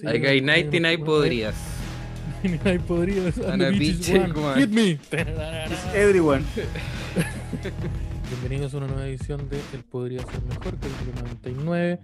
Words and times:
Sí, 0.00 0.06
que 0.20 0.28
hay 0.28 0.40
99 0.40 0.96
unos- 0.96 1.06
podrías. 1.06 1.54
99 2.42 2.80
podrías. 2.86 3.38
And 3.38 3.62
a 3.62 3.70
beach 3.70 4.10
one. 4.10 4.32
one. 4.32 4.60
Hit 4.60 4.70
me. 4.70 4.98
Everyone. 5.94 6.44
Bienvenidos 8.30 8.74
a 8.74 8.78
una 8.78 8.86
nueva 8.88 9.06
edición 9.06 9.48
de 9.48 9.58
El 9.72 9.84
Podría 9.84 10.20
Ser 10.20 10.42
Mejor, 10.42 10.74
capítulo 10.78 11.12
99. 11.24 12.00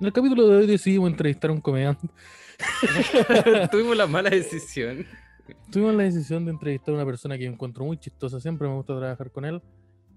En 0.00 0.06
el 0.06 0.12
capítulo 0.12 0.48
de 0.48 0.56
hoy 0.56 0.66
decidimos 0.66 1.10
entrevistar 1.10 1.50
a 1.50 1.52
un 1.54 1.60
comediante. 1.60 2.08
Tuvimos 3.70 3.96
la 3.96 4.06
mala 4.06 4.30
decisión. 4.30 5.06
Tuvimos 5.70 5.94
la 5.94 6.02
decisión 6.04 6.44
de 6.46 6.50
entrevistar 6.50 6.92
a 6.94 6.96
una 6.96 7.06
persona 7.06 7.36
que 7.38 7.44
yo 7.44 7.50
encuentro 7.50 7.84
muy 7.84 7.96
chistosa, 7.98 8.40
siempre 8.40 8.66
me 8.66 8.74
gusta 8.74 8.96
trabajar 8.98 9.30
con 9.30 9.44
él. 9.44 9.62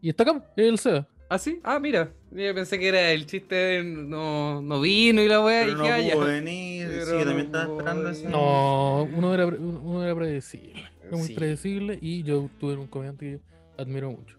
Y 0.02 0.10
está 0.10 0.24
acá, 0.24 0.46
es 0.56 0.68
el 0.68 0.80
Seba. 0.80 1.08
¿Ah, 1.30 1.38
sí? 1.38 1.60
Ah, 1.64 1.80
mira. 1.80 2.12
Yo 2.32 2.54
pensé 2.56 2.80
que 2.80 2.88
era 2.88 3.12
el 3.12 3.26
chiste 3.28 3.54
de 3.56 3.84
no, 3.84 4.62
no 4.62 4.82
vino 4.82 5.22
y 5.22 5.28
la 5.28 5.44
wea. 5.44 5.62
Pero 5.66 5.72
y 5.72 5.76
no 5.76 5.84
dije, 5.84 5.94
ah, 5.94 6.02
ya. 6.02 6.14
pudo 6.16 6.26
venir. 6.26 6.88
Pero 6.90 7.06
sí, 7.06 7.12
yo 7.12 7.18
también 7.26 7.36
no 7.38 7.44
estaba 7.44 7.74
esperando 7.78 8.10
eso. 8.10 8.30
No, 8.30 9.04
uno 9.16 9.34
era, 9.36 9.46
uno 9.46 10.04
era 10.04 10.16
predecible. 10.16 10.84
Era 11.08 11.18
muy 11.18 11.28
Sí. 11.28 11.34
predecible 11.36 12.00
y 12.02 12.24
yo 12.24 12.50
tuve 12.60 12.76
un 12.78 12.88
comediante 12.88 13.26
que 13.26 13.32
yo 13.34 13.40
admiro 13.78 14.12
mucho. 14.12 14.38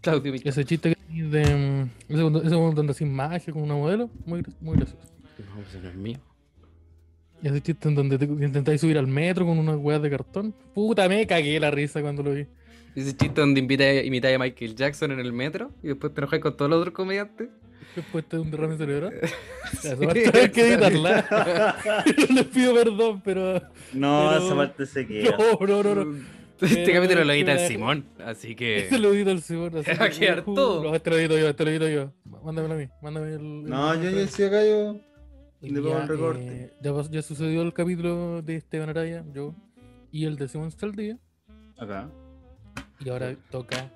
Claudio 0.00 0.32
Michel. 0.32 0.48
Ese 0.48 0.64
chiste 0.64 0.94
que 0.96 1.22
de. 1.22 1.44
mm, 1.44 2.12
Ese, 2.12 2.46
ese 2.46 2.56
andas 2.80 2.96
sin 2.96 3.12
magia 3.12 3.52
con 3.52 3.62
una 3.62 3.74
modelo, 3.74 4.08
muy, 4.24 4.44
muy 4.60 4.76
gracioso. 4.76 5.02
No, 5.38 5.62
pues 5.62 5.82
no 5.82 5.88
es 5.88 5.94
mío. 5.96 6.18
Ese 7.42 7.60
chiste 7.60 7.88
en 7.88 7.94
donde 7.96 8.18
te 8.18 8.24
intentáis 8.26 8.80
subir 8.80 8.96
al 8.98 9.08
metro 9.08 9.44
con 9.44 9.58
unas 9.58 9.76
weas 9.76 10.00
de 10.00 10.08
cartón. 10.10 10.54
Puta, 10.74 11.08
me 11.08 11.26
cagué 11.26 11.58
la 11.58 11.70
risa 11.72 12.00
cuando 12.00 12.22
lo 12.22 12.32
vi. 12.32 12.46
Ese 12.94 13.16
chiste 13.16 13.40
donde 13.40 13.60
invita, 13.60 13.90
imitáis 14.02 14.36
a 14.36 14.38
Michael 14.38 14.74
Jackson 14.74 15.12
en 15.12 15.20
el 15.20 15.32
metro 15.32 15.70
y 15.82 15.88
después 15.88 16.12
te 16.12 16.20
enojas 16.20 16.40
con 16.40 16.56
todos 16.56 16.70
los 16.70 16.80
otros 16.80 16.94
comediantes. 16.94 17.48
Después 17.96 18.26
de 18.28 18.38
un 18.38 18.50
derrame 18.50 18.76
cerebral. 18.76 19.12
Esa 19.72 19.96
parte 19.96 20.30
hay 20.32 20.48
que 20.50 20.68
editarla. 20.74 21.76
Les 22.34 22.44
pido 22.46 22.74
perdón, 22.74 23.20
pero. 23.24 23.54
No, 23.92 24.28
Pero- 24.30 24.46
esa 24.46 24.56
parte 24.56 24.86
se 24.86 25.06
queda. 25.06 25.36
No, 25.36 25.66
no, 25.66 25.82
no, 25.82 26.04
no. 26.04 26.42
Este 26.60 26.92
capítulo 26.92 27.24
lo 27.24 27.32
edita 27.32 27.56
que 27.56 27.62
el 27.64 27.68
Simón, 27.68 28.04
así 28.24 28.54
que. 28.54 28.78
Este 28.78 28.98
lo 28.98 29.12
edito 29.12 29.30
el 29.32 29.42
Simón. 29.42 29.76
así 29.78 29.90
Va 29.98 30.04
a 30.04 30.10
que- 30.10 30.18
quedar 30.20 30.44
uh, 30.46 30.54
todo. 30.54 30.84
No, 30.84 30.94
este 30.94 31.10
lo 31.10 31.18
edito 31.18 31.36
yo, 31.38 31.48
este 31.48 31.64
lo 31.64 31.70
edito 31.70 31.88
yo. 31.88 32.12
Mándamelo 32.44 32.74
a 32.74 32.76
mí. 32.78 32.88
Mándame 33.02 33.34
el. 33.34 33.64
No, 33.64 33.92
el- 33.92 34.02
yo 34.02 34.10
ya 34.10 34.26
sí 34.28 34.42
acá 34.44 34.64
yo. 34.64 35.00
Le 35.60 35.80
pongo 35.80 35.90
ya, 35.96 36.02
el 36.02 36.08
recorte. 36.08 36.46
eh, 36.46 36.72
ya, 36.80 36.92
ya 37.10 37.22
sucedió 37.22 37.62
el 37.62 37.72
capítulo 37.72 38.42
de 38.42 38.56
Esteban 38.56 38.88
Araya, 38.90 39.24
yo 39.32 39.54
y 40.10 40.24
el 40.24 40.36
de 40.36 40.48
Simón 40.48 40.70
Saldía. 40.70 41.18
Acá. 41.78 42.08
Y 43.04 43.08
ahora 43.08 43.36
toca, 43.50 43.90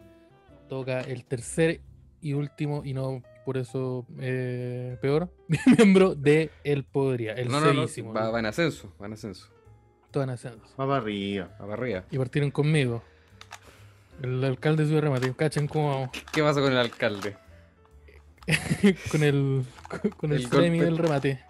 toca 0.69 1.01
el 1.01 1.25
tercer 1.25 1.81
y 2.21 2.33
último, 2.33 2.83
y 2.85 2.93
no 2.93 3.23
por 3.45 3.57
eso 3.57 4.05
eh, 4.19 4.99
peor, 5.01 5.31
miembro 5.79 6.15
de 6.17 6.51
El 6.65 6.85
Podría, 6.85 7.34
el 7.34 7.49
no, 7.49 7.61
no. 7.61 7.87
Va, 8.12 8.31
va 8.31 8.41
en 8.41 8.47
ascenso, 8.47 8.93
va 9.01 9.07
en 9.07 9.12
ascenso. 9.12 9.49
todo 10.11 10.25
en 10.25 10.31
ascenso. 10.31 10.67
Va 10.81 10.87
para 10.87 10.97
arriba. 10.97 11.49
Va 11.55 11.59
para 11.59 11.75
arriba. 11.75 12.05
Y 12.11 12.19
partieron 12.19 12.51
conmigo. 12.51 13.03
El 14.23 14.43
alcalde 14.43 14.83
de 14.83 14.89
Ciudad 14.89 15.03
Remate, 15.03 15.33
cachen 15.34 15.69
cómo 15.69 15.91
vamos. 15.91 16.11
¿Qué 16.33 16.43
pasa 16.43 16.61
con 16.61 16.73
el 16.73 16.79
alcalde? 16.79 17.37
con 19.11 19.23
el, 19.23 19.65
con 20.17 20.33
el, 20.33 20.43
El 20.43 20.79
del 20.79 20.99
remate. 20.99 21.45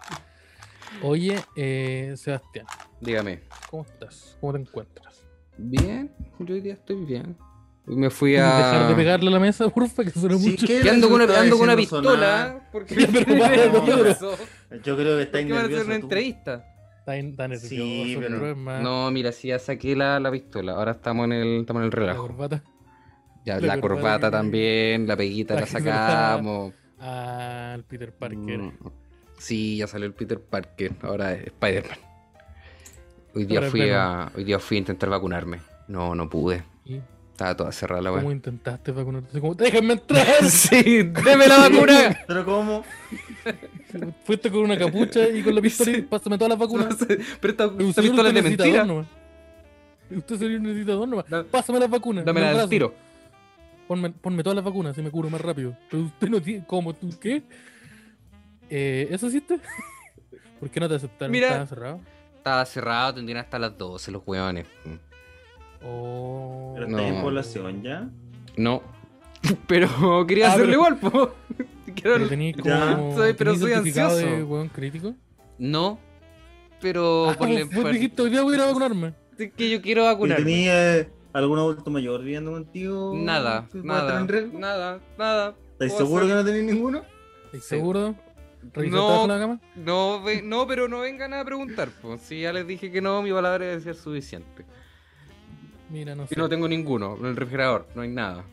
Oye, 1.03 1.37
eh, 1.55 2.13
Sebastián, 2.17 2.65
Dígame. 3.01 3.41
¿cómo 3.69 3.83
estás? 3.83 4.37
¿Cómo 4.39 4.53
te 4.53 4.59
encuentras? 4.59 5.23
Bien, 5.57 6.11
yo 6.39 6.53
hoy 6.53 6.61
día 6.61 6.73
estoy 6.73 7.03
bien. 7.05 7.37
Me 7.87 8.09
fui 8.09 8.33
¿Puedes 8.33 8.51
a. 8.51 8.57
dejar 8.57 8.87
de 8.89 8.95
pegarle 8.95 9.29
a 9.29 9.31
la 9.31 9.39
mesa, 9.39 9.67
porfa? 9.73 10.03
Que 10.03 10.09
suena 10.11 10.37
Sí, 10.37 10.49
mucho. 10.51 10.67
¿qué? 10.67 10.81
Que 10.81 10.89
ando 10.89 11.09
con 11.09 11.21
una, 11.21 11.39
ando 11.39 11.55
con 11.57 11.63
una 11.67 11.75
pistola. 11.77 12.67
Porque. 12.71 12.95
Yo 14.83 14.95
creo 14.97 15.17
que 15.17 15.21
está 15.23 15.37
¿Por 15.39 15.47
qué 15.47 15.53
van 15.53 15.61
a 15.61 15.65
hacer 15.65 15.69
nervioso. 15.69 15.85
una 15.85 15.95
tú. 15.99 16.01
entrevista? 16.05 16.65
Está, 16.99 17.13
nervioso, 17.47 17.67
Sí, 17.67 18.15
pero- 18.19 18.35
pero 18.39 18.51
es 18.51 18.57
más. 18.57 18.81
No, 18.83 19.09
mira, 19.11 19.31
sí, 19.31 19.47
ya 19.47 19.59
saqué 19.59 19.95
la, 19.95 20.19
la 20.19 20.29
pistola. 20.31 20.73
Ahora 20.73 20.91
estamos 20.91 21.25
en 21.25 21.31
el, 21.33 21.61
estamos 21.61 21.81
en 21.81 21.85
el 21.85 21.89
la 21.91 21.95
relajo. 21.95 22.21
corbata. 22.27 22.63
Ya, 23.45 23.59
la 23.61 23.75
la, 23.75 23.81
corbata 23.81 24.29
también, 24.29 25.07
la 25.07 25.15
peguita 25.15 25.53
la 25.53 25.61
la 25.61 25.65
la- 25.67 25.71
sacamos. 25.71 26.73
Al 26.99 27.83
Peter 27.85 28.11
Parker. 28.11 28.59
Mm, 28.59 28.73
Sí, 29.37 29.77
ya 29.77 29.87
salió 29.87 30.07
el 30.07 30.13
Peter 30.13 30.41
Parker. 30.41 30.93
Ahora 31.03 31.31
es 31.33 31.45
Spider-Man. 31.47 31.97
Hoy 33.35 33.45
día 33.45 33.59
Ahora 33.59 33.71
fui 33.71 33.89
a, 33.91 34.31
hoy 34.35 34.43
día 34.43 34.59
fui 34.59 34.77
a 34.77 34.79
intentar 34.79 35.09
vacunarme. 35.09 35.59
No, 35.87 36.13
no 36.15 36.27
pude. 36.27 36.63
¿Y 36.85 36.99
Estaba 37.37 37.55
toda 37.55 37.71
cerrada 37.71 38.01
la 38.01 38.09
cómo 38.09 38.23
weá. 38.23 38.35
intentaste 38.35 38.91
vacunarte? 38.91 39.39
Como, 39.39 39.53
¡déjenme 39.53 39.93
entrar! 39.93 40.25
Sí, 40.49 41.03
deme 41.03 41.47
la 41.47 41.69
vacuna. 41.69 42.17
Pero 42.27 42.43
¿cómo? 42.43 42.83
Fuiste 44.23 44.49
con 44.49 44.61
una 44.61 44.75
capucha 44.75 45.29
y 45.29 45.43
con 45.43 45.53
la 45.53 45.61
pistola 45.61 45.91
y 45.91 45.95
Sí. 45.97 46.01
pásame 46.01 46.35
todas 46.39 46.49
las 46.49 46.57
vacunas. 46.59 46.95
Pero 47.07 47.51
esta, 47.51 47.65
esta 47.65 48.01
pistola 48.01 48.29
es 48.29 48.33
de 48.33 48.41
necesita 48.41 48.63
mentira. 48.63 48.85
dos. 48.85 49.05
Usted 50.17 50.37
sería 50.39 50.57
un 50.57 50.63
necesitador 50.63 51.07
nomás. 51.07 51.25
Pásame 51.51 51.79
las 51.79 51.89
vacunas. 51.91 52.25
Al 52.25 52.33
brazo. 52.33 52.69
tiro. 52.69 52.95
Ponme, 53.87 54.09
ponme 54.09 54.41
todas 54.41 54.55
las 54.55 54.65
vacunas, 54.65 54.93
así 54.93 55.03
me 55.03 55.11
curo 55.11 55.29
más 55.29 55.39
rápido. 55.39 55.77
Pero 55.91 56.03
usted 56.05 56.29
no 56.29 56.41
tiene. 56.41 56.65
¿Cómo? 56.65 56.93
¿Tú 56.95 57.09
qué? 57.19 57.43
Eh, 58.71 59.09
¿Eso 59.11 59.27
hiciste? 59.27 59.59
¿Por 60.59 60.71
qué 60.71 60.79
no 60.79 60.89
te 60.89 60.95
aceptaron? 60.95 61.31
Mira. 61.31 61.47
¿Estaban 61.49 61.67
cerrados? 61.67 62.01
Estaba 62.35 62.65
cerrado, 62.65 63.13
tendrían 63.13 63.37
hasta 63.37 63.59
las 63.59 63.77
12 63.77 64.09
los 64.11 64.23
hueones. 64.25 64.65
Oh. 65.83 66.73
Pero 66.75 66.87
No. 66.87 66.99
en 66.99 67.21
población 67.21 67.81
ya. 67.83 68.09
No. 68.55 68.81
Pero 69.67 70.25
quería 70.27 70.47
Ah, 70.47 70.53
hacerlo 70.53 70.65
pero- 70.65 70.75
igual, 70.75 70.97
po. 70.99 71.35
Quiero- 71.95 72.27
Pero 72.29 72.63
como. 72.97 73.15
Soy- 73.15 73.33
pero 73.33 73.55
soy 73.55 73.73
ansioso. 73.73 74.17
de 74.17 74.43
hueón 74.43 74.67
crítico? 74.69 75.15
No. 75.57 75.99
Pero 76.81 77.29
Ah, 77.29 77.35
vos 77.39 77.91
dijiste, 77.91 78.21
hoy 78.21 78.29
día 78.29 78.41
voy 78.43 78.53
a 78.53 78.57
ir 78.57 78.61
a 78.63 78.65
vacunarme. 78.67 79.13
es 79.37 79.51
que 79.53 79.69
yo 79.69 79.81
quiero 79.81 80.03
¿Y 80.03 80.05
vacunarme. 80.05 80.43
tenía 80.45 81.07
algún 81.33 81.57
adulto 81.57 81.89
mayor 81.89 82.21
viviendo 82.21 82.51
contigo? 82.51 83.13
Nada, 83.15 83.67
¿Que 83.71 83.79
pueda 83.81 84.03
nada, 84.03 84.25
nada, 84.53 84.99
nada. 85.17 85.55
¿Estás 85.79 85.97
seguro 85.97 86.27
que 86.27 86.33
no 86.33 86.43
tenéis 86.45 86.65
ninguno? 86.65 87.01
¿Estás 87.45 87.63
Sí. 87.63 87.69
seguro? 87.69 88.15
¿Revisaste 88.73 89.05
No. 89.07 89.27
la 89.27 89.39
cama? 89.39 89.59
No, 89.75 90.21
ve- 90.21 90.41
no, 90.43 90.67
pero 90.67 90.87
no 90.87 90.99
vengan 90.99 91.33
a 91.33 91.43
preguntar, 91.45 91.89
pues. 92.01 92.21
Si 92.21 92.41
ya 92.41 92.51
les 92.53 92.67
dije 92.67 92.91
que 92.91 93.01
no, 93.01 93.21
mi 93.23 93.31
palabra 93.31 93.65
debe 93.65 93.81
ser 93.81 93.95
suficiente. 93.95 94.65
Mira, 95.89 96.15
no 96.15 96.27
sé. 96.27 96.35
Y 96.35 96.37
no 96.37 96.49
tengo 96.49 96.67
ninguno. 96.67 97.15
En 97.17 97.25
el 97.27 97.35
refrigerador, 97.35 97.87
no 97.95 98.01
hay 98.01 98.09
nada. 98.09 98.43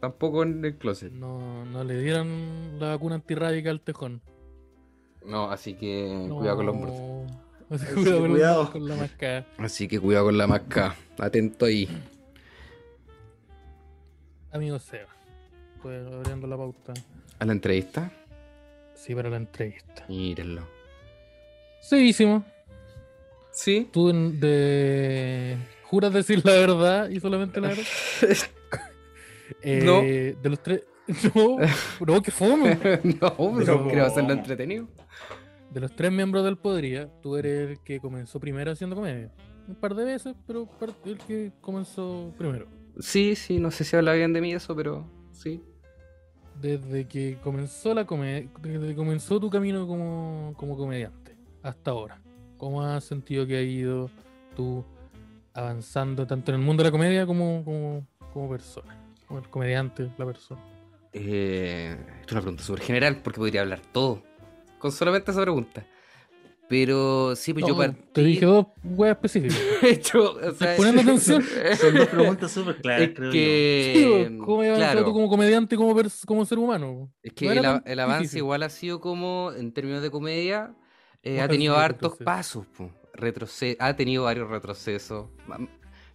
Tampoco 0.00 0.42
en 0.42 0.64
el 0.64 0.76
closet. 0.76 1.12
No, 1.12 1.64
no 1.64 1.82
le 1.84 2.00
dieron 2.00 2.78
la 2.78 2.88
vacuna 2.90 3.16
antirrábica 3.16 3.70
al 3.70 3.80
tejón. 3.80 4.20
No, 5.24 5.50
así 5.50 5.74
que 5.74 6.24
No. 6.28 6.36
cuidado 6.38 6.56
con 6.58 6.66
los 6.66 6.74
muertos. 6.76 7.00
Así 7.70 7.84
Así 7.84 7.94
cuidado, 7.94 8.16
que 8.16 8.20
con, 8.22 8.30
cuidado. 8.30 8.64
La, 8.64 8.70
con 8.70 8.88
la 8.88 8.96
máscara. 8.96 9.46
Así 9.58 9.88
que 9.88 10.00
cuidado 10.00 10.24
con 10.26 10.38
la 10.38 10.46
masca. 10.46 10.96
Atento 11.18 11.66
ahí. 11.66 11.86
Amigo 14.52 14.78
Seba. 14.78 15.08
Pues 15.82 16.06
abriendo 16.06 16.46
la 16.46 16.56
pauta. 16.56 16.94
A 17.38 17.44
la 17.44 17.52
entrevista. 17.52 18.10
Sí, 18.94 19.14
para 19.14 19.28
la 19.28 19.36
entrevista. 19.36 20.04
Mírenlo. 20.08 20.66
Seguísimo. 21.82 22.44
Sí. 23.52 23.88
¿Tú 23.92 24.12
de... 24.12 25.56
juras 25.90 26.12
decir 26.12 26.42
la 26.44 26.52
verdad 26.52 27.08
y 27.10 27.20
solamente 27.20 27.60
la 27.60 27.68
verdad? 27.68 27.84
No. 29.64 30.00
Eh, 30.02 30.36
De 30.42 30.48
los 30.50 30.62
tres... 30.62 30.82
No, 31.34 31.56
no, 32.06 32.22
que 32.22 32.30
fome. 32.30 32.74
no, 33.02 33.34
pero 33.36 33.56
Pero- 33.58 33.88
creo 33.88 34.04
hacerlo 34.06 34.32
entretenido. 34.34 34.86
De 35.70 35.80
los 35.80 35.94
tres 35.94 36.12
miembros 36.12 36.44
del 36.44 36.56
Podría, 36.58 37.08
tú 37.22 37.36
eres 37.36 37.70
el 37.70 37.80
que 37.82 37.98
comenzó 38.00 38.38
primero 38.40 38.72
haciendo 38.72 38.94
comedia. 38.96 39.30
Un 39.66 39.74
par 39.74 39.94
de 39.94 40.04
veces, 40.04 40.34
pero 40.46 40.68
el 41.04 41.18
que 41.18 41.52
comenzó 41.60 42.32
primero. 42.38 42.66
Sí, 43.00 43.34
sí, 43.36 43.58
no 43.58 43.70
sé 43.70 43.84
si 43.84 43.94
habla 43.96 44.12
bien 44.14 44.32
de 44.32 44.40
mí 44.40 44.52
eso, 44.52 44.74
pero 44.74 45.06
sí. 45.32 45.62
Desde 46.60 47.06
que 47.06 47.38
comenzó 47.42 47.94
la 47.94 48.06
comedia, 48.06 48.48
desde 48.62 48.88
que 48.88 48.94
comenzó 48.96 49.38
tu 49.38 49.48
camino 49.50 49.86
como, 49.86 50.54
como 50.56 50.76
comediante 50.76 51.36
hasta 51.62 51.90
ahora. 51.90 52.20
¿Cómo 52.56 52.82
has 52.82 53.04
sentido 53.04 53.46
que 53.46 53.56
ha 53.56 53.62
ido 53.62 54.10
tú 54.56 54.84
avanzando 55.58 56.26
tanto 56.26 56.52
en 56.52 56.60
el 56.60 56.64
mundo 56.64 56.82
de 56.82 56.88
la 56.88 56.92
comedia 56.92 57.26
como, 57.26 57.64
como, 57.64 58.06
como 58.32 58.48
persona? 58.48 58.96
Como 59.26 59.40
el 59.40 59.48
comediante, 59.48 60.10
la 60.16 60.26
persona. 60.26 60.60
Eh, 61.12 61.96
esto 62.20 62.26
es 62.26 62.32
una 62.32 62.40
pregunta 62.42 62.62
súper 62.62 62.82
general 62.82 63.20
porque 63.22 63.38
podría 63.38 63.62
hablar 63.62 63.80
todo 63.92 64.22
con 64.78 64.92
solamente 64.92 65.30
esa 65.30 65.42
pregunta. 65.42 65.84
Pero 66.68 67.34
sí, 67.34 67.54
pues 67.54 67.64
yo 67.66 67.74
partí. 67.74 67.98
te 68.12 68.22
dije 68.22 68.44
dos 68.44 68.66
weas 68.84 69.16
específicas. 69.16 69.58
hecho, 69.82 70.34
o 70.34 70.52
sea, 70.52 70.76
poniendo 70.76 71.00
atención? 71.00 71.42
Son 71.80 71.94
dos 71.94 72.08
preguntas 72.08 72.50
súper 72.52 72.76
claras, 72.76 73.08
es 73.08 73.14
creo 73.14 73.32
que. 73.32 73.92
Sí, 73.96 74.06
pues, 74.06 74.46
¿Cómo 74.46 74.60
has 74.60 74.68
avanzado 74.68 74.92
claro, 74.92 75.04
tú 75.06 75.12
como 75.14 75.28
comediante 75.30 75.74
y 75.74 75.78
como, 75.78 75.96
como 76.26 76.44
ser 76.44 76.58
humano? 76.58 77.10
es 77.22 77.32
que 77.32 77.46
No 77.46 77.82
el, 77.84 77.98
avance 78.00 78.36
igual 78.36 78.62
ha 78.62 78.68
sido 78.68 79.00
como, 79.00 79.50
en 79.56 79.72
términos 79.72 80.02
de 80.02 80.10
comedia, 80.10 80.74
eh, 81.22 81.36
¿Cómo 81.36 81.44
ha 81.44 81.48
tenido 81.48 81.76
hartos 81.76 82.16
pasos. 82.18 82.66
po. 82.66 82.92
Retroce- 83.18 83.76
ha 83.80 83.94
tenido 83.96 84.24
varios 84.24 84.48
retrocesos. 84.48 85.26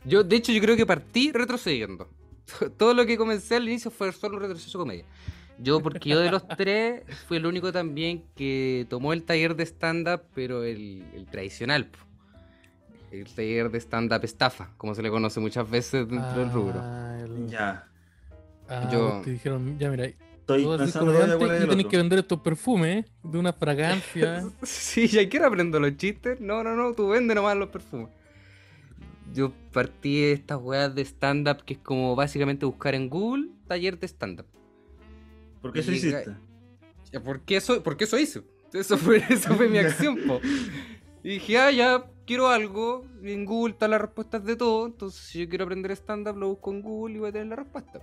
Yo, 0.06 0.24
de 0.24 0.36
hecho, 0.38 0.52
yo 0.52 0.62
creo 0.62 0.76
que 0.76 0.86
partí 0.86 1.32
retrocediendo. 1.32 2.10
Todo 2.78 2.94
lo 2.94 3.06
que 3.06 3.18
comencé 3.18 3.56
al 3.58 3.68
inicio 3.68 3.92
fue 3.92 4.12
solo 4.14 4.38
un 4.38 4.42
retroceso 4.44 4.80
comedia. 4.80 5.06
Yo, 5.60 5.82
porque 5.82 6.10
yo 6.10 6.20
de 6.20 6.32
los 6.32 6.48
tres 6.58 7.04
fui 7.28 7.38
el 7.38 7.46
único 7.46 7.72
también 7.72 8.24
que 8.36 8.88
tomó 8.90 9.14
el 9.14 9.24
taller 9.24 9.56
de 9.56 9.64
stand-up, 9.66 10.22
pero 10.34 10.64
el, 10.64 11.04
el 11.14 11.26
tradicional. 11.28 11.90
El 13.12 13.26
taller 13.26 13.70
de 13.70 13.80
stand-up 13.80 14.22
estafa, 14.24 14.72
como 14.78 14.96
se 14.96 15.04
le 15.04 15.10
conoce 15.12 15.40
muchas 15.40 15.70
veces 15.70 16.08
dentro 16.10 16.34
del 16.40 16.52
rubro. 16.52 16.80
Ah, 16.82 17.18
el- 17.24 17.48
Ya. 17.50 17.88
ah, 18.68 18.90
Yo- 18.92 19.22
te 19.24 19.32
dijeron, 19.32 19.78
ya 19.78 19.92
mira, 19.92 20.10
Estoy 20.44 20.64
tú 20.64 20.70
vas 20.70 20.82
a 20.82 20.88
ser 20.88 21.02
pensando 21.02 21.46
es 21.56 21.64
y 21.64 21.68
tenés 21.70 21.86
que 21.86 21.96
vender 21.98 22.20
estos 22.20 22.42
perfumes 22.42 23.06
¿eh? 23.06 23.10
de 23.24 23.38
una 23.38 23.54
fragancia. 23.54 24.44
Sí, 24.64 25.08
ya 25.08 25.28
quiero 25.30 25.48
aprender 25.48 25.80
los 25.80 25.96
chistes. 25.96 26.42
No, 26.42 26.64
no, 26.64 26.76
no, 26.76 26.94
tú 26.94 27.08
vende 27.08 27.34
nomás 27.34 27.56
los 27.56 27.70
perfumes. 27.70 28.10
Yo 29.34 29.54
partí 29.72 30.20
de 30.22 30.34
estas 30.34 30.60
weas 30.62 30.94
de 30.94 31.02
stand-up 31.06 31.64
que 31.64 31.76
es 31.76 31.80
como 31.80 32.14
básicamente 32.16 32.66
buscar 32.66 32.94
en 32.94 33.10
Google 33.10 33.52
taller 33.68 33.98
de 33.98 34.06
stand-up. 34.08 34.46
¿Por 35.62 35.72
qué 35.72 35.80
eso 35.80 35.92
Y- 35.92 35.96
hiciste? 35.96 36.36
Ya, 37.14 37.22
¿Por 37.22 37.40
qué 37.42 37.56
eso, 37.58 37.82
por 37.82 37.96
qué 37.96 38.04
eso 38.04 38.20
hice? 38.20 38.44
Eso 38.74 38.98
fue, 38.98 39.18
eso 39.30 39.54
fue 39.56 39.70
mi 39.70 39.78
acción, 39.80 40.18
po. 40.28 40.42
Y 41.24 41.30
dije, 41.30 41.58
ah, 41.58 41.72
ya 41.72 42.06
quiero 42.28 42.50
algo. 42.50 43.06
y 43.24 43.32
en 43.32 43.46
Google 43.46 43.74
están 43.74 43.92
las 43.92 44.02
respuestas 44.02 44.44
de 44.44 44.58
todo. 44.58 44.88
Entonces, 44.88 45.22
si 45.22 45.40
yo 45.40 45.48
quiero 45.48 45.64
aprender 45.64 45.92
stand-up, 45.92 46.36
lo 46.38 46.50
busco 46.50 46.72
en 46.72 46.82
Google 46.82 47.16
y 47.16 47.20
voy 47.20 47.30
a 47.30 47.32
tener 47.32 47.48
la 47.48 47.56
respuesta. 47.56 48.02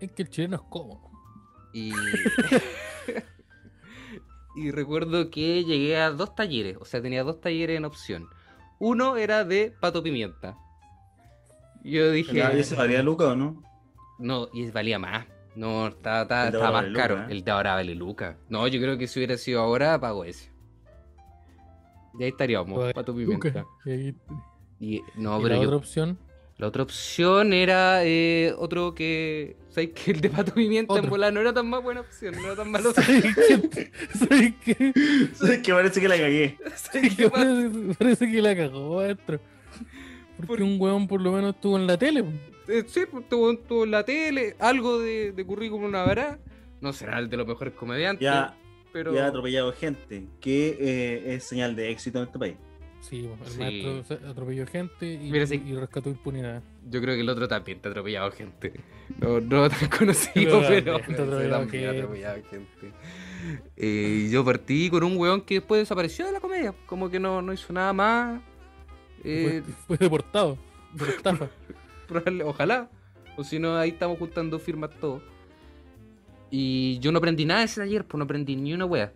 es 0.00 0.10
que 0.12 0.22
el 0.22 0.30
chileno 0.30 0.56
es 0.56 0.62
cómodo. 0.70 1.10
Y. 1.72 1.92
y 4.56 4.70
recuerdo 4.70 5.30
que 5.30 5.64
llegué 5.64 5.96
a 6.00 6.10
dos 6.10 6.34
talleres. 6.34 6.76
O 6.80 6.84
sea, 6.84 7.00
tenía 7.00 7.22
dos 7.22 7.40
talleres 7.40 7.76
en 7.76 7.84
opción. 7.84 8.28
Uno 8.78 9.16
era 9.16 9.44
de 9.44 9.72
pato 9.80 10.02
pimienta. 10.02 10.56
Yo 11.84 12.10
dije. 12.10 12.38
¿y 12.38 12.58
ese 12.60 12.74
valía 12.74 13.02
Luca 13.02 13.28
o 13.28 13.36
no? 13.36 13.62
No, 14.18 14.48
y 14.52 14.70
valía 14.70 14.98
más. 14.98 15.26
No, 15.54 15.88
estaba, 15.88 16.22
estaba- 16.22 16.50
más 16.50 16.72
vale 16.72 16.92
caro. 16.92 17.16
Luca, 17.16 17.28
¿eh? 17.28 17.32
El 17.32 17.44
de 17.44 17.50
ahora 17.50 17.74
vale 17.74 17.94
Luca. 17.94 18.36
No, 18.48 18.66
yo 18.68 18.80
creo 18.80 18.98
que 18.98 19.06
si 19.06 19.18
hubiera 19.18 19.36
sido 19.36 19.60
ahora, 19.60 19.98
pago 20.00 20.24
ese. 20.24 20.50
Y 22.18 22.24
ahí 22.24 22.30
estaríamos, 22.30 22.92
pato 22.92 23.12
Luca. 23.12 23.50
pimienta. 23.50 23.66
Y, 23.84 23.90
ahí- 23.90 24.14
Y, 24.80 25.02
no, 25.16 25.38
y 25.38 25.42
pero 25.42 25.54
la 25.56 25.60
yo- 25.62 25.68
otra 25.68 25.76
opción, 25.76 26.18
la 26.58 26.66
otra 26.66 26.82
opción 26.82 27.52
era 27.52 28.04
eh, 28.04 28.52
otro 28.58 28.94
que. 28.94 29.56
¿Sabes 29.70 29.90
que 29.90 30.10
El 30.10 30.20
de 30.20 30.28
pato 30.30 30.52
pimienta 30.54 30.98
en 30.98 31.08
volar 31.08 31.32
no 31.32 31.40
era 31.40 31.52
tan 31.52 31.68
más 31.70 31.82
buena 31.82 32.00
opción, 32.00 32.34
no 32.34 32.44
era 32.46 32.56
tan 32.56 32.70
malo. 32.70 32.92
¿sabes 32.92 34.54
qué? 34.64 34.92
¿Sabes 35.34 35.58
que 35.62 35.72
parece 35.72 36.00
que 36.00 36.08
la 36.08 36.16
cagué. 36.16 36.58
¿Sabes 36.74 37.16
qué 37.16 37.30
pasa? 37.30 37.44
Parece, 37.44 37.94
parece 37.98 38.30
que 38.32 38.42
la 38.42 38.56
cagó, 38.56 38.96
maestro. 38.96 39.40
Porque 40.36 40.46
Por- 40.48 40.62
un 40.62 40.80
weón 40.80 41.06
por 41.08 41.20
lo 41.20 41.32
menos 41.32 41.54
estuvo 41.54 41.76
en 41.78 41.86
la 41.86 41.96
tele. 41.96 42.24
Eh, 42.68 42.84
sí, 42.86 43.02
pues 43.10 43.28
tuvo, 43.28 43.56
tuvo 43.58 43.84
en 43.84 43.90
la 43.92 44.04
tele, 44.04 44.54
algo 44.58 44.98
de, 44.98 45.32
de 45.32 45.44
currículum 45.46 45.84
una 45.84 46.02
habrá. 46.02 46.38
No 46.80 46.92
será 46.92 47.18
el 47.18 47.28
de 47.28 47.36
los 47.36 47.46
mejores 47.46 47.72
comediantes, 47.74 48.24
Ya, 48.24 48.56
pero. 48.92 49.14
ya 49.14 49.24
ha 49.24 49.28
atropellado 49.28 49.72
gente, 49.72 50.26
que 50.40 50.76
eh, 50.80 51.34
es 51.34 51.44
señal 51.44 51.74
de 51.76 51.90
éxito 51.90 52.18
en 52.18 52.24
este 52.26 52.38
país. 52.38 52.56
Sí, 53.00 53.26
el 53.42 53.50
Sí. 53.50 53.58
maestro 53.58 54.28
atropelló 54.28 54.66
gente 54.66 55.12
y, 55.14 55.30
Mira, 55.30 55.46
sí. 55.46 55.62
y 55.64 55.74
rescató 55.74 56.10
impunidad. 56.10 56.62
Yo 56.90 57.00
creo 57.00 57.14
que 57.14 57.20
el 57.20 57.28
otro 57.28 57.46
también 57.48 57.80
te 57.80 57.88
ha 57.88 57.90
atropellado 57.92 58.30
gente. 58.32 58.72
No, 59.20 59.40
no 59.40 59.68
tan 59.70 59.88
conocido, 59.98 60.60
Pero 60.68 60.98
pero, 61.06 61.58
también 61.58 61.88
atropellado 61.88 62.42
gente. 62.50 62.92
Eh, 63.76 64.24
y 64.26 64.30
yo 64.30 64.44
partí 64.44 64.90
con 64.90 65.04
un 65.04 65.16
weón 65.16 65.40
que 65.42 65.54
después 65.54 65.80
desapareció 65.80 66.26
de 66.26 66.32
la 66.32 66.40
comedia. 66.40 66.74
Como 66.86 67.08
que 67.08 67.20
no, 67.20 67.40
no 67.40 67.52
hizo 67.52 67.72
nada 67.72 67.92
más. 67.92 68.40
Eh, 69.24 69.62
fue, 69.64 69.96
fue 69.96 69.96
deportado 69.96 70.58
por 70.96 71.08
estafa. 71.08 71.48
probable- 72.08 72.44
ojalá. 72.44 72.90
O 73.36 73.44
si 73.44 73.58
no, 73.60 73.76
ahí 73.76 73.90
estamos 73.90 74.18
juntando 74.18 74.58
firmas 74.58 74.90
todos. 75.00 75.22
Y 76.50 76.98
yo 76.98 77.12
no 77.12 77.18
aprendí 77.18 77.44
nada 77.44 77.60
de 77.60 77.66
ese 77.66 77.80
taller, 77.80 78.04
pues 78.04 78.18
no 78.18 78.24
aprendí 78.24 78.56
ni 78.56 78.74
una 78.74 78.84
wea. 78.86 79.12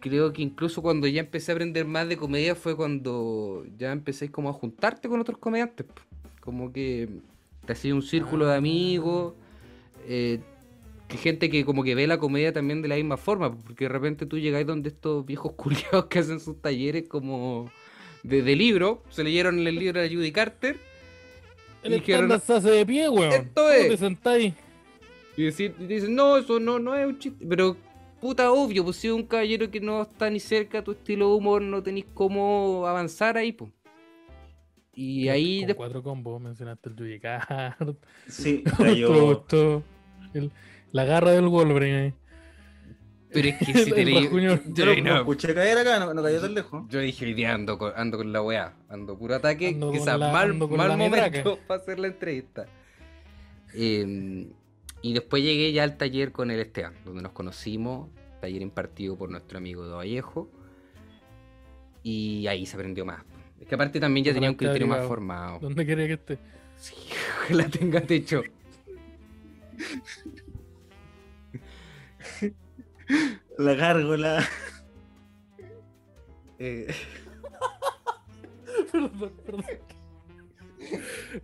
Creo 0.00 0.32
que 0.32 0.42
incluso 0.42 0.82
cuando 0.82 1.06
ya 1.06 1.20
empecé 1.20 1.52
a 1.52 1.54
aprender 1.54 1.84
más 1.86 2.08
de 2.08 2.16
comedia 2.16 2.54
fue 2.54 2.74
cuando 2.76 3.64
ya 3.78 3.92
empecé 3.92 4.30
como 4.30 4.48
a 4.48 4.52
juntarte 4.54 5.08
con 5.08 5.20
otros 5.20 5.38
comediantes. 5.38 5.86
Como 6.40 6.72
que 6.72 7.08
te 7.66 7.72
hacía 7.74 7.94
un 7.94 8.02
círculo 8.02 8.46
de 8.46 8.56
amigos. 8.56 9.34
eh, 10.06 10.40
que 11.08 11.16
gente 11.18 11.50
que 11.50 11.64
como 11.64 11.82
que 11.82 11.94
ve 11.96 12.06
la 12.06 12.18
comedia 12.18 12.52
también 12.52 12.82
de 12.82 12.88
la 12.88 12.94
misma 12.96 13.16
forma. 13.16 13.56
Porque 13.58 13.84
de 13.86 13.88
repente 13.90 14.26
tú 14.26 14.38
llegáis 14.38 14.66
donde 14.66 14.90
estos 14.90 15.26
viejos 15.26 15.52
culiados 15.56 16.06
que 16.06 16.20
hacen 16.20 16.40
sus 16.40 16.60
talleres 16.62 17.08
como 17.08 17.70
de, 18.22 18.42
de 18.42 18.56
libro. 18.56 19.02
Se 19.10 19.24
leyeron 19.24 19.66
el 19.66 19.78
libro 19.78 20.00
de 20.00 20.08
Judy 20.14 20.32
Carter. 20.32 20.78
El 21.82 21.94
Dijeron, 21.94 22.30
estándar 22.30 22.40
se 22.40 22.52
hace 22.54 22.70
de 22.70 22.86
pie, 22.86 23.08
weón. 23.08 23.32
Esto 23.32 23.68
¿Cómo 23.70 23.70
es. 23.70 23.88
te 23.88 23.96
sentáis? 23.96 24.54
Y 25.36 25.44
decir, 25.44 25.74
y 25.78 25.84
dicen, 25.86 26.14
no, 26.14 26.36
eso 26.36 26.60
no, 26.60 26.78
no 26.78 26.94
es 26.94 27.06
un 27.06 27.18
chiste. 27.18 27.44
Pero, 27.48 27.76
puta, 28.20 28.50
obvio, 28.52 28.84
pues 28.84 28.96
si 28.96 29.08
es 29.08 29.12
un 29.14 29.24
caballero 29.24 29.70
que 29.70 29.80
no 29.80 30.02
está 30.02 30.28
ni 30.30 30.40
cerca 30.40 30.78
a 30.78 30.84
tu 30.84 30.92
estilo 30.92 31.30
de 31.30 31.34
humor, 31.36 31.62
no 31.62 31.82
tenéis 31.82 32.06
cómo 32.14 32.86
avanzar 32.86 33.36
ahí, 33.36 33.52
pues. 33.52 33.70
Y 34.92 35.28
ahí 35.28 35.60
Con 35.60 35.68
de- 35.68 35.74
cuatro 35.74 36.02
combos 36.02 36.40
mencionaste 36.40 36.88
el 36.90 36.96
Judicard. 36.96 37.94
Sí, 38.28 38.64
gustó. 38.78 39.82
El- 40.34 40.50
la 40.92 41.04
garra 41.04 41.30
del 41.30 41.46
Wolverine 41.48 41.96
ahí. 41.98 42.14
Pero 43.32 43.48
es 43.48 43.58
que 43.58 43.64
si 43.84 43.92
te 43.92 44.04
leí. 44.04 44.28
Yo 44.74 44.84
lo, 44.86 44.96
no, 45.02 45.16
escuché 45.18 45.54
caer 45.54 45.78
acá, 45.78 46.00
no, 46.00 46.12
no 46.12 46.22
cayó 46.22 46.40
tan 46.40 46.52
lejos. 46.54 46.84
yo 46.88 46.98
dije, 46.98 47.24
hoy 47.24 47.34
día 47.34 47.54
ando 47.54 47.78
con, 47.78 47.92
ando 47.96 48.18
con 48.18 48.32
la 48.32 48.42
weá, 48.42 48.74
ando 48.88 49.16
puro 49.16 49.36
ataque, 49.36 49.68
Ando 49.68 49.92
quizás 49.92 50.18
la- 50.18 50.32
mal, 50.32 50.52
mal 50.54 50.98
momento 50.98 51.58
para 51.68 51.80
hacer 51.80 51.98
la 52.00 52.08
entrevista. 52.08 52.66
Eh, 53.74 54.48
y 55.02 55.14
después 55.14 55.42
llegué 55.42 55.72
ya 55.72 55.82
al 55.82 55.96
taller 55.96 56.32
con 56.32 56.50
el 56.50 56.60
Esteban, 56.60 56.94
donde 57.04 57.22
nos 57.22 57.32
conocimos, 57.32 58.08
taller 58.40 58.62
impartido 58.62 59.16
por 59.16 59.30
nuestro 59.30 59.58
amigo 59.58 59.86
de 59.86 59.92
Vallejo. 59.92 60.50
Y 62.02 62.46
ahí 62.46 62.66
se 62.66 62.76
aprendió 62.76 63.04
más. 63.04 63.24
Es 63.60 63.66
que 63.66 63.74
aparte 63.74 64.00
también 64.00 64.24
ya 64.24 64.32
tenía 64.32 64.50
un 64.50 64.56
criterio 64.56 64.86
más 64.86 65.06
formado. 65.06 65.58
¿Dónde 65.60 65.84
quería 65.86 66.06
que 66.06 66.14
esté? 66.14 66.38
Sí, 66.76 66.94
ojalá 67.44 67.68
tenga 67.68 68.00
techo. 68.00 68.42
La 73.58 73.74
gárgola. 73.74 74.46
Eh, 76.62 76.94
perdón, 78.92 79.32
perdón. 79.46 79.64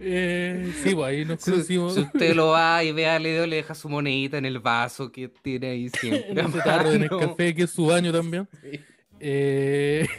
Eh, 0.01 0.73
sí, 0.83 0.95
pues 0.95 1.07
ahí 1.07 1.25
nos 1.25 1.41
si, 1.41 1.51
conocimos. 1.51 1.95
si 1.95 2.01
usted 2.01 2.35
lo 2.35 2.49
va 2.49 2.83
y 2.85 2.93
ve 2.93 3.07
a 3.07 3.19
Leo, 3.19 3.47
le 3.47 3.57
deja 3.57 3.75
su 3.75 3.89
monedita 3.89 4.39
en 4.39 4.45
el 4.45 4.59
vaso 4.59 5.11
que 5.11 5.29
tiene 5.29 5.69
ahí 5.69 5.89
siempre. 6.01 6.29
en 6.31 6.53
tarro 6.53 6.91
mano. 6.91 6.99
Nescafé, 6.99 7.55
que 7.55 7.63
es 7.65 7.71
su 7.71 7.87
baño 7.87 8.13
también. 8.13 8.49
Sí. 8.63 8.81
Eh... 9.21 10.07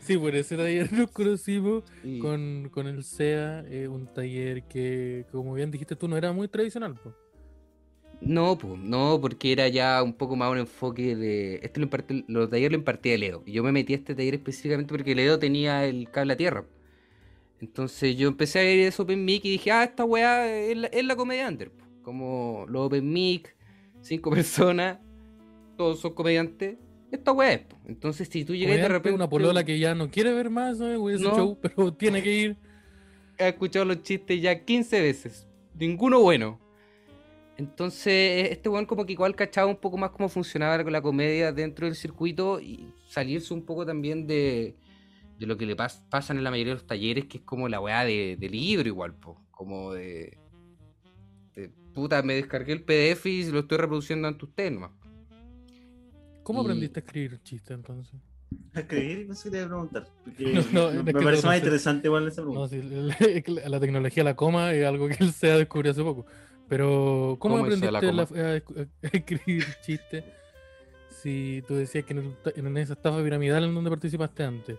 sí, 0.00 0.16
por 0.16 0.34
ese 0.34 0.56
taller 0.56 0.92
nos 0.92 1.10
conocimos 1.10 1.84
con, 2.20 2.70
con 2.70 2.86
el 2.86 3.04
SEA, 3.04 3.64
eh, 3.68 3.88
un 3.88 4.06
taller 4.06 4.62
que, 4.64 5.26
como 5.32 5.54
bien 5.54 5.70
dijiste 5.70 5.96
tú, 5.96 6.08
no 6.08 6.16
era 6.16 6.32
muy 6.32 6.48
tradicional. 6.48 6.98
No, 8.20 8.56
pues, 8.56 8.78
no, 8.78 9.18
porque 9.20 9.52
era 9.52 9.68
ya 9.68 10.02
un 10.02 10.14
poco 10.14 10.36
más 10.36 10.50
un 10.50 10.58
enfoque 10.58 11.14
de. 11.16 11.56
Este 11.62 11.80
lo 11.80 11.84
impartí, 11.84 12.24
los 12.28 12.48
talleres 12.48 12.72
lo 12.72 12.78
impartía 12.78 13.16
Leo. 13.18 13.42
Y 13.46 13.52
yo 13.52 13.62
me 13.62 13.72
metí 13.72 13.92
a 13.92 13.96
este 13.96 14.14
taller 14.14 14.34
específicamente 14.34 14.92
porque 14.92 15.14
Leo 15.14 15.38
tenía 15.38 15.84
el 15.84 16.10
cable 16.10 16.32
a 16.32 16.36
tierra. 16.36 16.64
Entonces 17.60 18.16
yo 18.16 18.28
empecé 18.28 18.60
a 18.60 18.62
ver 18.62 18.78
eso 18.80 19.02
Open 19.04 19.24
Mic 19.24 19.44
y 19.44 19.50
dije, 19.52 19.70
ah, 19.70 19.84
esta 19.84 20.04
weá 20.04 20.46
es 20.54 20.76
la, 20.76 20.86
es 20.88 21.04
la 21.04 21.16
comedia 21.16 21.48
under. 21.48 21.70
po. 21.70 21.84
Como 22.02 22.64
los 22.68 22.86
Open 22.86 23.10
Mic, 23.12 23.54
cinco 24.00 24.30
personas, 24.30 24.98
todos 25.76 26.00
son 26.00 26.14
comediantes. 26.14 26.76
Esta 27.12 27.32
weá 27.32 27.52
es. 27.52 27.60
po. 27.60 27.76
Entonces 27.86 28.28
si 28.28 28.44
tú 28.44 28.54
llegas 28.54 28.76
de 28.78 28.88
repente. 28.88 29.14
Una 29.14 29.28
polola 29.28 29.62
que 29.64 29.78
ya 29.78 29.94
no 29.94 30.10
quiere 30.10 30.32
ver 30.32 30.48
más 30.50 30.78
¿no? 30.78 31.08
ese 31.10 31.22
No. 31.22 31.34
show, 31.36 31.58
pero 31.60 31.92
tiene 31.92 32.22
que 32.22 32.32
ir. 32.34 32.56
he 33.38 33.48
escuchado 33.48 33.84
los 33.84 34.02
chistes 34.02 34.40
ya 34.40 34.64
15 34.64 35.00
veces. 35.00 35.46
Ninguno 35.78 36.20
bueno. 36.20 36.60
Entonces, 37.58 38.50
este 38.50 38.68
weón 38.68 38.84
como 38.86 39.06
que 39.06 39.12
igual 39.12 39.34
cachaba 39.34 39.66
un 39.68 39.76
poco 39.76 39.96
más 39.96 40.10
cómo 40.10 40.28
funcionaba 40.28 40.82
la 40.82 41.00
comedia 41.02 41.52
dentro 41.52 41.86
del 41.86 41.96
circuito 41.96 42.60
y 42.60 42.92
salirse 43.08 43.54
un 43.54 43.64
poco 43.64 43.86
también 43.86 44.26
de, 44.26 44.76
de 45.38 45.46
lo 45.46 45.56
que 45.56 45.64
le 45.64 45.74
pas- 45.76 46.02
pasan 46.10 46.36
en 46.36 46.44
la 46.44 46.50
mayoría 46.50 46.72
de 46.74 46.80
los 46.80 46.86
talleres, 46.86 47.24
que 47.26 47.38
es 47.38 47.44
como 47.44 47.68
la 47.68 47.80
weá 47.80 48.04
de, 48.04 48.36
de 48.38 48.48
libro 48.50 48.86
igual, 48.86 49.14
po. 49.14 49.40
Como 49.50 49.94
de, 49.94 50.36
de, 51.54 51.70
Puta, 51.94 52.22
me 52.22 52.34
descargué 52.34 52.74
el 52.74 52.82
PDF 52.82 53.24
y 53.26 53.50
lo 53.50 53.60
estoy 53.60 53.78
reproduciendo 53.78 54.28
ante 54.28 54.44
ustedes 54.44 54.72
nomás. 54.72 54.90
¿Cómo 56.42 56.60
Y- 56.60 56.64
aprendiste 56.64 57.00
a 57.00 57.02
escribir 57.04 57.40
chistes 57.42 57.70
entonces? 57.74 58.20
A 58.74 58.80
escribir, 58.80 59.26
pensé 59.26 59.44
que 59.44 59.50
te 59.50 59.56
iba 59.56 59.64
a 59.66 59.68
preguntar. 59.70 60.08
Porque 60.24 60.44
No, 60.72 60.90
no, 60.90 60.90
me, 60.92 60.98
es 60.98 61.04
me 61.04 61.12
que 61.14 61.24
parece 61.24 61.42
no 61.42 61.48
más 61.48 61.56
sé. 61.58 61.64
interesante 61.64 62.06
igual 62.08 62.28
esa 62.28 62.42
No, 62.42 62.68
pregunta. 62.68 63.16
sí, 63.16 63.24
es 63.34 63.44
que 63.44 63.50
la 63.50 63.68
la 63.68 63.80
tecnología 63.80 64.22
la 64.24 64.36
coma 64.36 64.72
es 64.74 64.84
algo 64.86 65.08
que 65.08 65.16
él 65.20 65.32
se 65.32 65.50
ha 65.50 65.56
descubrido 65.56 65.92
hace 65.92 66.02
poco. 66.02 66.26
Pero, 66.68 67.36
¿cómo, 67.38 67.56
¿Cómo 67.58 67.66
eso 67.66 67.80
de 67.80 67.92
la 67.92 67.98
aprendiste 67.98 68.34
la- 68.34 68.50
a, 69.02 69.08
escribir 69.16 69.64
chistes? 69.82 70.24
Si 71.22 71.62
tú 71.66 71.74
decías 71.74 72.04
que 72.04 72.12
en, 72.12 72.18
el 72.18 72.66
en 72.66 72.76
esa 72.76 72.94
estafa 72.94 73.22
piramidal 73.22 73.64
en 73.64 73.74
donde 73.74 73.90
participaste 73.90 74.44
antes, 74.44 74.76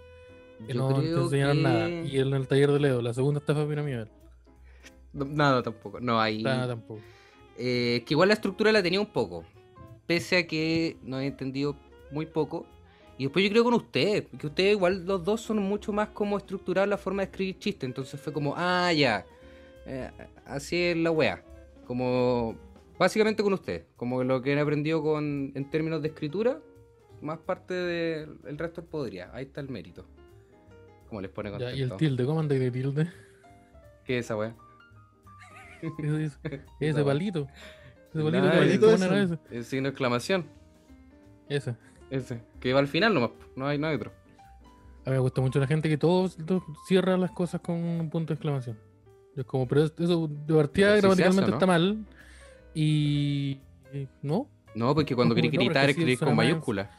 que 0.66 0.74
Yo 0.74 0.90
no 0.90 1.02
te 1.02 1.12
enseñaron 1.12 1.64
nada. 1.64 1.90
Y 1.90 2.20
en 2.20 2.34
el 2.34 2.48
taller 2.48 2.72
de 2.72 2.80
Leo, 2.80 3.02
la 3.02 3.14
segunda 3.14 3.40
estafa 3.40 3.68
piramidal, 3.68 4.10
No, 5.14 5.26
Nada 5.26 5.64
tampoco. 5.64 6.00
No, 6.00 6.20
ahí. 6.20 6.44
nada 6.44 6.68
tampoco. 6.68 7.02
Eh, 7.58 8.04
que 8.06 8.14
igual 8.14 8.28
la 8.30 8.34
estructura 8.36 8.72
la 8.72 8.84
tenía 8.84 9.00
un 9.00 9.08
poco. 9.08 9.44
Pese 10.06 10.38
a 10.38 10.48
que 10.48 10.98
no 11.04 11.20
he 11.20 11.26
entendido 11.26 11.76
muy 12.12 12.26
poco. 12.26 12.66
Y 13.18 13.24
después 13.24 13.44
yo 13.44 13.50
creo 13.50 13.64
con 13.64 13.74
ustedes, 13.74 14.26
que 14.38 14.48
ustedes 14.48 14.74
igual 14.74 15.06
los 15.06 15.24
dos 15.24 15.42
son 15.42 15.58
mucho 15.58 15.92
más 15.92 16.10
como 16.10 16.38
estructurar 16.38 16.88
la 16.88 16.98
forma 16.98 17.24
de 17.24 17.32
escribir 17.32 17.58
chistes. 17.58 17.88
Entonces 17.88 18.20
fue 18.22 18.32
como, 18.32 18.54
ah, 18.56 18.94
ya. 18.94 19.26
eh, 19.88 20.12
así 20.46 20.76
es 20.78 20.98
la 20.98 21.10
wea. 21.12 21.44
Como, 21.88 22.56
básicamente 23.00 23.42
con 23.44 23.54
ustedes. 23.54 23.86
Como 23.96 24.24
lo 24.24 24.42
que 24.42 24.54
han 24.54 24.60
aprendido 24.60 25.02
con, 25.02 25.52
en 25.56 25.70
términos 25.70 26.02
de 26.02 26.10
escritura, 26.10 26.60
más 27.22 27.40
parte 27.40 27.74
del 27.74 28.58
resto 28.58 28.84
podría. 28.86 29.34
Ahí 29.34 29.46
está 29.46 29.62
el 29.62 29.70
mérito. 29.70 30.06
Como 31.08 31.22
les 31.22 31.32
pone 31.32 31.50
Ya, 31.50 31.58
contento. 31.58 31.78
y 31.78 31.82
el 31.84 31.96
tilde, 31.98 32.26
¿cómo 32.26 32.40
andáis 32.42 32.60
de 32.62 32.72
tilde? 32.72 33.08
¿Qué 34.04 34.20
es 34.20 34.26
esa 34.26 34.36
wea? 34.36 34.54
Ese, 35.82 36.26
ese, 36.26 36.62
ese 36.80 37.04
palito. 37.04 37.48
Ese 38.14 38.24
palito, 38.24 38.42
Nah, 38.46 38.52
palito 38.52 38.82
¿cómo 38.86 38.96
ese. 38.96 39.06
era 39.06 39.24
ese? 39.24 39.38
El 39.52 39.64
signo 39.64 39.84
de 39.84 39.90
exclamación. 39.92 40.46
Ese. 41.50 41.76
Ese. 42.10 42.42
Que 42.60 42.74
va 42.74 42.80
al 42.80 42.88
final 42.88 43.14
nomás. 43.14 43.32
No 43.56 43.68
hay, 43.68 43.78
no 43.78 43.88
hay 43.88 43.96
otro. 43.96 44.12
A 45.06 45.10
mí 45.10 45.14
me 45.14 45.20
gusta 45.20 45.40
mucho 45.40 45.60
la 45.60 45.68
gente 45.68 45.88
que 45.88 45.98
todos 45.98 46.36
todos 46.46 46.64
cierra 46.88 47.16
las 47.18 47.32
cosas 47.32 47.62
con 47.62 47.76
un 47.76 48.10
punto 48.10 48.34
de 48.34 48.36
exclamación. 48.36 48.78
Es 49.38 49.46
como, 49.46 49.68
pero 49.68 49.84
es- 49.86 49.94
eso 49.98 50.28
de 50.28 50.54
partida 50.54 50.88
Pero 50.96 51.00
gramaticalmente 51.02 51.42
hace, 51.44 51.52
¿no? 51.52 51.56
está 51.58 51.66
mal. 51.66 52.06
Y. 52.74 53.60
y- 53.94 54.08
¿No? 54.22 54.48
No, 54.76 54.94
porque 54.94 55.16
cuando 55.16 55.34
No, 55.34 55.42
querés 55.42 55.54
no, 55.54 55.60
gritar, 55.66 55.86
sí, 55.86 55.92
escribís 55.92 56.20
con 56.20 56.30
más- 56.30 56.38
mayúscula. 56.46 56.92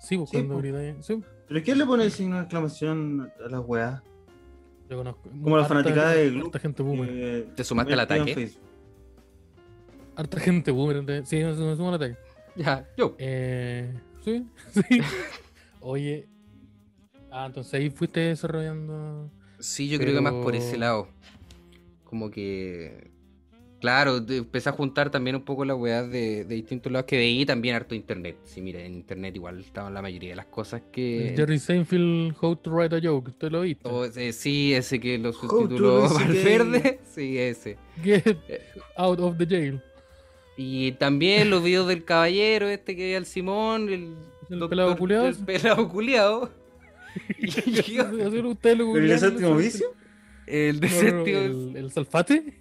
Sí, 0.00 0.16
pues 0.16 0.30
Sí, 0.30 0.36
cuando 0.36 0.54
pues. 0.54 0.64
gritáis- 0.64 0.96
Sí, 1.02 1.22
¿Pero 1.48 1.62
quién 1.62 1.78
le 1.78 1.86
pone 1.86 2.04
el 2.04 2.10
signo 2.10 2.36
de 2.36 2.42
exclamación 2.42 3.30
a 3.44 3.48
las 3.50 3.60
weas? 3.66 4.02
yo 4.88 4.96
conozco. 4.98 5.22
Como 5.42 5.56
la 5.56 5.64
fanaticada 5.64 6.10
de 6.12 6.28
Harta 6.40 6.58
gente 6.58 6.82
boomer. 6.82 7.08
Eh, 7.12 7.48
¿Te 7.56 7.64
sumaste 7.64 7.92
al 7.94 8.00
ataque? 8.00 8.50
Harta 10.16 10.40
gente 10.40 10.70
boomer. 10.70 11.26
Sí, 11.26 11.40
no 11.42 11.54
se 11.54 11.60
me 11.82 11.88
al 11.88 11.94
ataque. 11.94 12.16
Ya, 12.56 12.86
yo. 12.96 13.14
Eh, 13.18 13.92
sí, 14.24 14.46
sí. 14.88 15.00
Oye. 15.80 16.28
Ah, 17.30 17.46
entonces 17.46 17.74
ahí 17.74 17.90
fuiste 17.90 18.20
desarrollando. 18.20 19.30
Sí, 19.64 19.88
yo 19.88 19.98
creo 19.98 20.14
que 20.14 20.20
más 20.20 20.32
por 20.34 20.54
ese 20.54 20.76
lado. 20.76 21.08
Como 22.04 22.30
que. 22.30 23.12
Claro, 23.80 24.16
empecé 24.16 24.70
a 24.70 24.72
juntar 24.72 25.10
también 25.10 25.36
un 25.36 25.42
poco 25.42 25.62
las 25.66 25.76
weas 25.76 26.10
de, 26.10 26.44
de 26.44 26.54
distintos 26.54 26.90
lados 26.90 27.04
que 27.06 27.18
veí 27.18 27.44
también 27.44 27.74
harto 27.74 27.94
internet. 27.94 28.36
Sí, 28.44 28.62
mira, 28.62 28.80
en 28.82 28.94
internet 28.94 29.36
igual 29.36 29.60
estaban 29.60 29.92
la 29.92 30.00
mayoría 30.00 30.30
de 30.30 30.36
las 30.36 30.46
cosas 30.46 30.80
que. 30.90 31.34
Jerry 31.36 31.58
Seinfeld, 31.58 32.34
How 32.40 32.56
to 32.56 32.70
Write 32.70 32.96
a 32.96 33.00
Joke. 33.02 33.28
¿Usted 33.30 33.50
lo 33.50 33.60
viste? 33.60 33.86
o 33.86 34.04
ese- 34.06 34.32
sí, 34.32 34.72
ese 34.72 34.98
que 35.00 35.18
lo 35.18 35.30
a 35.30 36.08
Valverde. 36.14 37.00
Sí, 37.14 37.38
ese. 37.38 37.76
Get 38.02 38.26
Eh. 38.48 38.60
out 38.96 39.18
of 39.20 39.36
the 39.36 39.46
jail. 39.46 39.82
Y 40.56 40.92
también 40.92 41.50
los 41.50 41.62
videos 41.62 41.86
del 41.88 42.04
caballero, 42.04 42.68
este 42.68 42.96
que 42.96 43.04
ve 43.08 43.16
al 43.16 43.26
Simón, 43.26 43.88
el, 43.90 44.14
El 44.48 44.58
doctor- 44.60 44.68
pelado 44.70 44.96
culiao. 44.96 45.26
El 45.26 45.36
pelado 45.36 45.88
culiao. 45.90 46.48
Así 47.42 47.96
lo- 48.42 48.50
ustedes 48.50 48.78
lo 48.78 48.92
¿Pero 48.92 49.06
y 49.06 49.10
el 49.10 49.18
googlean, 49.18 49.18
séptimo 49.20 49.56
vicio? 49.56 49.86
el 50.46 50.80
de 50.80 50.88
No, 50.88 50.94
no, 50.94 51.02
no, 51.02 51.08
séptimo- 51.24 51.38
el, 51.70 51.76
el 51.76 51.90
Salfate, 51.90 52.60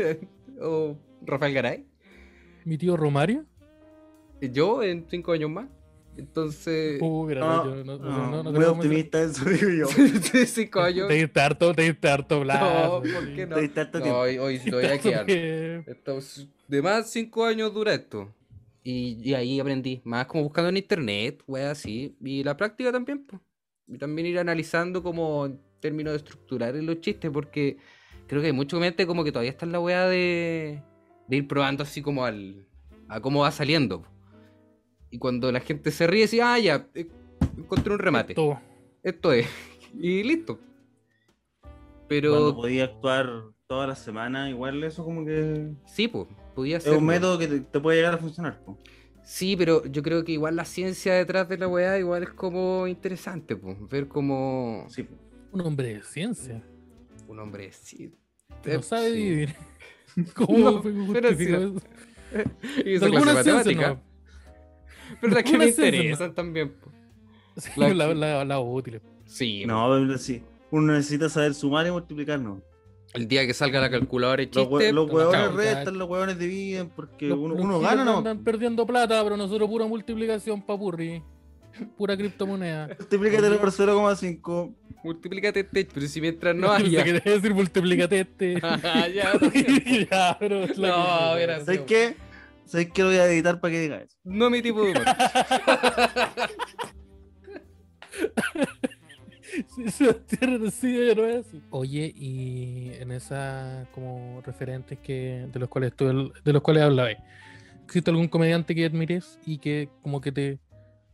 o 0.60 0.96
Rafael 1.22 1.54
Garay. 1.54 1.86
mi 2.64 2.78
tío 2.78 2.96
Romario. 2.96 3.44
Yo 4.40 4.82
en 4.82 5.06
cinco 5.10 5.32
años 5.32 5.50
más. 5.50 5.68
Entonces, 6.16 7.00
Uh, 7.00 7.24
mira, 7.26 7.40
No, 7.40 7.64
no, 7.64 7.76
yo 7.76 7.84
no, 7.84 7.98
no, 7.98 7.98
no, 7.98 8.42
no, 8.42 8.42
no 8.42 8.52
muy 8.52 8.64
optimista 8.64 9.22
eso, 9.22 9.44
digo 9.48 9.70
yo. 9.70 9.86
de 10.32 10.46
cinco 10.46 10.80
años. 10.80 11.08
Te 11.08 11.14
diste 11.14 11.40
harto, 11.40 11.72
te 11.74 11.82
diste 11.82 12.08
harto 12.08 12.36
No, 12.38 12.42
plazo, 12.42 13.02
¿por 13.02 13.24
sí. 13.26 13.32
qué 13.36 13.46
no? 13.46 13.54
Te 13.56 13.62
diste 13.62 13.80
harto 13.80 13.98
No, 13.98 14.04
tiempo. 14.04 14.20
hoy, 14.20 14.38
hoy 14.38 14.58
sí 14.58 14.70
lo 14.70 14.78
voy 14.78 14.86
a 14.86 14.98
quedar. 14.98 15.20
Porque- 15.20 15.84
Estos- 15.86 16.48
de 16.68 16.82
más 16.82 17.10
cinco 17.10 17.44
años 17.44 17.72
dura 17.72 17.94
esto. 17.94 18.34
Y, 18.82 19.18
y 19.22 19.34
ahí 19.34 19.60
aprendí, 19.60 20.00
más 20.04 20.26
como 20.26 20.42
buscando 20.44 20.68
en 20.70 20.78
internet, 20.78 21.42
wea, 21.46 21.70
así. 21.70 22.16
Y 22.22 22.42
la 22.42 22.56
práctica 22.56 22.90
también, 22.90 23.24
pues. 23.24 23.40
Y 23.92 23.98
también 23.98 24.26
ir 24.28 24.38
analizando 24.38 25.02
como 25.02 25.46
en 25.46 25.60
términos 25.80 26.12
de 26.12 26.18
estructurar 26.18 26.74
los 26.74 27.00
chistes, 27.00 27.30
porque 27.30 27.76
creo 28.26 28.40
que 28.40 28.48
hay 28.48 28.52
mucho 28.52 28.76
comediante 28.76 29.06
como 29.06 29.24
que 29.24 29.32
todavía 29.32 29.50
está 29.50 29.66
en 29.66 29.72
la 29.72 29.80
wea 29.80 30.06
de, 30.06 30.82
de 31.26 31.36
ir 31.36 31.48
probando 31.48 31.82
así 31.82 32.00
como 32.02 32.24
al, 32.24 32.66
a 33.08 33.20
cómo 33.20 33.40
va 33.40 33.50
saliendo. 33.50 34.04
Y 35.10 35.18
cuando 35.18 35.50
la 35.50 35.60
gente 35.60 35.90
se 35.90 36.06
ríe, 36.06 36.22
dice, 36.22 36.40
ah, 36.42 36.58
ya, 36.58 36.86
eh, 36.94 37.08
encontré 37.56 37.92
un 37.92 37.98
remate. 37.98 38.32
Esto- 38.34 38.60
Esto 39.02 39.32
es. 39.32 39.46
Y 39.98 40.22
listo. 40.22 40.60
Pero 42.06 42.30
Cuando 42.30 42.54
podía 42.56 42.84
actuar 42.84 43.28
toda 43.66 43.86
la 43.88 43.94
semana, 43.96 44.48
igual 44.50 44.82
eso 44.84 45.04
como 45.04 45.24
que 45.24 45.72
sí, 45.86 46.06
pues, 46.08 46.26
podía 46.54 46.76
es 46.76 46.84
ser. 46.84 46.96
un 46.96 47.04
método 47.06 47.38
que 47.38 47.46
te, 47.48 47.60
te 47.60 47.80
puede 47.80 47.98
llegar 47.98 48.14
a 48.14 48.18
funcionar. 48.18 48.60
po. 48.64 48.78
Sí, 49.22 49.56
pero 49.56 49.84
yo 49.86 50.02
creo 50.02 50.24
que 50.24 50.32
igual 50.32 50.56
la 50.56 50.64
ciencia 50.64 51.14
detrás 51.14 51.48
de 51.48 51.58
la 51.58 51.68
weá 51.68 51.98
igual 51.98 52.22
es 52.24 52.30
como 52.30 52.86
interesante, 52.86 53.54
pues. 53.56 53.76
Ver 53.88 54.08
como 54.08 54.86
Sí, 54.88 55.06
un 55.52 55.60
hombre 55.60 55.94
de 55.94 56.02
ciencia. 56.02 56.62
un 57.28 57.38
hombre 57.38 57.70
sí. 57.72 58.12
que 58.62 58.74
no 58.74 58.80
eh, 58.80 58.82
sabe 58.82 59.10
sí. 59.10 59.16
dividir. 59.16 59.54
¿Cómo 60.34 60.58
No, 60.82 61.12
pero 61.12 61.28
sí. 61.36 61.44
eso? 61.44 61.74
Y 62.84 62.94
esa 62.94 63.06
De 63.06 63.10
clase 63.12 63.26
de 63.28 63.34
matemática. 63.34 63.88
no. 63.94 64.02
Pero 65.20 65.34
las 65.34 65.42
que 65.42 65.58
me 65.58 65.64
ciencias 65.72 65.90
no. 65.90 65.96
interesan 65.96 66.34
también, 66.34 66.68
po. 66.70 66.90
Sí, 67.56 67.70
La- 67.76 67.92
la, 67.94 68.14
la, 68.14 68.44
la 68.44 68.60
útil. 68.60 69.00
Sí. 69.26 69.64
No, 69.66 69.88
pero 69.90 70.16
sí. 70.18 70.42
Uno 70.70 70.92
necesita 70.92 71.28
saber 71.28 71.52
sumar 71.54 71.84
y 71.86 71.90
multiplicar, 71.90 72.38
¿no? 72.40 72.62
El 73.14 73.26
día 73.26 73.44
que 73.46 73.54
salga 73.54 73.80
la 73.80 73.90
calculadora 73.90 74.42
y 74.42 74.46
Los, 74.46 74.68
chiste. 74.68 74.92
huevones 74.92 75.52
restan, 75.54 75.98
los 75.98 76.08
huevones 76.08 76.38
dividen, 76.38 76.90
porque 76.90 77.26
Los- 77.26 77.38
uno, 77.38 77.54
los 77.54 77.64
uno 77.64 77.80
gana, 77.80 78.04
¿no? 78.04 78.18
Andan 78.18 78.44
perdiendo 78.44 78.86
plata, 78.86 79.22
pero 79.24 79.36
nosotros 79.36 79.68
pura 79.68 79.86
multiplicación 79.86 80.62
papurri. 80.62 81.22
Pura 81.96 82.16
criptomoneda. 82.16 82.88
Multiplícatelo 82.98 83.58
por 83.60 83.70
0,5. 83.72 84.74
Multiplícate 85.02 85.60
este, 85.60 85.86
pero 85.92 86.06
si 86.06 86.20
mientras 86.20 86.54
no 86.54 86.70
haya. 86.72 87.04
que 87.04 87.12
te 87.14 87.28
iba 87.28 87.32
a 87.32 87.34
decir 87.40 87.54
multiplícate 87.54 88.20
este. 88.20 88.58
Ah, 88.62 89.08
ya, 89.08 89.32
ya, 90.10 90.36
pero 90.38 90.64
es 90.64 90.76
No, 90.78 91.34
que- 91.36 91.42
era- 91.42 91.64
¿Sabes 91.64 91.80
qué? 91.82 92.16
¿Sabes 92.66 92.90
qué 92.92 93.02
lo 93.02 93.08
voy 93.08 93.16
a 93.18 93.26
editar 93.26 93.60
para 93.60 93.72
que 93.72 93.80
diga 93.80 93.96
eso? 94.02 94.16
No 94.22 94.48
mi 94.50 94.62
tipo 94.62 94.82
de 94.84 94.90
humor. 94.92 95.04
Sebastián 99.90 100.70
ya 100.70 101.14
no 101.14 101.26
es 101.26 101.46
así. 101.46 101.62
Oye, 101.70 102.12
y 102.14 102.92
en 102.98 103.12
esas 103.12 103.88
como 103.88 104.42
referentes 104.44 104.98
que 104.98 105.46
de 105.52 105.58
los 105.58 105.68
cuales 105.68 105.94
tú 105.94 106.32
de 106.44 106.52
los 106.52 106.62
cuales 106.62 106.84
hablabas, 106.84 107.16
¿existe 107.84 108.10
algún 108.10 108.28
comediante 108.28 108.74
que 108.74 108.84
admires 108.84 109.38
y 109.44 109.58
que 109.58 109.88
como 110.02 110.20
que 110.20 110.32
te 110.32 110.58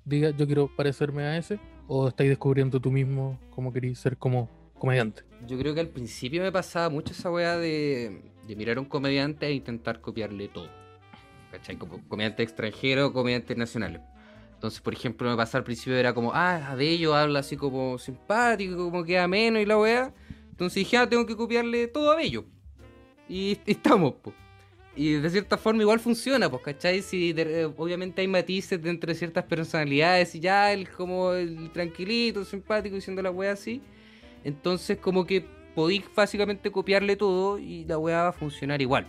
diga 0.05 0.31
yo 0.31 0.47
quiero 0.47 0.75
parecerme 0.75 1.23
a 1.23 1.37
ese? 1.37 1.59
¿O 1.89 2.09
estáis 2.09 2.31
descubriendo 2.31 2.81
tú 2.81 2.91
mismo 2.91 3.39
cómo 3.51 3.73
queréis 3.73 3.99
ser 3.99 4.17
como 4.17 4.51
comediante? 4.79 5.23
Yo 5.47 5.59
creo 5.59 5.75
que 5.75 5.81
al 5.81 5.89
principio 5.89 6.43
me 6.43 6.51
pasaba 6.51 6.91
mucho 6.91 7.13
esa 7.13 7.31
weá 7.31 7.57
de, 7.57 8.23
de 8.47 8.57
mirar 8.57 8.79
a 8.79 8.81
un 8.81 8.87
comediante 8.87 9.47
e 9.47 9.53
intentar 9.53 10.01
copiarle 10.01 10.49
todo. 10.49 10.69
¿Cachai? 11.53 11.77
Como 11.77 12.07
comediante 12.09 12.43
extranjero 12.43 13.07
o 13.07 13.13
comediantes 13.13 13.57
nacionales. 13.57 14.01
Entonces, 14.67 14.83
por 14.83 14.95
ejemplo, 14.95 15.31
me 15.31 15.37
pasaba 15.37 15.61
al 15.61 15.65
principio, 15.65 15.97
era 15.97 16.13
como, 16.13 16.33
ah, 16.35 16.75
de 16.75 16.91
ellos 16.91 17.15
habla 17.15 17.39
así 17.39 17.57
como 17.57 17.99
simpático, 17.99 18.77
como 18.77 19.05
que 19.05 19.17
ameno 19.17 19.61
y 19.61 19.65
la 19.65 19.79
weá. 19.79 20.13
Entonces 20.51 20.75
dije, 20.75 20.97
ah, 20.97 21.09
tengo 21.09 21.25
que 21.25 21.37
copiarle 21.37 21.87
todo 21.87 22.11
a 22.11 22.17
Bello. 22.17 22.45
Y, 23.29 23.59
estamos, 23.65 24.15
pues. 24.21 24.35
Y 24.97 25.13
de 25.13 25.31
cierta 25.31 25.57
forma 25.57 25.83
igual 25.83 26.01
funciona, 26.01 26.51
pues, 26.51 26.63
¿cachai? 26.63 27.01
Si 27.01 27.33
eh, 27.37 27.71
obviamente 27.77 28.23
hay 28.23 28.27
matices 28.27 28.83
dentro 28.83 29.07
de 29.07 29.15
ciertas 29.15 29.45
personalidades 29.45 30.35
y 30.35 30.41
ya 30.41 30.73
él 30.73 30.89
como 30.89 31.33
el 31.33 31.71
tranquilito, 31.71 32.45
simpático, 32.45 32.97
diciendo 32.97 33.23
la 33.23 33.31
weá 33.31 33.53
así. 33.53 33.81
Entonces 34.43 34.99
como 34.99 35.25
que 35.25 35.45
podéis 35.77 36.05
básicamente 36.13 36.73
copiarle 36.73 37.15
todo 37.15 37.57
y 37.59 37.85
la 37.85 37.99
weá 37.99 38.23
va 38.25 38.29
a 38.31 38.33
funcionar 38.33 38.83
igual. 38.83 39.07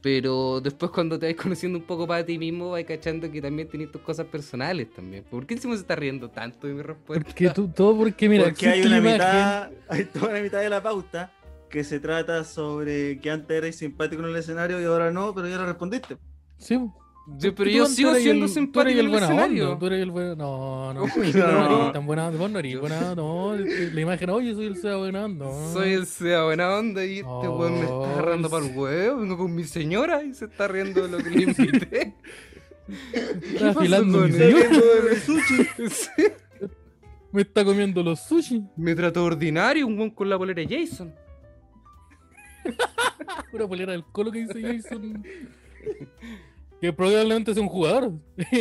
Pero 0.00 0.60
después 0.60 0.92
cuando 0.92 1.18
te 1.18 1.26
vais 1.26 1.36
conociendo 1.36 1.78
un 1.78 1.84
poco 1.84 2.06
para 2.06 2.24
ti 2.24 2.38
mismo, 2.38 2.70
vais 2.70 2.86
cachando 2.86 3.30
que 3.30 3.42
también 3.42 3.68
tenés 3.68 3.90
tus 3.90 4.00
cosas 4.02 4.26
personales 4.26 4.92
también. 4.92 5.24
¿Por 5.24 5.44
qué 5.46 5.54
encima 5.54 5.74
se 5.74 5.80
está 5.80 5.96
riendo 5.96 6.30
tanto 6.30 6.66
de 6.68 6.74
mi 6.74 6.82
respuesta? 6.82 7.24
Porque 7.24 7.50
tú, 7.50 7.68
todo 7.68 7.96
porque 7.96 8.28
mira, 8.28 8.44
Porque 8.44 8.68
hay 8.68 8.80
una 8.82 8.90
la 8.90 8.98
imagen- 8.98 9.12
mitad, 9.12 9.70
hay 9.88 10.04
toda 10.04 10.28
una 10.30 10.40
mitad 10.40 10.60
de 10.60 10.68
la 10.70 10.82
pauta 10.82 11.32
que 11.68 11.82
se 11.84 11.98
trata 12.00 12.44
sobre 12.44 13.18
que 13.20 13.30
antes 13.30 13.56
eras 13.56 13.74
simpático 13.76 14.22
en 14.22 14.28
el 14.28 14.36
escenario 14.36 14.80
y 14.80 14.84
ahora 14.84 15.10
no, 15.10 15.34
pero 15.34 15.48
ya 15.48 15.56
lo 15.56 15.66
respondiste. 15.66 16.16
Sí, 16.58 16.78
Yo- 17.36 17.54
pero 17.54 17.70
yo 17.70 17.86
sigo 17.86 18.14
siendo 18.14 18.46
el- 18.46 18.50
simpático 18.50 18.98
el 19.00 19.08
buena 19.08 19.28
onda, 19.28 19.78
tú 19.78 19.86
eres 19.86 20.02
el 20.02 20.10
bueno. 20.10 20.34
No, 20.34 20.94
no, 20.94 21.02
Uy, 21.16 21.32
no. 21.34 21.92
tan 21.92 22.06
buena 22.06 22.26
onda, 22.28 22.38
vos 22.38 22.50
no 22.50 22.58
eres 22.58 22.80
buena 22.80 23.14
no. 23.14 23.54
La 23.56 24.00
imagen, 24.00 24.30
oye, 24.30 24.54
soy 24.54 24.66
el 24.66 24.76
sea 24.76 24.96
buena 24.96 25.24
onda. 25.26 25.44
no. 25.44 25.72
Soy 25.72 25.92
el 25.92 26.06
sea 26.06 26.44
buena 26.44 26.74
onda 26.76 27.04
y 27.04 27.18
este 27.18 27.24
Oh, 27.28 27.58
weón 27.58 27.74
me 27.74 27.80
está 27.82 28.12
agarrando 28.12 28.48
para 28.50 28.66
el 28.66 28.76
huevo. 28.76 29.20
Vengo 29.20 29.36
con 29.36 29.54
mi 29.54 29.64
señora 29.64 30.22
y 30.24 30.32
se 30.34 30.46
está 30.46 30.68
riendo 30.68 31.02
de 31.06 31.08
lo 31.08 31.18
que 31.18 31.30
le 31.30 31.42
invité. 31.50 32.14
Está 33.12 33.70
afilando 33.70 34.20
mi. 34.20 34.32
Sí. 35.90 36.22
Me 37.30 37.42
está 37.42 37.62
comiendo 37.62 38.02
los 38.02 38.20
sushi. 38.20 38.64
Me 38.76 38.94
trató 38.94 39.22
ordinario 39.24 39.86
un 39.86 39.98
weón 39.98 40.10
con 40.10 40.30
la 40.30 40.38
polera 40.38 40.62
de 40.62 40.78
Jason. 40.86 41.14
Una 43.52 43.66
polera 43.68 43.92
del 43.92 44.04
colo 44.04 44.30
que 44.32 44.46
dice 44.46 44.62
Jason. 44.62 45.22
Que 46.80 46.92
probablemente 46.92 47.52
sea 47.54 47.62
un 47.62 47.68
jugador. 47.68 48.12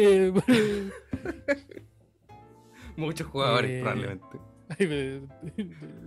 Muchos 2.96 3.28
jugadores, 3.28 3.72
Eh, 3.72 3.80
probablemente. 3.82 4.38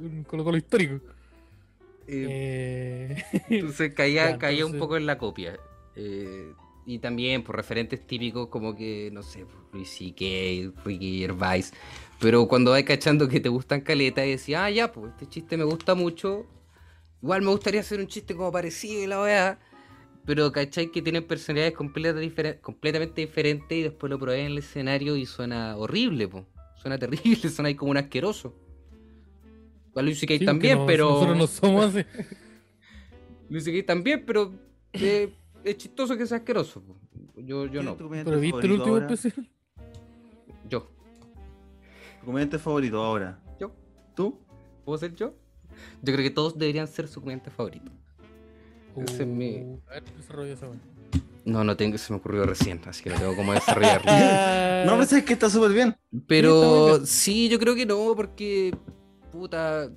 un 0.00 0.24
colo 0.26 0.44
colo 0.44 0.56
histórico. 0.56 1.00
Eh, 2.08 3.22
entonces 3.48 3.94
caía, 3.94 4.30
ya, 4.32 4.38
caía 4.38 4.66
un 4.66 4.78
poco 4.78 4.96
en 4.96 5.06
la 5.06 5.16
copia. 5.18 5.58
Eh, 5.94 6.52
y 6.86 6.98
también 6.98 7.44
por 7.44 7.54
referentes 7.56 8.04
típicos 8.06 8.48
como 8.48 8.74
que, 8.74 9.10
no 9.12 9.22
sé, 9.22 9.46
Luis 9.72 9.88
C.K., 9.90 10.72
Ricky 10.84 11.20
Gervais. 11.20 11.72
Pero 12.18 12.48
cuando 12.48 12.72
vas 12.72 12.82
cachando 12.82 13.28
que 13.28 13.38
te 13.38 13.48
gustan 13.48 13.82
caletas 13.82 14.26
y 14.26 14.30
decís, 14.30 14.56
ah, 14.56 14.68
ya, 14.70 14.90
pues 14.90 15.12
este 15.12 15.28
chiste 15.28 15.56
me 15.56 15.64
gusta 15.64 15.94
mucho. 15.94 16.46
Igual 17.22 17.42
me 17.42 17.50
gustaría 17.50 17.80
hacer 17.80 18.00
un 18.00 18.08
chiste 18.08 18.34
como 18.34 18.50
parecido 18.50 19.02
y 19.04 19.06
la 19.06 19.22
weá. 19.22 19.58
Pero 20.26 20.52
cachai 20.52 20.90
que 20.90 21.02
tienen 21.02 21.24
personalidades 21.24 21.74
completa 21.74 22.60
completamente 22.60 23.20
diferentes 23.22 23.76
y 23.78 23.82
después 23.82 24.10
lo 24.10 24.18
probé 24.18 24.40
en 24.40 24.46
el 24.52 24.58
escenario 24.58 25.16
y 25.16 25.26
suena 25.26 25.76
horrible, 25.76 26.28
po. 26.28 26.46
Suena 26.76 26.98
terrible, 26.98 27.48
suena 27.48 27.68
ahí 27.68 27.74
como 27.74 27.90
un 27.90 27.96
asqueroso. 27.96 28.54
A 29.96 30.02
Luis 30.02 30.18
sí, 30.20 30.38
también, 30.44 30.78
no- 30.78 30.86
pero. 30.86 31.08
Nosotros 31.10 31.36
no 31.36 31.46
somos 31.46 31.84
así. 31.86 32.06
Luis 33.50 33.86
también, 33.86 34.24
pero 34.24 34.52
eh, 34.92 35.34
es 35.64 35.76
chistoso 35.76 36.16
que 36.16 36.26
sea 36.26 36.38
asqueroso. 36.38 36.80
po. 36.82 36.96
Yo, 37.36 37.64
yo 37.66 37.70
¿Quién 37.72 37.84
no. 37.86 37.96
Pero 37.96 38.38
viste 38.40 38.66
el 38.66 38.72
último 38.72 38.94
ahora? 38.94 39.12
especial. 39.12 39.48
Yo. 40.68 40.88
¿Tu 42.20 42.26
comediante 42.26 42.58
favorito 42.58 43.02
ahora? 43.02 43.40
Yo. 43.58 43.72
¿Tú? 44.14 44.38
¿Puedo 44.84 44.98
ser 44.98 45.14
yo? 45.16 45.34
Yo 46.02 46.12
creo 46.12 46.18
que 46.22 46.30
todos 46.30 46.56
deberían 46.58 46.86
ser 46.86 47.08
su 47.08 47.20
comediante 47.20 47.50
favorito. 47.50 47.90
Ese 48.96 49.22
es 49.22 49.28
mi- 49.28 49.56
Uh, 49.60 49.80
A 49.88 49.94
ver, 49.94 50.04
desarrolla 50.16 50.52
esa 50.52 50.68
weá. 50.68 50.78
No, 51.44 51.64
no 51.64 51.76
tengo, 51.76 51.96
se 51.98 52.12
me 52.12 52.18
ocurrió 52.18 52.44
recién, 52.44 52.80
así 52.86 53.02
que 53.02 53.10
no 53.10 53.16
tengo 53.18 53.34
cómo 53.36 53.52
desarrollarlo. 53.52 54.10
No, 54.86 54.92
pero 54.92 55.04
sabes 55.06 55.24
que 55.24 55.34
está 55.34 55.50
súper 55.50 55.72
bien. 55.72 55.94
Pero 56.26 56.86
bien. 56.94 57.06
sí, 57.06 57.48
yo 57.50 57.58
creo 57.58 57.74
que 57.74 57.84
no, 57.84 58.14
porque, 58.16 58.74
puta, 59.30 59.90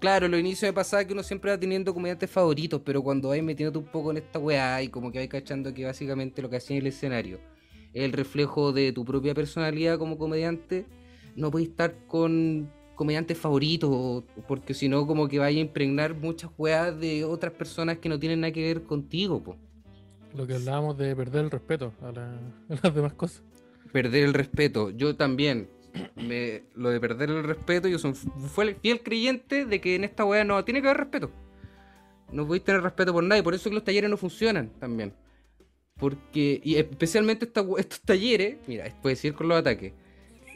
claro, 0.00 0.26
los 0.28 0.40
inicios 0.40 0.68
me 0.68 0.72
pasaba 0.72 1.04
que 1.04 1.12
uno 1.12 1.22
siempre 1.22 1.50
va 1.52 1.58
teniendo 1.60 1.94
comediantes 1.94 2.28
favoritos, 2.30 2.80
pero 2.84 3.02
cuando 3.02 3.28
vais 3.28 3.42
metiéndote 3.44 3.78
un 3.78 3.84
poco 3.92 4.10
en 4.10 4.16
esta 4.18 4.38
weá 4.40 4.82
y 4.82 4.88
como 4.88 5.12
que 5.12 5.18
vais 5.18 5.30
cachando 5.30 5.72
que 5.72 5.84
básicamente 5.84 6.42
lo 6.42 6.50
que 6.50 6.56
hacía 6.56 6.76
en 6.76 6.82
el 6.82 6.88
escenario 6.88 7.38
es 7.94 8.02
el 8.04 8.12
reflejo 8.12 8.72
de 8.72 8.92
tu 8.92 9.04
propia 9.04 9.34
personalidad 9.34 9.98
como 9.98 10.18
comediante, 10.18 10.84
no 11.36 11.50
podéis 11.52 11.70
estar 11.70 11.94
con 12.08 12.70
comediantes 12.98 13.38
favoritos, 13.38 14.24
porque 14.48 14.74
si 14.74 14.88
no 14.88 15.06
como 15.06 15.28
que 15.28 15.38
vaya 15.38 15.56
a 15.58 15.60
impregnar 15.62 16.14
muchas 16.14 16.50
weas 16.58 16.98
de 16.98 17.24
otras 17.24 17.52
personas 17.52 17.98
que 17.98 18.08
no 18.08 18.18
tienen 18.18 18.40
nada 18.40 18.52
que 18.52 18.60
ver 18.62 18.82
contigo, 18.82 19.40
po. 19.40 19.56
Lo 20.36 20.44
que 20.48 20.54
hablábamos 20.56 20.98
de 20.98 21.14
perder 21.14 21.44
el 21.44 21.50
respeto 21.52 21.92
a, 22.02 22.10
la- 22.10 22.34
a 22.68 22.78
las 22.82 22.94
demás 22.94 23.12
cosas. 23.14 23.42
perder 23.92 24.24
el 24.24 24.34
respeto. 24.34 24.90
Yo 24.90 25.14
también. 25.14 25.68
Me, 26.16 26.64
lo 26.74 26.90
de 26.90 27.00
perder 27.00 27.30
el 27.30 27.44
respeto, 27.44 27.88
yo 27.88 27.98
soy 27.98 28.12
fiel, 28.82 29.00
creyente 29.02 29.64
de 29.64 29.80
que 29.80 29.94
en 29.94 30.04
esta 30.04 30.24
weá 30.24 30.44
no 30.44 30.62
tiene 30.64 30.82
que 30.82 30.88
haber 30.88 30.98
respeto. 31.04 31.30
No 32.32 32.46
podéis 32.46 32.64
tener 32.64 32.82
respeto 32.82 33.12
por 33.12 33.22
nadie, 33.24 33.42
por 33.42 33.54
eso 33.54 33.70
que 33.70 33.74
los 33.74 33.84
talleres 33.84 34.10
no 34.10 34.16
funcionan 34.16 34.70
también. 34.80 35.14
Porque, 35.96 36.60
y 36.62 36.74
especialmente 36.76 37.46
esta 37.46 37.64
estos 37.78 38.00
talleres, 38.02 38.58
mira, 38.66 38.84
puede 39.00 39.14
decir 39.14 39.34
con 39.34 39.48
los 39.48 39.58
ataques. 39.58 39.92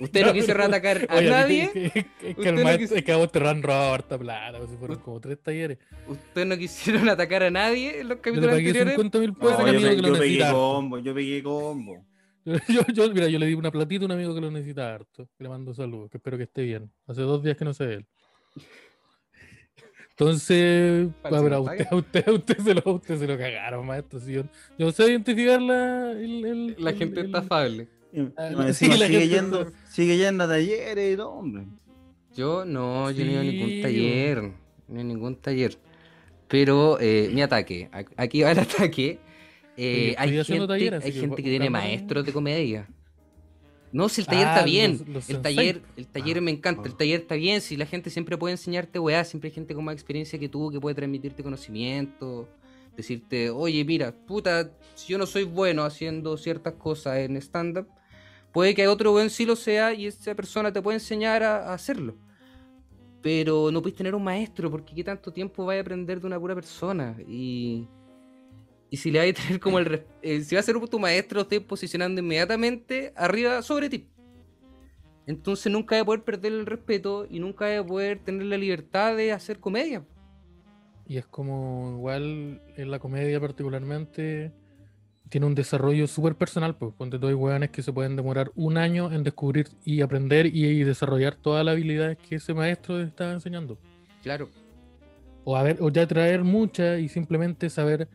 Ustedes 0.03 0.27
no 0.27 0.33
quisieron 0.33 0.63
atacar 0.63 1.07
a 1.09 1.17
Oye, 1.17 1.31
nadie, 1.31 1.71
que- 1.73 1.91
que- 1.91 2.05
que 2.05 2.31
Usted 2.31 2.47
el 2.47 2.55
no 2.57 2.63
maestro, 2.63 2.79
quiso- 2.87 2.95
es 2.97 3.05
que 3.05 3.13
a 3.13 3.17
vos 3.17 3.33
te 3.33 3.39
han 3.49 3.63
robado 3.63 3.95
harta 3.95 4.19
plata, 4.19 4.59
pues, 4.59 4.71
si 4.71 4.77
fueron 4.77 4.99
como 4.99 5.21
tres 5.21 5.39
talleres. 5.43 5.79
ustedes 6.07 6.47
no 6.47 6.57
quisieron 6.59 7.09
atacar 7.09 7.43
a 7.45 7.51
nadie 7.51 8.01
en 8.01 8.09
los 8.09 8.19
capítulos 8.19 8.51
anteriores. 8.53 8.95
50 8.95 9.19
mil 9.19 9.31
No, 9.31 9.35
pesos 9.39 9.59
a 9.59 9.63
un 9.65 9.73
yo, 9.73 9.81
pe- 9.81 9.97
que 9.97 10.03
lo 10.03 10.09
yo 10.15 10.19
pegué 10.21 10.51
combo, 10.51 10.99
yo 10.99 11.15
pegué 11.15 11.43
combo. 11.43 12.07
Yo, 12.69 12.83
yo, 12.93 13.09
mira, 13.15 13.29
yo 13.29 13.39
le 13.39 13.47
di 13.47 13.55
una 13.55 13.71
platita 13.71 14.03
a 14.03 14.07
un 14.07 14.11
amigo 14.13 14.35
que 14.35 14.41
lo 14.41 14.51
necesita 14.51 14.93
harto. 14.93 15.29
que 15.39 15.45
Le 15.45 15.49
mando 15.49 15.73
saludos, 15.75 16.11
que 16.11 16.17
espero 16.17 16.37
que 16.37 16.43
esté 16.43 16.63
bien. 16.63 16.91
Hace 17.07 17.21
dos 17.21 17.41
días 17.41 17.57
que 17.57 17.65
no 17.65 17.73
sé 17.73 17.87
de 17.87 17.95
él. 17.95 18.07
Entonces, 20.11 21.09
Para 21.23 21.39
a 21.39 21.41
ver, 21.41 21.53
no 21.53 21.57
a 21.59 21.61
usted, 21.61 21.87
a 21.91 21.95
usted, 21.97 22.29
a 22.29 22.33
usted 22.33 22.59
se 22.59 22.75
lo, 22.75 22.83
a 22.85 22.93
usted 22.93 23.19
se 23.19 23.27
lo 23.27 23.39
cagaron, 23.39 23.87
maestro. 23.87 24.21
si 24.21 24.33
yo, 24.33 24.43
yo 24.79 24.93
sé 24.93 25.05
identificar 25.11 25.61
la, 25.63 26.13
el, 26.13 26.45
el- 26.45 26.77
La 26.79 26.93
gente 26.93 27.21
el- 27.21 27.27
está 27.27 27.39
afable. 27.39 27.89
Y, 28.13 28.21
y 28.23 28.29
Ah, 28.37 28.73
sí, 28.73 28.89
la 28.89 29.07
sigue, 29.07 29.21
gente- 29.21 29.29
yendo, 29.29 29.73
sigue 29.93 30.17
yendo 30.17 30.45
a 30.45 30.49
talleres, 30.49 31.17
no, 31.19 31.29
hombre. 31.31 31.65
Yo 32.35 32.65
no, 32.65 33.11
yo 33.11 33.25
no 33.25 33.31
he 33.31 33.35
ido 33.35 33.41
a 33.41 33.45
ningún 33.45 33.83
taller. 33.83 34.43
No 34.43 34.51
he 34.89 34.93
ido 34.93 35.01
a 35.01 35.05
ningún 35.05 35.37
taller. 35.37 35.79
Pero 36.49 36.99
eh, 37.01 37.31
mi 37.33 37.43
ataque, 37.43 37.89
aquí 38.17 38.43
va 38.43 38.53
el 38.53 38.59
ataque. 38.67 39.19
Eh, 39.77 40.15
hay 40.19 40.29
estoy 40.37 40.39
haciendo 40.41 40.67
gente, 40.67 40.75
taller, 40.75 40.95
así 40.95 41.07
hay 41.07 41.13
que 41.15 41.21
gente 41.21 41.43
que 41.43 41.49
tiene 41.51 41.71
maestros 41.71 42.27
de 42.27 42.33
comedia. 42.33 42.89
No, 43.91 44.09
si 44.09 44.23
el 44.23 44.27
taller 44.27 44.47
Ah, 44.47 44.53
está 44.55 44.65
bien. 44.65 44.91
los- 44.93 45.09
los 45.09 45.29
el 45.31 45.37
sensei. 45.37 45.43
taller, 45.57 45.83
el 45.97 46.07
taller 46.07 46.39
Ah, 46.39 46.41
me 46.41 46.51
encanta. 46.51 46.83
El 46.87 46.93
ah. 46.93 46.97
taller 46.99 47.21
está 47.21 47.35
bien. 47.35 47.61
Si 47.61 47.77
la 47.77 47.85
gente 47.87 48.09
siempre 48.11 48.37
puede 48.39 48.53
enseñarte 48.53 48.99
weá, 48.99 49.25
siempre 49.25 49.49
hay 49.49 49.55
gente 49.55 49.75
con 49.75 49.85
más 49.85 49.95
experiencia 49.95 50.39
que 50.39 50.49
tú 50.49 50.71
que 50.71 50.81
puede 50.81 50.95
transmitirte 50.95 51.43
conocimiento. 51.43 52.49
Decirte, 52.97 53.49
oye, 53.51 53.85
mira, 53.85 54.13
puta, 54.27 54.71
si 54.95 55.13
yo 55.13 55.19
no 55.19 55.25
soy 55.27 55.45
bueno 55.45 55.85
haciendo 55.85 56.37
ciertas 56.37 56.75
cosas 56.75 57.19
en 57.19 57.37
stand-up, 57.37 57.87
puede 58.53 58.75
que 58.75 58.87
otro 58.87 59.13
buen 59.13 59.31
sí 59.31 59.45
lo 59.47 59.57
sea 59.57 59.93
y 59.95 60.07
esa 60.07 60.35
persona 60.35 60.73
te 60.73 60.83
puede 60.83 60.97
enseñar 60.97 61.43
a, 61.43 61.73
hacerlo. 61.73 62.15
Pero 63.23 63.71
no 63.71 63.81
puedes 63.81 63.97
tener 63.97 64.15
un 64.15 64.25
maestro, 64.25 64.71
porque 64.71 64.95
qué 64.95 65.05
tanto 65.05 65.33
tiempo 65.33 65.65
vas 65.65 65.77
a 65.77 65.81
aprender 65.81 66.21
de 66.21 66.27
una 66.27 66.39
pura 66.39 66.55
persona. 66.55 67.17
Y, 67.27 67.87
y 68.91 68.97
si 68.97 69.11
le 69.11 69.21
vas 69.21 69.29
a 69.29 69.43
tener 69.43 69.61
como 69.61 69.79
el. 69.79 70.05
eh, 70.23 70.43
si 70.43 70.55
va 70.55 70.61
a 70.61 70.65
ser 70.65 70.79
tu 70.89 70.99
maestro, 70.99 71.43
estés 71.43 71.61
posicionando 71.61 72.21
inmediatamente 72.21 73.13
arriba 73.17 73.63
sobre 73.63 73.89
ti. 73.89 74.09
Entonces 75.27 75.73
nunca 75.73 75.95
vas 75.95 76.03
a 76.03 76.05
poder 76.05 76.25
perder 76.25 76.53
el 76.53 76.67
respeto 76.67 77.27
y 77.31 77.39
nunca 77.39 77.67
vas 77.67 77.79
a 77.79 77.87
poder 77.87 78.19
tener 78.19 78.45
la 78.47 78.57
libertad 78.57 79.17
de 79.17 79.31
hacer 79.33 79.61
comedia. 79.61 80.05
Y 81.07 81.17
es 81.17 81.27
como, 81.27 81.95
igual, 81.97 82.61
en 82.77 82.91
la 82.91 82.99
comedia 82.99 83.41
particularmente, 83.41 84.53
tiene 85.33 85.47
un 85.47 85.55
desarrollo 85.55 86.07
súper 86.07 86.35
personal, 86.35 86.77
pues. 86.77 86.93
Ponte 86.93 87.19
tú, 87.19 87.27
hay 87.27 87.33
weones 87.33 87.71
que 87.71 87.83
se 87.83 87.91
pueden 87.91 88.17
demorar 88.17 88.53
un 88.55 88.77
año 88.77 89.11
en 89.11 89.23
descubrir 89.23 89.67
y 89.83 90.03
aprender 90.03 90.45
y, 90.45 90.67
y 90.67 90.85
desarrollar 90.85 91.37
todas 91.37 91.65
las 91.65 91.73
habilidades 91.73 92.19
que 92.19 92.35
ese 92.35 92.53
maestro 92.53 92.99
les 92.99 93.09
estaba 93.09 93.33
enseñando. 93.33 93.79
Claro. 94.23 94.51
O, 95.45 95.57
a 95.57 95.63
ver, 95.63 95.79
o 95.81 95.89
ya 95.89 96.07
traer 96.07 96.45
muchas 96.45 97.01
y 97.01 97.09
simplemente 97.09 97.71
saber 97.71 98.09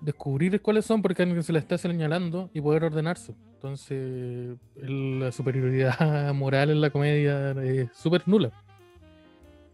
descubrir 0.00 0.58
cuáles 0.62 0.86
son 0.86 1.02
porque 1.02 1.22
alguien 1.22 1.42
se 1.42 1.52
la 1.52 1.58
está 1.58 1.76
señalando 1.76 2.48
y 2.54 2.62
poder 2.62 2.84
ordenarse. 2.84 3.34
Entonces, 3.56 4.56
la 4.74 5.32
superioridad 5.32 6.32
moral 6.34 6.70
en 6.70 6.80
la 6.80 6.88
comedia 6.88 7.50
es 7.62 7.90
súper 7.92 8.26
nula. 8.26 8.52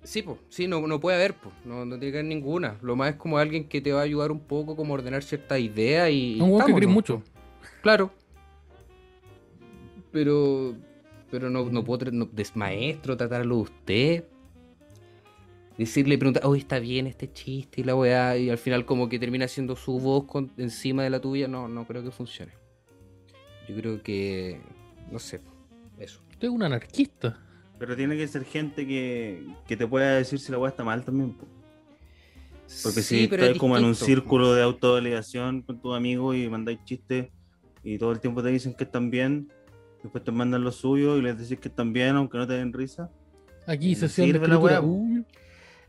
Sí, 0.02 0.22
pues, 0.22 0.38
sí, 0.48 0.66
no, 0.66 0.86
no 0.86 0.98
puede 0.98 1.16
haber, 1.16 1.34
pues, 1.34 1.54
no, 1.64 1.84
no 1.84 1.98
tiene 1.98 2.12
que 2.12 2.18
haber 2.18 2.28
ninguna. 2.28 2.78
Lo 2.82 2.96
más 2.96 3.10
es 3.10 3.16
como 3.16 3.36
alguien 3.38 3.68
que 3.68 3.80
te 3.80 3.92
va 3.92 4.00
a 4.00 4.04
ayudar 4.04 4.32
un 4.32 4.40
poco 4.40 4.74
como 4.74 4.94
a 4.94 4.98
ordenar 4.98 5.22
ciertas 5.22 5.60
ideas 5.60 6.10
y... 6.10 6.40
Un 6.40 6.64
que 6.64 6.86
mucho. 6.86 7.22
Claro. 7.82 8.10
Pero. 10.12 10.74
Pero 11.30 11.48
no, 11.48 11.64
no 11.70 11.84
puedo 11.84 12.10
no, 12.10 12.28
maestro 12.54 13.16
tratarlo 13.16 13.56
de 13.56 13.62
usted. 13.62 14.24
Decirle, 15.78 16.18
preguntar, 16.18 16.44
oye, 16.44 16.60
está 16.60 16.78
bien 16.78 17.06
este 17.06 17.32
chiste 17.32 17.80
y 17.80 17.84
la 17.84 17.94
weá, 17.94 18.36
y 18.36 18.50
al 18.50 18.58
final 18.58 18.84
como 18.84 19.08
que 19.08 19.18
termina 19.18 19.48
siendo 19.48 19.76
su 19.76 19.98
voz 19.98 20.24
con- 20.24 20.52
encima 20.58 21.04
de 21.04 21.10
la 21.10 21.20
tuya, 21.20 21.48
no, 21.48 21.68
no 21.68 21.86
creo 21.86 22.02
que 22.02 22.10
funcione. 22.10 22.52
Yo 23.68 23.76
creo 23.76 24.02
que. 24.02 24.60
No 25.10 25.18
sé. 25.18 25.40
Eso. 25.98 26.20
Usted 26.30 26.48
es 26.48 26.52
un 26.54 26.62
anarquista. 26.62 27.38
Pero 27.80 27.96
tiene 27.96 28.14
que 28.14 28.28
ser 28.28 28.44
gente 28.44 28.86
que, 28.86 29.42
que 29.66 29.74
te 29.74 29.86
pueda 29.86 30.14
decir 30.16 30.38
si 30.38 30.52
la 30.52 30.58
weá 30.58 30.68
está 30.68 30.84
mal 30.84 31.02
también. 31.02 31.32
po. 31.32 31.46
Porque 32.82 33.00
Sí, 33.00 33.02
si 33.02 33.24
estás 33.24 33.50
es 33.50 33.58
como 33.58 33.76
en 33.78 33.84
un 33.84 33.94
círculo 33.94 34.52
de 34.52 34.62
autovalidación 34.62 35.62
con 35.62 35.80
tus 35.80 35.96
amigos 35.96 36.36
y 36.36 36.46
mandáis 36.48 36.78
chistes 36.84 37.30
y 37.82 37.96
todo 37.96 38.12
el 38.12 38.20
tiempo 38.20 38.42
te 38.42 38.50
dicen 38.50 38.74
que 38.74 38.84
están 38.84 39.10
bien, 39.10 39.48
después 40.02 40.22
te 40.22 40.30
mandan 40.30 40.62
lo 40.62 40.70
suyo 40.70 41.16
y 41.16 41.22
les 41.22 41.38
decís 41.38 41.58
que 41.58 41.68
están 41.68 41.94
bien 41.94 42.16
aunque 42.16 42.36
no 42.36 42.46
te 42.46 42.52
den 42.52 42.72
risa. 42.74 43.10
Aquí, 43.66 43.88
¿Le 43.88 43.94
sesión 43.96 44.28
de 44.28 44.34
sirve 44.34 44.48
la 44.48 44.58
weá? 44.58 44.82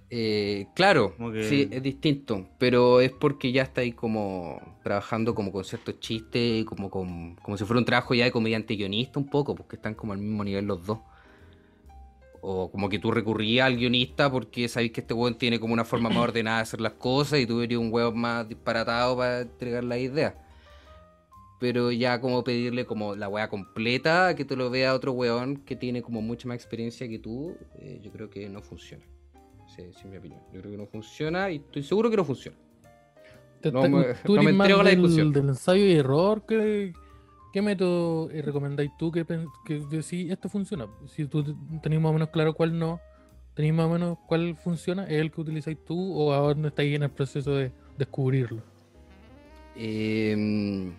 Eh, 0.09 0.67
claro, 0.75 1.13
que- 1.33 1.43
sí, 1.43 1.67
es 1.71 1.83
distinto, 1.83 2.47
pero 2.57 2.99
es 3.01 3.11
porque 3.11 3.51
ya 3.51 3.63
estáis 3.63 3.95
como 3.95 4.59
trabajando 4.81 5.35
como 5.35 5.51
con 5.51 5.63
ciertos 5.65 5.99
chistes, 5.99 6.63
como, 6.65 6.89
con, 6.89 7.35
como 7.35 7.57
si 7.57 7.65
fuera 7.65 7.79
un 7.79 7.85
trabajo 7.85 8.13
ya 8.13 8.23
de 8.25 8.31
comediante 8.31 8.75
guionista 8.75 9.19
un 9.19 9.29
poco, 9.29 9.55
porque 9.55 9.75
están 9.75 9.93
como 9.93 10.13
al 10.13 10.19
mismo 10.19 10.43
nivel 10.45 10.65
los 10.65 10.85
dos. 10.85 10.99
O 12.43 12.71
como 12.71 12.89
que 12.89 12.97
tú 12.97 13.11
recurrías 13.11 13.67
al 13.67 13.77
guionista 13.77 14.31
porque 14.31 14.67
sabéis 14.67 14.91
que 14.93 15.01
este 15.01 15.13
weón 15.13 15.35
tiene 15.37 15.59
como 15.59 15.73
una 15.73 15.85
forma 15.85 16.09
más 16.09 16.17
ordenada 16.17 16.57
de 16.57 16.63
hacer 16.63 16.81
las 16.81 16.93
cosas 16.93 17.39
y 17.39 17.45
tú 17.45 17.61
eres 17.61 17.77
un 17.77 17.93
weón 17.93 18.17
más 18.19 18.47
disparatado 18.49 19.15
para 19.17 19.41
entregar 19.41 19.83
las 19.83 19.99
ideas. 19.99 20.33
Pero 21.59 21.91
ya 21.91 22.19
como 22.19 22.43
pedirle 22.43 22.85
como 22.85 23.15
la 23.15 23.29
weá 23.29 23.47
completa, 23.47 24.35
que 24.35 24.43
te 24.45 24.55
lo 24.55 24.71
vea 24.71 24.95
otro 24.95 25.11
weón 25.11 25.57
que 25.57 25.75
tiene 25.75 26.01
como 26.01 26.19
mucha 26.23 26.47
más 26.47 26.55
experiencia 26.55 27.07
que 27.07 27.19
tú, 27.19 27.55
eh, 27.77 27.99
yo 28.01 28.11
creo 28.11 28.29
que 28.31 28.49
no 28.49 28.61
funciona. 28.63 29.05
Sí, 29.75 29.83
es 29.83 30.03
mi 30.05 30.17
opinión. 30.17 30.41
Yo 30.51 30.59
creo 30.61 30.71
que 30.71 30.77
no 30.77 30.87
funciona 30.87 31.51
y 31.51 31.57
estoy 31.57 31.83
seguro 31.83 32.09
que 32.09 32.17
no 32.17 32.25
funciona. 32.25 32.57
Te- 33.61 33.71
No 33.71 33.87
me- 33.87 34.15
tú 34.25 34.35
no 34.35 34.41
me 34.41 34.49
entrego 34.49 34.81
la 34.81 34.89
discusión. 34.89 35.31
del 35.31 35.49
ensayo 35.49 35.85
y 35.85 35.91
error. 35.93 36.43
¿Qué, 36.47 36.93
qué 37.51 37.61
método 37.61 38.29
eh, 38.31 38.41
recomendáis 38.41 38.91
tú 38.97 39.11
que, 39.11 39.25
que 39.65 39.85
esto 40.29 40.49
funciona? 40.49 40.87
Si 41.07 41.25
tú 41.25 41.43
te- 41.43 41.55
tenés 41.81 41.99
más 41.99 42.09
o 42.09 42.13
menos 42.13 42.29
claro 42.29 42.53
cuál 42.53 42.77
no, 42.77 42.99
tenéis 43.53 43.73
más 43.73 43.85
o 43.85 43.89
menos 43.89 44.17
cuál 44.27 44.55
funciona, 44.55 45.03
¿es 45.05 45.19
el 45.21 45.31
que 45.31 45.41
utilizáis 45.41 45.77
tú 45.85 46.13
o 46.13 46.33
ahora 46.33 46.67
estáis 46.67 46.95
en 46.95 47.03
el 47.03 47.09
proceso 47.09 47.55
de 47.55 47.71
descubrirlo? 47.97 48.61
Eh, 49.75 50.91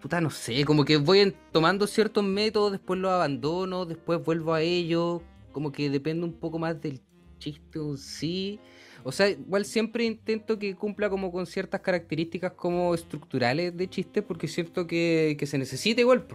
puta, 0.00 0.20
no 0.20 0.30
sé, 0.30 0.64
como 0.64 0.84
que 0.84 0.96
voy 0.96 1.34
tomando 1.52 1.86
ciertos 1.86 2.24
métodos, 2.24 2.72
después 2.72 3.00
los 3.00 3.10
abandono, 3.10 3.86
después 3.86 4.24
vuelvo 4.24 4.54
a 4.54 4.62
ellos, 4.62 5.22
como 5.52 5.72
que 5.72 5.90
depende 5.90 6.24
un 6.24 6.34
poco 6.34 6.58
más 6.58 6.80
del 6.80 7.00
chiste 7.38 7.78
en 7.78 7.96
sí. 7.96 8.60
O 9.08 9.12
sea, 9.12 9.30
igual 9.30 9.64
siempre 9.64 10.04
intento 10.04 10.58
que 10.58 10.74
cumpla 10.74 11.08
como 11.08 11.32
con 11.32 11.46
ciertas 11.46 11.80
características 11.80 12.52
como 12.52 12.92
estructurales 12.92 13.74
de 13.74 13.88
chiste, 13.88 14.20
porque 14.20 14.48
siento 14.48 14.86
que, 14.86 15.34
que 15.38 15.46
se 15.46 15.56
necesita 15.56 16.02
igual, 16.02 16.26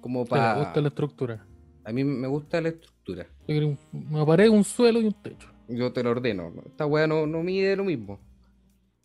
como 0.00 0.22
¿Te 0.22 0.30
para... 0.30 0.54
gusta 0.54 0.80
la 0.80 0.88
estructura? 0.90 1.44
A 1.82 1.90
mí 1.90 2.04
me 2.04 2.28
gusta 2.28 2.60
la 2.60 2.68
estructura. 2.68 3.26
Una 4.12 4.24
pared, 4.24 4.48
un 4.48 4.62
suelo 4.62 5.00
y 5.00 5.06
un 5.06 5.12
techo. 5.12 5.48
Yo 5.66 5.92
te 5.92 6.04
lo 6.04 6.10
ordeno. 6.10 6.52
¿no? 6.54 6.62
Esta 6.66 6.86
weá 6.86 7.08
no, 7.08 7.26
no 7.26 7.42
mide 7.42 7.74
lo 7.74 7.82
mismo. 7.82 8.20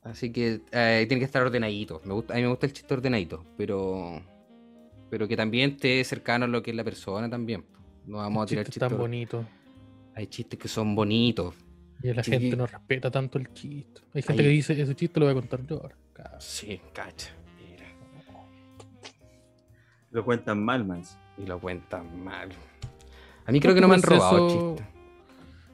Así 0.04 0.32
que 0.32 0.62
eh, 0.72 1.06
tiene 1.08 1.18
que 1.18 1.26
estar 1.26 1.42
ordenadito. 1.42 2.00
Me 2.06 2.14
gusta, 2.14 2.36
a 2.36 2.38
mí 2.38 2.44
me 2.44 2.50
gusta 2.50 2.68
el 2.68 2.74
chiste 2.74 2.94
ordenadito, 2.94 3.44
pero 3.58 4.22
pero 5.10 5.28
que 5.28 5.36
también 5.36 5.72
esté 5.72 6.04
cercano 6.04 6.46
a 6.46 6.48
lo 6.48 6.62
que 6.62 6.70
es 6.70 6.78
la 6.78 6.84
persona 6.84 7.28
también. 7.28 7.66
No 8.06 8.18
vamos 8.18 8.44
a 8.44 8.46
tirar 8.46 8.66
Chistes 8.66 8.88
tan 8.88 9.00
bonito. 9.00 9.44
Hay 10.14 10.28
chistes 10.28 10.60
que 10.60 10.68
son 10.68 10.94
bonitos. 10.94 11.56
Y 12.02 12.14
la 12.14 12.24
Sí. 12.24 12.32
gente 12.32 12.56
no 12.58 12.66
respeta 12.68 13.10
tanto 13.12 13.38
el 13.38 13.54
chiste. 13.54 14.02
Hay 14.14 14.22
gente 14.22 14.42
Ahí. 14.42 14.48
que 14.50 14.54
dice, 14.56 14.82
ese 14.82 14.96
chiste 14.96 15.20
lo 15.20 15.26
voy 15.28 15.32
a 15.32 15.36
contar 15.36 15.66
yo 15.66 15.78
ahora. 15.82 15.96
Cabrón. 16.14 16.42
Sí, 16.42 16.82
cacha. 16.94 17.32
Mira. 17.58 17.86
Lo 20.12 20.24
cuentan 20.26 20.64
mal, 20.64 20.86
man. 20.86 21.04
Y 21.38 21.46
lo 21.46 21.60
cuentan 21.60 22.24
mal. 22.24 22.50
A 23.46 23.52
mí 23.52 23.60
creo 23.60 23.74
que 23.76 23.82
no 23.82 23.88
me 23.88 23.96
han 23.96 24.02
robado 24.04 24.48
Proceso- 24.48 24.76
chistes. 24.76 24.94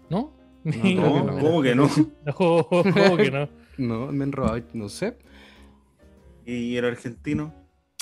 ¿No? 0.09 0.33
No, 0.63 0.71
que 0.81 0.95
no. 0.95 1.39
¿cómo 1.39 1.61
que 1.61 1.75
no? 1.75 1.89
No, 2.25 2.33
¿cómo 2.33 3.17
que 3.17 3.31
no? 3.31 3.49
No, 3.77 4.11
me 4.11 4.23
han 4.23 4.31
robado, 4.31 4.61
no 4.73 4.89
sé. 4.89 5.17
Y 6.45 6.75
era 6.75 6.87
argentino. 6.87 7.53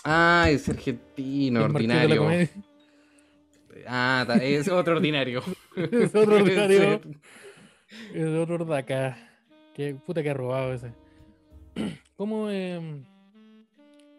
Ah, 0.04 0.48
es 0.50 0.68
argentino, 0.70 1.64
ordinario. 1.66 2.28
Ah, 3.88 4.26
es 4.42 4.68
otro 4.70 4.96
ordinario. 4.96 5.44
Es 5.76 6.16
otro 6.16 6.36
ordinario. 6.38 7.02
Es 8.14 8.26
otro 8.38 8.66
de 8.66 8.78
acá. 8.78 9.18
Qué 9.74 9.96
puta 9.96 10.22
que 10.24 10.30
ha 10.30 10.34
robado 10.34 10.74
ese. 10.74 10.92
¿Cómo 12.18 12.50
em, 12.50 13.04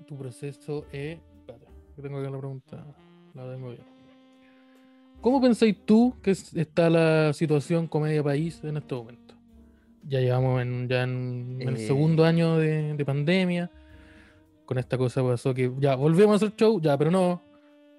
tu 0.07 0.17
proceso 0.17 0.87
es. 0.93 1.19
Espérate, 1.41 1.67
que 1.97 2.03
tengo 2.03 2.19
acá 2.19 2.31
la 2.31 2.39
pregunta. 2.39 2.85
La 3.35 3.53
tengo 3.53 3.69
bien. 3.71 3.83
¿Cómo 5.21 5.41
pensáis 5.41 5.77
tú 5.85 6.15
que 6.23 6.31
es- 6.31 6.55
está 6.55 6.89
la 6.89 7.33
situación 7.33 7.89
comedia 7.89 8.23
país 8.23 8.63
en 8.63 8.77
este 8.77 8.95
momento? 8.95 9.35
Ya 10.07 10.21
llevamos 10.21 10.63
en, 10.63 10.89
ya 10.89 11.03
en, 11.03 11.59
en 11.61 11.69
el 11.69 11.77
Eh. 11.77 11.87
segundo 11.87 12.25
año 12.25 12.57
de, 12.57 12.95
de 12.95 13.05
pandemia. 13.05 13.71
Con 14.65 14.79
esta 14.79 14.97
cosa 14.97 15.23
pasó 15.23 15.53
que 15.55 15.73
ya 15.81 15.97
volvemos 15.97 16.35
a 16.43 16.47
hacer 16.47 16.57
show, 16.57 16.81
ya, 16.81 16.97
pero 16.97 17.11
no. 17.11 17.43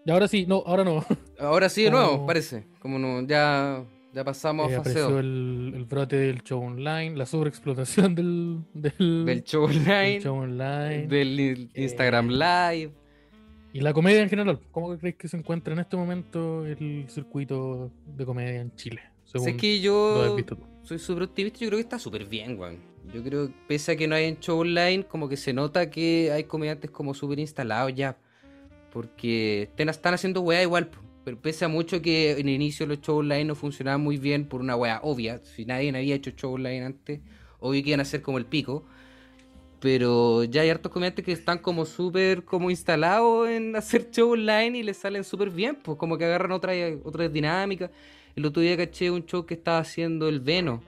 Y 0.05 0.11
ahora 0.11 0.27
sí, 0.27 0.45
no, 0.47 0.63
ahora 0.65 0.83
no. 0.85 1.03
Ahora 1.39 1.67
sí 1.67 1.83
de 1.83 1.91
nuevo, 1.91 2.11
Como- 2.13 2.25
parece. 2.27 2.65
Como 2.79 2.97
no, 2.97 3.21
ya, 3.27 3.83
ya 4.13 4.23
pasamos 4.23 4.71
Eh, 4.71 4.75
a 4.75 4.83
fase 4.83 4.99
el, 5.19 5.73
el 5.75 5.85
brote 5.85 6.15
del 6.17 6.41
show 6.43 6.61
online, 6.63 7.15
la 7.15 7.25
sobreexplotación 7.25 8.15
del, 8.15 8.59
del, 8.73 9.25
Del 9.25 9.43
show 9.43 9.67
del 9.67 9.77
online, 9.79 10.19
show 10.21 10.35
online 10.37 11.07
del 11.07 11.39
Eh, 11.39 11.69
Instagram 11.83 12.29
Live. 12.29 12.91
y 13.73 13.81
la 13.81 13.93
comedia 13.93 14.21
en 14.21 14.29
general. 14.29 14.59
¿Cómo 14.71 14.97
crees 14.97 15.15
que 15.15 15.27
se 15.27 15.37
encuentra 15.37 15.73
en 15.73 15.79
este 15.79 15.95
momento 15.95 16.65
el 16.65 17.05
circuito 17.09 17.91
de 18.17 18.25
comedia 18.25 18.61
en 18.61 18.73
Chile? 18.75 19.01
Según 19.25 19.45
Sé 19.45 19.57
que 19.57 19.79
yo 19.79 20.35
soy 20.83 20.97
súper 20.97 21.23
optimista, 21.23 21.59
yo 21.59 21.67
creo 21.67 21.77
que 21.77 21.83
está 21.83 21.99
súper 21.99 22.25
bien, 22.25 22.57
weón. 22.59 22.79
Yo 23.13 23.23
creo 23.23 23.47
que 23.47 23.53
pese 23.67 23.91
a 23.91 23.95
que 23.95 24.07
no 24.07 24.15
hay 24.15 24.25
en 24.25 24.39
show 24.39 24.59
online, 24.59 25.03
como 25.03 25.29
que 25.29 25.37
se 25.37 25.53
nota 25.53 25.89
que 25.89 26.31
hay 26.31 26.43
comediantes 26.45 26.89
como 26.91 27.13
súper 27.13 27.39
instalados 27.39 27.93
ya. 27.93 28.17
Porque 28.91 29.69
están 29.77 30.13
haciendo 30.15 30.41
weá 30.41 30.63
igual, 30.63 30.87
po. 30.87 30.99
Pero 31.29 31.39
pese 31.39 31.63
a 31.63 31.67
mucho 31.67 32.01
que 32.01 32.31
en 32.31 32.49
el 32.49 32.55
inicio 32.55 32.87
los 32.87 33.01
shows 33.01 33.19
online 33.19 33.45
no 33.45 33.53
funcionaban 33.53 34.01
muy 34.01 34.17
bien 34.17 34.45
por 34.45 34.61
una 34.61 34.75
weá 34.75 34.99
obvia. 35.03 35.37
Si 35.43 35.63
nadie 35.63 35.95
había 35.95 36.15
hecho 36.15 36.31
show 36.31 36.55
online 36.55 36.83
antes, 36.83 37.19
obvio 37.59 37.83
que 37.83 37.89
iban 37.89 37.99
a 37.99 38.05
ser 38.05 38.23
como 38.23 38.39
el 38.39 38.47
pico. 38.47 38.83
Pero 39.79 40.43
ya 40.43 40.63
hay 40.63 40.71
hartos 40.71 40.91
comediantes 40.91 41.23
que 41.23 41.31
están 41.31 41.59
como 41.59 41.85
súper 41.85 42.45
como 42.45 42.71
instalados 42.71 43.47
en 43.47 43.75
hacer 43.75 44.09
show 44.09 44.31
online 44.31 44.79
y 44.79 44.81
les 44.81 44.97
salen 44.97 45.23
súper 45.23 45.51
bien, 45.51 45.75
pues 45.75 45.99
como 45.99 46.17
que 46.17 46.25
agarran 46.25 46.51
otra, 46.51 46.73
otras 47.03 47.31
dinámicas. 47.31 47.91
El 48.35 48.47
otro 48.47 48.63
día 48.63 48.75
caché 48.75 49.11
un 49.11 49.23
show 49.23 49.45
que 49.45 49.53
estaba 49.53 49.77
haciendo 49.77 50.27
el 50.29 50.39
Veno, 50.39 50.81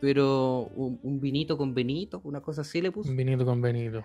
pero 0.00 0.70
un, 0.74 0.98
un 1.02 1.20
vinito 1.20 1.58
con 1.58 1.74
Benito, 1.74 2.22
una 2.24 2.40
cosa 2.40 2.62
así 2.62 2.80
le 2.80 2.90
puso. 2.90 3.10
Un 3.10 3.16
vinito 3.18 3.44
con 3.44 3.60
Benito. 3.60 4.02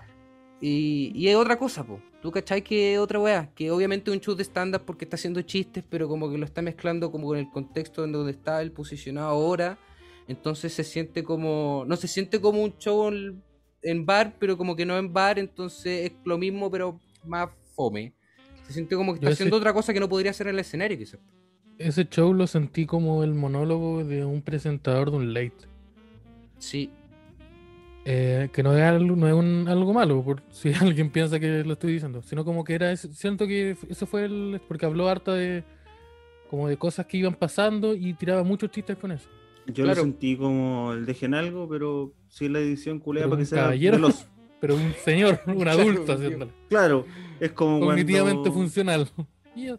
Y, 0.61 1.11
y 1.15 1.27
es 1.29 1.35
otra 1.35 1.57
cosa, 1.57 1.83
po. 1.85 2.01
¿Tú 2.21 2.31
cachai 2.31 2.61
que 2.61 2.93
es 2.93 2.99
otra 2.99 3.19
weá? 3.19 3.49
Que 3.55 3.71
obviamente 3.71 4.11
es 4.11 4.15
un 4.17 4.21
show 4.21 4.35
de 4.35 4.43
stand-up 4.43 4.81
porque 4.85 5.05
está 5.05 5.15
haciendo 5.15 5.41
chistes, 5.41 5.83
pero 5.89 6.07
como 6.09 6.29
que 6.29 6.37
lo 6.37 6.45
está 6.45 6.61
mezclando 6.61 7.11
como 7.11 7.27
con 7.27 7.37
el 7.37 7.49
contexto 7.49 8.03
en 8.03 8.11
donde 8.11 8.31
está 8.31 8.61
él 8.61 8.71
posicionado 8.73 9.29
ahora. 9.29 9.77
Entonces 10.27 10.73
se 10.73 10.83
siente 10.83 11.23
como. 11.23 11.85
No 11.87 11.95
se 11.95 12.07
siente 12.09 12.41
como 12.41 12.61
un 12.61 12.77
show 12.77 13.07
en, 13.07 13.41
en 13.81 14.05
bar, 14.05 14.35
pero 14.37 14.57
como 14.57 14.75
que 14.75 14.85
no 14.85 14.97
en 14.97 15.13
bar, 15.13 15.39
entonces 15.39 16.11
es 16.11 16.17
lo 16.25 16.37
mismo, 16.37 16.69
pero 16.69 16.99
más 17.23 17.49
fome. 17.73 18.13
Se 18.67 18.73
siente 18.73 18.95
como 18.97 19.13
que 19.13 19.21
Yo 19.21 19.29
está 19.29 19.33
ese- 19.33 19.43
haciendo 19.43 19.57
otra 19.57 19.73
cosa 19.73 19.93
que 19.93 19.99
no 20.01 20.09
podría 20.09 20.31
hacer 20.31 20.47
en 20.47 20.55
el 20.55 20.59
escenario, 20.59 20.97
quizás. 20.97 21.19
Ese 21.77 22.03
show 22.09 22.33
lo 22.33 22.45
sentí 22.45 22.85
como 22.85 23.23
el 23.23 23.33
monólogo 23.33 24.03
de 24.03 24.25
un 24.25 24.41
presentador 24.41 25.09
de 25.11 25.17
un 25.17 25.33
late. 25.33 25.55
Sí, 26.57 26.91
Eh, 28.11 28.49
que 28.51 28.63
no 28.63 28.75
es, 28.75 28.81
algo, 28.83 29.15
no 29.15 29.27
es 29.27 29.33
un- 29.35 29.67
algo 29.67 29.93
malo, 29.93 30.23
por 30.23 30.41
si 30.49 30.71
alguien 30.81 31.11
piensa 31.11 31.39
que 31.39 31.63
lo 31.63 31.73
estoy 31.73 31.93
diciendo, 31.93 32.23
sino 32.23 32.43
como 32.43 32.63
que 32.63 32.73
era, 32.73 32.95
siento 32.97 33.45
que 33.45 33.77
eso 33.87 34.07
fue 34.07 34.25
el, 34.25 34.59
porque 34.67 34.87
habló 34.87 35.07
harta 35.07 35.33
de, 35.35 35.63
como 36.49 36.67
de 36.67 36.75
cosas 36.77 37.05
que 37.05 37.17
iban 37.17 37.35
pasando 37.35 37.93
y 37.93 38.13
tiraba 38.15 38.43
muchos 38.43 38.71
chistes 38.71 38.97
con 38.97 39.11
eso. 39.11 39.29
Yo 39.67 39.83
Claro. 39.83 39.97
lo 39.97 40.01
sentí 40.05 40.35
como 40.37 40.93
el 40.93 41.05
dejen 41.05 41.35
algo, 41.35 41.69
pero 41.69 42.11
sin 42.29 42.53
la 42.53 42.59
edición 42.59 42.97
culea 42.99 43.25
para 43.25 43.37
que 43.37 43.45
sea 43.45 43.63
caballero. 43.63 43.97
veloz. 43.97 44.25
Pero 44.59 44.75
un 44.75 44.93
señor, 45.05 45.39
un 45.47 45.67
adulto 45.69 46.11
haciéndolo. 46.13 46.51
Claro, 46.67 47.05
es 47.39 47.51
como 47.53 47.79
Cognitivamente 47.79 48.49
cuando 48.49 48.51
funcional. 48.53 49.07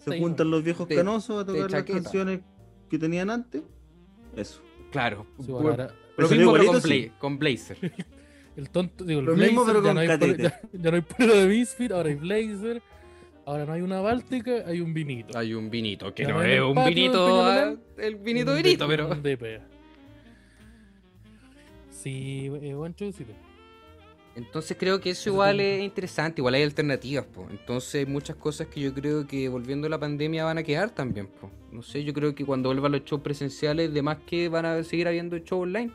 Se 0.04 0.18
juntan 0.20 0.50
los 0.50 0.62
viejos 0.64 0.88
De- 0.88 0.94
canosos 0.96 1.42
a 1.42 1.44
tocar 1.44 1.70
las 1.70 1.82
canciones 1.82 2.40
que 2.88 2.98
tenían 2.98 3.28
antes. 3.28 3.62
Eso. 4.36 4.62
claro. 4.90 5.26
Sí, 5.40 5.48
Lo 5.48 5.54
bueno, 5.54 5.70
ahora, 5.70 5.90
Pero 6.16 6.28
salió 6.28 6.52
mismo 6.52 6.72
con, 6.72 6.80
sí. 6.82 7.10
Con 7.18 7.38
Blazer. 7.38 7.76
El 8.56 8.70
tonto, 8.70 9.04
digo, 9.04 9.20
el 9.20 9.26
Lo 9.26 9.36
mismo, 9.36 9.64
blazer, 9.64 9.82
pero 9.82 9.84
ya, 9.84 9.88
con 9.88 9.94
no 9.94 10.00
hay 10.00 10.36
ya, 10.36 10.60
ya 10.72 10.90
no 10.90 10.96
hay 10.96 11.02
polera 11.02 11.34
de 11.34 11.46
Misfit, 11.46 11.92
ahora 11.92 12.08
hay 12.08 12.14
blazer. 12.16 12.82
Ahora 13.46 13.66
no 13.66 13.72
hay 13.72 13.80
una 13.80 14.00
báltica, 14.00 14.64
hay 14.66 14.80
un 14.80 14.94
vinito. 14.94 15.36
Hay 15.36 15.54
un 15.54 15.70
vinito, 15.70 16.14
que 16.14 16.22
Ya 16.22 16.28
no 16.28 16.42
es 16.42 16.60
un 16.60 16.74
patio 16.74 16.94
vinito, 16.94 17.42
ah, 17.42 17.74
el 17.96 18.14
vinito 18.16 18.54
vinito, 18.54 18.86
pero... 18.86 19.08
un 19.08 19.22
DP. 19.22 19.60
Sí, 21.90 22.48
buen 22.48 22.94
showcito. 22.94 23.32
Entonces 24.36 24.76
creo 24.78 25.00
que 25.00 25.10
eso 25.10 25.22
Eso 25.22 25.30
igual 25.30 25.60
es 25.60 25.82
interesante, 25.82 26.40
igual 26.40 26.54
hay 26.54 26.62
alternativas, 26.62 27.26
po. 27.26 27.46
Entonces 27.50 27.96
hay 27.96 28.06
muchas 28.06 28.36
cosas 28.36 28.68
que 28.68 28.80
yo 28.80 28.94
creo 28.94 29.26
que 29.26 29.48
volviendo 29.48 29.86
a 29.86 29.90
la 29.90 29.98
pandemia 29.98 30.44
van 30.44 30.58
a 30.58 30.62
quedar 30.62 30.90
también, 30.90 31.26
po. 31.26 31.50
No 31.72 31.82
sé, 31.82 32.04
yo 32.04 32.14
creo 32.14 32.34
que 32.34 32.44
cuando 32.44 32.68
vuelvan 32.68 32.92
los 32.92 33.04
shows 33.04 33.22
presenciales, 33.22 33.92
de 33.92 34.02
más 34.02 34.18
que 34.26 34.48
van 34.48 34.66
a 34.66 34.82
seguir 34.84 35.08
habiendo 35.08 35.36
shows 35.38 35.62
online. 35.64 35.92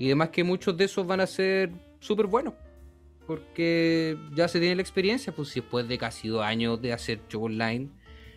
Y 0.00 0.08
de 0.08 0.14
más 0.14 0.30
que 0.30 0.42
muchos 0.42 0.74
de 0.78 0.84
esos 0.86 1.06
van 1.06 1.20
a 1.20 1.26
ser 1.26 1.70
súper 1.98 2.26
buenos. 2.26 2.54
Porque 3.26 4.16
ya 4.34 4.48
se 4.48 4.58
tiene 4.58 4.74
la 4.74 4.80
experiencia, 4.80 5.30
pues 5.30 5.50
si 5.50 5.60
después 5.60 5.86
de 5.86 5.98
casi 5.98 6.28
dos 6.28 6.42
años 6.42 6.80
de 6.80 6.94
hacer 6.94 7.20
show 7.28 7.44
online, 7.44 7.90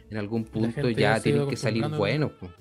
en 0.10 0.17
algún 0.17 0.43
punto 0.43 0.89
ya 0.89 1.21
tienen 1.21 1.47
que 1.47 1.56
salir 1.56 1.88
buenos, 1.88 2.34
pues. 2.38 2.52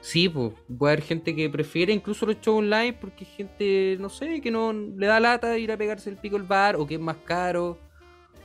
Sí, 0.00 0.28
pues, 0.28 0.52
puede 0.78 0.92
haber 0.92 1.04
gente 1.04 1.34
que 1.34 1.50
prefiere 1.50 1.92
incluso 1.92 2.24
los 2.24 2.40
shows 2.40 2.58
online 2.60 2.92
porque 2.92 3.24
gente, 3.24 3.96
no 3.98 4.08
sé, 4.08 4.40
que 4.40 4.52
no 4.52 4.72
le 4.72 5.06
da 5.08 5.18
lata 5.18 5.58
ir 5.58 5.72
a 5.72 5.76
pegarse 5.76 6.08
el 6.08 6.16
pico 6.16 6.36
al 6.36 6.44
bar, 6.44 6.76
o 6.76 6.86
que 6.86 6.94
es 6.94 7.00
más 7.00 7.16
caro, 7.16 7.80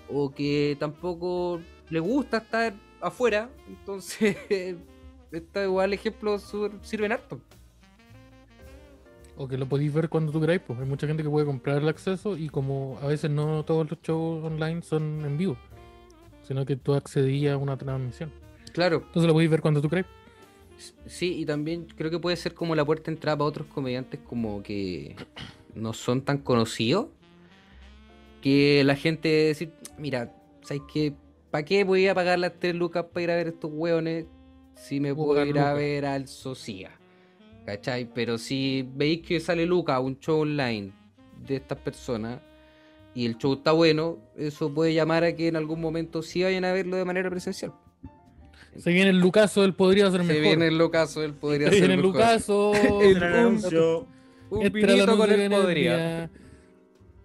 o 0.10 0.34
que 0.34 0.76
tampoco 0.80 1.62
le 1.92 2.00
gusta 2.00 2.38
estar 2.38 2.74
afuera. 3.02 3.52
Entonces, 3.68 4.36
está 5.32 5.64
igual 5.64 5.94
ejemplo 5.94 6.40
súper- 6.40 6.80
sirven 6.82 7.12
harto. 7.12 7.40
O 9.38 9.47
que 9.47 9.58
lo 9.58 9.67
podéis 9.67 9.93
ver 9.93 10.10
cuando 10.10 10.32
tú 10.32 10.41
queráis, 10.41 10.62
pues. 10.65 10.80
Hay 10.80 10.86
mucha 10.86 11.06
gente 11.08 11.23
que 11.23 11.30
puede 11.30 11.45
comprar 11.45 11.78
el 11.78 11.88
acceso 11.88 12.36
y 12.36 12.50
como 12.50 12.97
a 13.02 13.08
veces 13.08 13.30
no 13.30 13.63
todos 13.63 13.89
los 13.89 14.02
shows 14.02 14.43
online 14.43 14.82
son 14.82 15.23
en 15.26 15.38
vivo, 15.38 15.58
sino 16.41 16.65
que 16.65 16.76
tú 16.76 16.93
accedías 16.93 17.54
a 17.54 17.58
una 17.58 17.78
transmisión. 17.78 18.32
Claro, 18.73 18.97
Entonces 18.97 19.28
lo 19.28 19.34
podéis 19.34 19.52
ver 19.52 19.62
cuando 19.62 19.82
tú 19.82 19.89
queráis. 19.89 20.08
Sí, 21.06 21.39
y 21.39 21.45
también 21.45 21.88
creo 21.95 22.12
que 22.12 22.19
puede 22.19 22.36
ser 22.36 22.54
como 22.54 22.76
la 22.76 22.86
puerta 22.86 23.06
de 23.06 23.15
entrada 23.15 23.38
para 23.38 23.47
otros 23.47 23.67
comediantes 23.67 24.19
como 24.28 24.62
que 24.62 25.15
no 25.73 25.93
son 25.93 26.21
tan 26.21 26.39
conocidos. 26.39 27.08
Que 28.41 28.84
la 28.84 28.95
gente 28.95 29.30
decir, 29.30 29.71
mira, 29.97 30.34
¿sabes 30.62 30.84
qué? 30.91 31.13
¿Para 31.50 31.65
qué 31.65 31.84
voy 31.84 32.08
a 32.08 32.13
pagar 32.13 32.38
las 32.39 32.54
3 32.60 32.76
lucas 32.76 33.06
para 33.12 33.23
ir 33.23 33.32
a 33.32 33.36
ver 33.36 33.47
estos 33.47 33.71
hueones 33.73 34.26
si 34.76 35.00
me 35.00 35.13
Puedo 35.13 35.43
ir 35.43 35.58
a 35.58 35.73
ver 35.73 36.06
al 36.06 36.28
Socia? 36.28 36.91
¿Cachai? 37.68 38.08
Pero 38.14 38.38
si 38.38 38.88
veis 38.96 39.22
que 39.28 39.42
sale 39.42 39.66
Luca 39.66 39.96
a 39.96 40.00
un 40.00 40.18
show 40.20 40.40
online 40.40 40.94
de 41.46 41.58
estas 41.58 41.78
personas 41.78 42.40
y 43.14 43.26
el 43.26 43.38
show 43.38 43.56
está 43.56 43.74
bueno, 43.74 44.20
eso 44.38 44.74
puede 44.74 44.94
llamar 44.94 45.26
a 45.26 45.36
que 45.36 45.50
en 45.50 45.58
algún 45.58 45.82
momento 45.82 46.22
sí 46.24 46.44
vayan 46.44 46.64
a 46.64 46.72
verlo 46.72 46.96
de 46.96 47.04
manera 47.04 47.30
presencial. 47.30 47.74
Se 48.78 48.90
viene 48.92 49.10
el 49.10 49.20
Lucaso, 49.20 49.66
él 49.66 49.74
podría 49.74 50.10
ser 50.12 50.22
Se 50.22 50.28
mejor. 50.28 50.42
viene 50.44 50.68
el 50.68 50.78
Lucaso, 50.78 51.22
él 51.24 51.34
podría 51.34 51.68
Se 51.68 51.74
ser 51.74 51.82
viene 51.90 51.96
el. 51.96 52.02
Lucaso. 52.02 52.74
El 52.74 53.16
Gran 53.16 53.34
un- 53.34 53.40
anuncio. 53.40 54.08
Un 54.50 54.62
Este 54.66 54.84
anuncio 54.86 55.18
con 55.18 55.28
que 55.28 55.46
él 55.46 55.52
podría. 55.52 56.32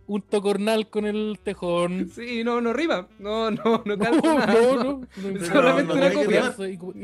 Un 0.06 0.22
tocornal 0.22 0.88
con 0.88 1.06
el 1.06 1.38
tejón. 1.42 2.10
Sí, 2.14 2.44
no, 2.44 2.60
no 2.60 2.72
rima. 2.72 3.08
No, 3.18 3.50
no, 3.50 3.82
no 3.84 3.96
No, 3.96 3.98
calza 3.98 4.34
nada. 4.34 4.52
no, 4.52 4.76
no. 4.76 4.84
no. 5.16 5.30
no. 5.30 5.46
Solamente 5.46 5.92
una 5.92 6.12
copia. 6.12 6.54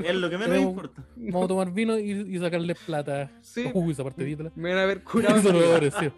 Es 0.05 0.15
lo 0.15 0.31
que 0.31 0.39
menos 0.39 0.59
importa. 0.59 1.03
Vamos 1.17 1.45
a 1.45 1.49
tomar 1.49 1.73
vino 1.73 1.99
y, 1.99 2.11
y 2.11 2.39
sacarle 2.39 2.75
plata. 2.75 3.31
Sí. 3.43 3.71
Uy, 3.73 3.93
esa 3.93 4.05
parte 4.05 4.25
dítela. 4.25 4.51
Me 4.57 4.75
van 4.75 4.83
a 4.83 4.87
ver 4.87 5.03
curado. 5.03 5.37
Eso 5.37 5.53
no 5.53 5.61
no 5.61 5.75
agresivo. 5.75 6.13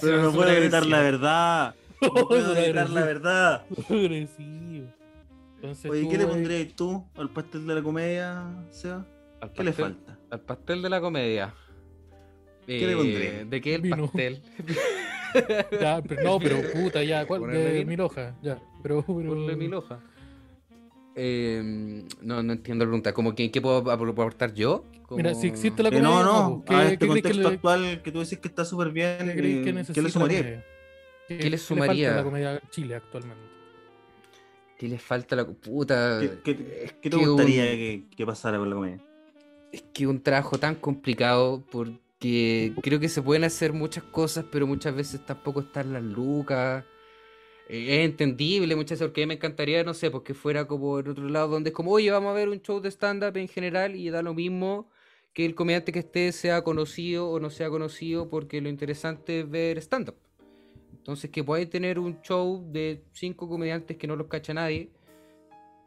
Pero 0.00 0.22
no 0.22 0.32
puedo 0.32 0.54
gritar 0.54 0.86
la 0.86 1.00
verdad. 1.00 1.74
No 2.00 2.26
puedo 2.26 2.54
gritar 2.54 2.90
la 2.90 3.04
verdad. 3.04 3.64
Agresivo. 3.88 4.86
Entonces, 5.56 5.90
Oye, 5.90 6.08
¿qué 6.08 6.18
le 6.18 6.24
eh, 6.24 6.26
pondrías 6.26 6.74
tú 6.74 7.04
al 7.14 7.30
pastel 7.30 7.66
de 7.68 7.74
la 7.76 7.82
comedia, 7.82 8.42
Seba? 8.70 9.06
¿Qué 9.54 9.62
le 9.62 9.72
falta? 9.72 10.18
Al 10.30 10.40
pastel 10.40 10.82
de 10.82 10.90
la 10.90 11.00
comedia. 11.00 11.54
¿Qué 12.66 12.86
le 12.86 12.96
pondría? 12.96 13.44
¿De 13.44 13.60
qué 13.60 13.74
el 13.74 13.82
Vino. 13.82 14.06
pastel? 14.06 14.42
Ya, 15.80 16.02
pero 16.06 16.22
no, 16.22 16.38
pero 16.38 16.60
puta, 16.72 17.02
ya, 17.02 17.24
¿cuál? 17.24 17.50
De 17.50 17.84
mil 17.86 18.00
hojas, 18.02 18.34
ya. 18.42 18.58
Pero, 18.82 19.02
pero... 19.06 19.28
Ponle 19.30 19.56
mil 19.56 19.72
hojas. 19.72 19.98
Eh, 21.14 21.62
no, 22.20 22.42
no 22.42 22.52
entiendo 22.52 22.84
la 22.84 22.90
pregunta. 22.90 23.12
¿Cómo 23.14 23.34
que, 23.34 23.50
¿Qué 23.50 23.60
puedo 23.60 23.78
ap- 23.90 24.00
aportar 24.00 24.52
yo? 24.54 24.84
Mira, 25.10 25.34
si 25.34 25.46
existe 25.46 25.82
la 25.82 25.88
Eh, 25.88 25.92
comedia, 25.92 26.08
no, 26.08 26.22
no, 26.50 26.64
¿qué, 26.66 26.74
a 26.74 26.86
qué 26.88 26.92
este 26.94 26.98
que 27.06 27.06
contexto 27.08 27.48
le, 27.48 27.54
actual 27.54 28.02
que 28.02 28.12
tú 28.12 28.20
decís 28.20 28.38
que 28.38 28.48
está 28.48 28.64
súper 28.64 28.90
bien, 28.92 29.18
qué 29.18 29.24
eh, 29.26 29.62
que 29.62 29.72
¿qué 29.92 30.02
le 30.02 30.08
sumaría? 30.10 30.38
comedia? 30.40 30.64
¿Qué, 31.28 31.38
¿Qué 31.38 31.50
le 31.50 31.56
falta 31.58 31.76
a 31.76 31.84
sumaría? 31.84 32.16
la 32.16 32.24
comedia 32.24 32.62
Chile 32.70 32.94
actualmente? 32.94 33.44
¿Qué 34.78 34.88
le 34.88 34.98
falta 34.98 35.34
a 35.34 35.38
la 35.38 35.44
puta? 35.46 36.18
¿Qué, 36.20 36.56
qué- 36.56 36.90
qué 37.00 37.10
te 37.10 37.16
que 37.16 37.26
gustaría 37.26 37.62
un- 37.64 37.76
que, 37.76 38.04
que 38.16 38.26
pasara 38.26 38.58
con 38.58 38.68
la 38.70 38.76
comedia? 38.76 38.98
Es 39.70 39.82
que 39.92 40.06
un 40.06 40.22
trabajo 40.22 40.58
tan 40.58 40.74
complicado 40.76 41.62
porque 42.22 42.72
creo 42.82 43.00
que 43.00 43.08
se 43.08 43.20
pueden 43.20 43.42
hacer 43.42 43.72
muchas 43.72 44.04
cosas, 44.04 44.44
pero 44.50 44.64
muchas 44.64 44.94
veces 44.94 45.26
tampoco 45.26 45.60
están 45.60 45.92
las 45.92 46.04
lucas. 46.04 46.84
Eh, 47.68 47.98
es 47.98 48.04
entendible 48.04 48.76
muchas 48.76 48.98
veces, 48.98 49.08
porque 49.08 49.22
a 49.22 49.26
mí 49.26 49.28
me 49.28 49.34
encantaría, 49.34 49.82
no 49.82 49.92
sé, 49.92 50.08
porque 50.10 50.32
fuera 50.32 50.66
como 50.66 51.00
en 51.00 51.08
otro 51.08 51.28
lado 51.28 51.48
donde 51.48 51.70
es 51.70 51.74
como, 51.74 51.90
oye, 51.90 52.12
vamos 52.12 52.30
a 52.30 52.34
ver 52.34 52.48
un 52.48 52.62
show 52.62 52.80
de 52.80 52.90
stand-up 52.90 53.36
en 53.36 53.48
general 53.48 53.96
y 53.96 54.08
da 54.10 54.22
lo 54.22 54.34
mismo 54.34 54.88
que 55.32 55.44
el 55.44 55.56
comediante 55.56 55.90
que 55.90 55.98
esté 55.98 56.30
sea 56.30 56.62
conocido 56.62 57.28
o 57.28 57.40
no 57.40 57.50
sea 57.50 57.70
conocido, 57.70 58.28
porque 58.28 58.60
lo 58.60 58.68
interesante 58.68 59.40
es 59.40 59.50
ver 59.50 59.78
stand-up. 59.78 60.16
Entonces 60.92 61.28
que 61.28 61.42
podáis 61.42 61.68
tener 61.70 61.98
un 61.98 62.20
show 62.22 62.64
de 62.70 63.02
cinco 63.12 63.48
comediantes 63.48 63.96
que 63.96 64.06
no 64.06 64.14
los 64.14 64.28
cacha 64.28 64.54
nadie, 64.54 64.90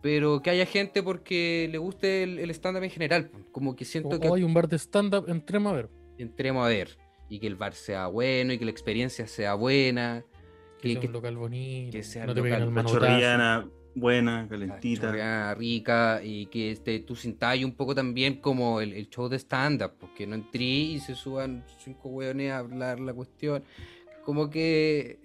pero 0.02 0.42
que 0.42 0.50
haya 0.50 0.66
gente 0.66 1.02
porque 1.02 1.70
le 1.72 1.78
guste 1.78 2.24
el, 2.24 2.40
el 2.40 2.50
stand-up 2.50 2.84
en 2.84 2.90
general. 2.90 3.32
Como 3.54 3.74
que 3.74 3.86
siento 3.86 4.18
O, 4.18 4.20
que 4.20 4.28
hay 4.28 4.44
un 4.44 4.54
bar 4.54 4.68
de 4.68 4.78
stand-up, 4.78 5.30
entremos 5.30 5.72
a 5.72 5.76
ver. 5.78 6.05
Entremos 6.18 6.66
a 6.66 6.70
ver 6.70 6.98
y 7.30 7.40
que 7.40 7.48
el 7.48 7.56
bar 7.56 7.74
sea 7.74 8.08
bueno 8.08 8.54
y 8.54 8.58
que 8.58 8.66
la 8.66 8.72
experiencia 8.72 9.28
sea 9.28 9.56
buena. 9.56 10.24
Que 10.82 10.90
Que, 10.90 10.94
sea 10.94 11.02
que 11.02 11.08
un 11.08 11.14
local 11.14 11.38
bonito, 11.38 11.92
que 11.92 12.04
sea 12.04 12.26
no 12.26 12.32
el 12.34 12.38
local. 12.38 12.68
Una 12.68 13.70
buena, 13.96 14.44
la 14.44 14.48
calentita. 14.48 15.56
rica 15.56 16.22
y 16.24 16.48
que 16.48 16.72
este, 16.72 17.00
tú 17.00 17.16
sintáis 17.16 17.64
un 17.64 17.74
poco 17.74 17.96
también 17.96 18.36
como 18.42 18.82
el, 18.82 18.94
el 18.94 19.10
show 19.10 19.30
de 19.30 19.38
stand-up, 19.40 19.94
porque 20.00 20.28
no 20.28 20.36
entré 20.36 20.64
y 20.64 21.00
se 21.00 21.16
suban 21.16 21.64
cinco 21.80 22.10
hueones 22.10 22.52
a 22.52 22.60
hablar 22.60 23.00
la 23.00 23.14
cuestión. 23.14 23.64
Como 24.24 24.50
que 24.50 25.20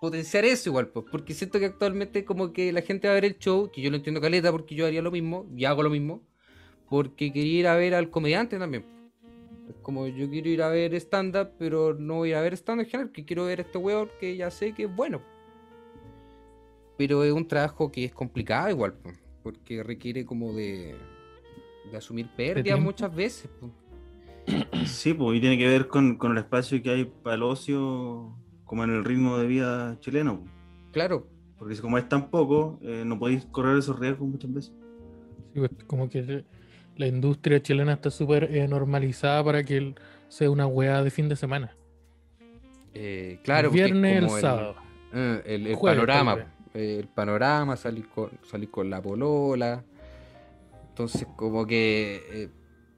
potenciar 0.00 0.44
eso 0.44 0.68
igual, 0.68 0.88
pues, 0.88 1.06
porque 1.10 1.32
siento 1.32 1.58
que 1.58 1.66
actualmente 1.66 2.24
como 2.24 2.52
que 2.52 2.72
la 2.72 2.82
gente 2.82 3.08
va 3.08 3.12
a 3.12 3.14
ver 3.14 3.24
el 3.24 3.38
show, 3.38 3.70
que 3.72 3.80
yo 3.80 3.90
lo 3.90 3.96
entiendo 3.96 4.20
caleta 4.20 4.52
porque 4.52 4.74
yo 4.74 4.86
haría 4.86 5.00
lo 5.00 5.10
mismo 5.10 5.46
y 5.56 5.64
hago 5.64 5.82
lo 5.82 5.88
mismo, 5.88 6.22
porque 6.90 7.32
quería 7.32 7.60
ir 7.60 7.66
a 7.66 7.76
ver 7.76 7.94
al 7.94 8.10
comediante 8.10 8.58
también. 8.58 8.93
Es 9.68 9.76
como 9.82 10.06
yo 10.06 10.28
quiero 10.28 10.48
ir 10.48 10.62
a 10.62 10.68
ver 10.68 10.94
stand-up, 10.94 11.52
pero 11.58 11.94
no 11.94 12.16
voy 12.16 12.32
a 12.32 12.40
ver 12.40 12.52
stand-up 12.54 12.84
en 12.84 12.90
general, 12.90 13.12
que 13.12 13.24
quiero 13.24 13.46
ver 13.46 13.60
a 13.60 13.62
este 13.62 13.78
hueón 13.78 14.10
que 14.20 14.36
ya 14.36 14.50
sé 14.50 14.72
que 14.72 14.84
es 14.84 14.94
bueno. 14.94 15.22
Pero 16.96 17.24
es 17.24 17.32
un 17.32 17.48
trabajo 17.48 17.90
que 17.90 18.04
es 18.04 18.12
complicado 18.12 18.70
igual, 18.70 18.92
po, 18.94 19.10
porque 19.42 19.82
requiere 19.82 20.24
como 20.24 20.52
de, 20.52 20.94
de 21.90 21.96
asumir 21.96 22.28
pérdidas 22.36 22.80
muchas 22.80 23.14
veces. 23.14 23.50
Sí, 24.84 25.14
pues, 25.14 25.38
y 25.38 25.40
tiene 25.40 25.56
que 25.56 25.66
ver 25.66 25.88
con, 25.88 26.16
con 26.16 26.32
el 26.32 26.38
espacio 26.38 26.82
que 26.82 26.90
hay 26.90 27.04
para 27.06 27.36
el 27.36 27.42
ocio, 27.42 28.36
como 28.66 28.84
en 28.84 28.90
el 28.90 29.02
ritmo 29.02 29.38
de 29.38 29.46
vida 29.46 29.98
chileno. 30.00 30.40
pues. 30.40 30.50
Claro, 30.92 31.26
Porque 31.58 31.74
si 31.74 31.80
como 31.80 31.96
es 31.96 32.06
tan 32.08 32.28
poco, 32.28 32.78
eh, 32.82 33.04
no 33.06 33.18
podéis 33.18 33.46
correr 33.46 33.78
esos 33.78 33.98
riesgos 33.98 34.28
muchas 34.28 34.52
veces. 34.52 34.72
Sí, 35.54 35.60
pues, 35.60 35.70
como 35.86 36.10
que 36.10 36.44
la 36.96 37.06
industria 37.06 37.60
chilena 37.62 37.94
está 37.94 38.10
súper 38.10 38.44
eh, 38.54 38.66
normalizada 38.68 39.42
para 39.44 39.64
que 39.64 39.76
el- 39.76 39.94
sea 40.28 40.50
una 40.50 40.66
weá 40.66 41.02
de 41.02 41.10
fin 41.10 41.28
de 41.28 41.36
semana. 41.36 41.76
eh, 42.94 43.38
claro. 43.42 43.68
el 43.68 43.74
viernes, 43.74 44.16
el, 44.18 44.24
como 44.26 44.40
sábado. 44.40 44.74
eh, 45.12 45.42
el, 45.46 45.66
el 45.66 45.74
Jueves, 45.74 45.98
panorama, 45.98 46.46
eh, 46.74 46.96
el 47.00 47.08
panorama, 47.08 47.76
salir 47.76 48.08
con, 48.08 48.30
salir 48.48 48.70
con 48.70 48.88
la 48.90 49.00
polola. 49.02 49.82
Entonces, 50.90 51.26
como 51.36 51.66
que, 51.66 52.22
eh, 52.30 52.48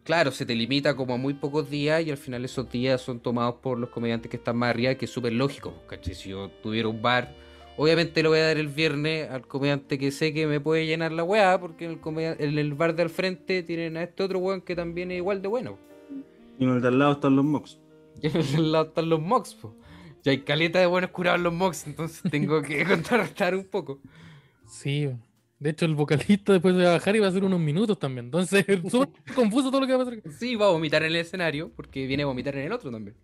claro, 0.05 0.31
se 0.31 0.45
te 0.45 0.55
limita 0.55 0.95
como 0.95 1.15
a 1.15 1.17
muy 1.17 1.33
pocos 1.35 1.71
días 1.71 2.05
y 2.05 2.11
al 2.11 2.19
final 2.19 2.45
esos 2.45 2.71
días 2.71 3.01
son 3.01 3.21
tomados 3.21 3.55
por 3.57 3.79
los 3.79 3.89
comediantes 3.91 4.31
que 4.31 4.37
están 4.37 4.57
más 4.57 4.71
arriba, 4.71 4.95
que 4.97 5.07
es 5.07 5.11
súper 5.11 5.33
lógico. 5.33 5.73
¿cachai? 5.89 6.15
Si 6.15 6.29
yo 6.31 6.51
tuviera 6.63 6.89
un 6.89 7.01
bar, 7.01 7.35
obviamente 7.77 8.23
le 8.23 8.29
voy 8.29 8.39
a 8.39 8.47
dar 8.49 8.57
el 8.59 8.69
viernes 8.69 9.31
al 9.31 9.47
comediante 9.47 9.99
que 9.99 10.11
sé 10.11 10.33
que 10.33 10.47
me 10.47 10.61
puede 10.61 10.87
llenar 10.87 11.13
la 11.13 11.25
weá, 11.25 11.59
porque 11.61 11.85
en 11.85 11.93
el, 11.93 12.01
comedia- 12.01 12.37
en 12.39 12.59
el 12.59 12.75
bar 12.75 12.95
de 12.95 13.03
al 13.03 13.11
frente 13.11 13.63
tienen 13.63 13.97
a 13.97 14.03
este 14.03 14.23
otro 14.23 14.39
weón 14.39 14.61
que 14.61 14.75
también 14.77 15.11
es 15.11 15.19
igual 15.19 15.43
de 15.43 15.49
bueno. 15.49 15.79
Y 16.59 16.65
en 16.65 16.71
el 16.71 16.81
de 16.83 16.89
al 16.89 16.99
lado 16.99 17.13
están 17.13 17.37
los 17.37 17.45
mocks. 17.45 17.79
Y 18.23 18.29
en 18.29 18.37
el 18.57 18.73
lado 18.73 18.87
están 18.87 19.09
los 19.11 19.21
mocks, 19.21 19.55
po. 19.55 19.75
Ya 20.25 20.33
hay 20.33 20.39
caleta 20.41 20.79
de 20.81 20.87
buenos 20.87 21.11
curados 21.11 21.37
en 21.39 21.45
los 21.45 21.53
mocks, 21.53 21.87
entonces 21.87 22.23
tengo 22.31 22.63
que 22.63 22.85
contrarrestar 22.89 23.55
un 23.55 23.65
poco. 23.65 24.01
Sí. 24.67 25.09
De 25.59 25.71
hecho, 25.71 25.85
el 25.87 25.95
vocalista 25.95 26.53
después 26.53 26.77
de 26.77 26.85
bajar 26.85 27.15
iba 27.17 27.27
a 27.27 27.29
hacer 27.31 27.45
unos 27.45 27.61
minutos 27.61 27.99
también. 27.99 28.27
Entonces, 28.27 28.65
es 28.69 28.81
súper 28.91 29.11
confuso 29.35 29.71
todo 29.71 29.81
lo 29.83 29.87
que 29.87 29.95
va 29.95 30.03
a 30.03 30.05
pasar. 30.07 30.21
Sí, 30.39 30.55
va 30.57 30.67
a 30.67 30.71
vomitar 30.71 31.03
en 31.03 31.09
el 31.09 31.17
escenario, 31.17 31.71
porque 31.77 32.07
viene 32.07 32.25
a 32.25 32.27
vomitar 32.27 32.57
en 32.57 32.67
el 32.67 32.73
otro 32.73 32.91
también. 32.91 33.17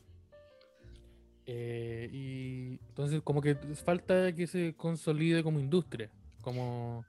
Eh, 1.47 2.09
y 2.13 2.72
entonces, 2.93 3.23
como 3.25 3.41
que 3.41 3.55
falta 3.55 4.35
que 4.35 4.47
se 4.47 4.75
consolide 4.77 5.43
como 5.43 5.59
industria. 5.59 6.11
Como. 6.43 7.07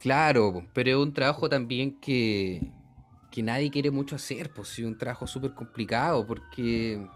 Claro, 0.00 0.66
pero 0.72 0.90
es 0.90 0.96
un 0.96 1.12
trabajo 1.12 1.46
también 1.46 2.00
que, 2.00 2.62
que 3.30 3.42
nadie 3.42 3.70
quiere 3.70 3.90
mucho 3.90 4.16
hacer, 4.16 4.50
pues 4.50 4.68
sí, 4.68 4.82
un 4.82 4.96
trabajo 4.96 5.26
súper 5.26 5.52
complicado, 5.52 6.26
porque 6.26 7.06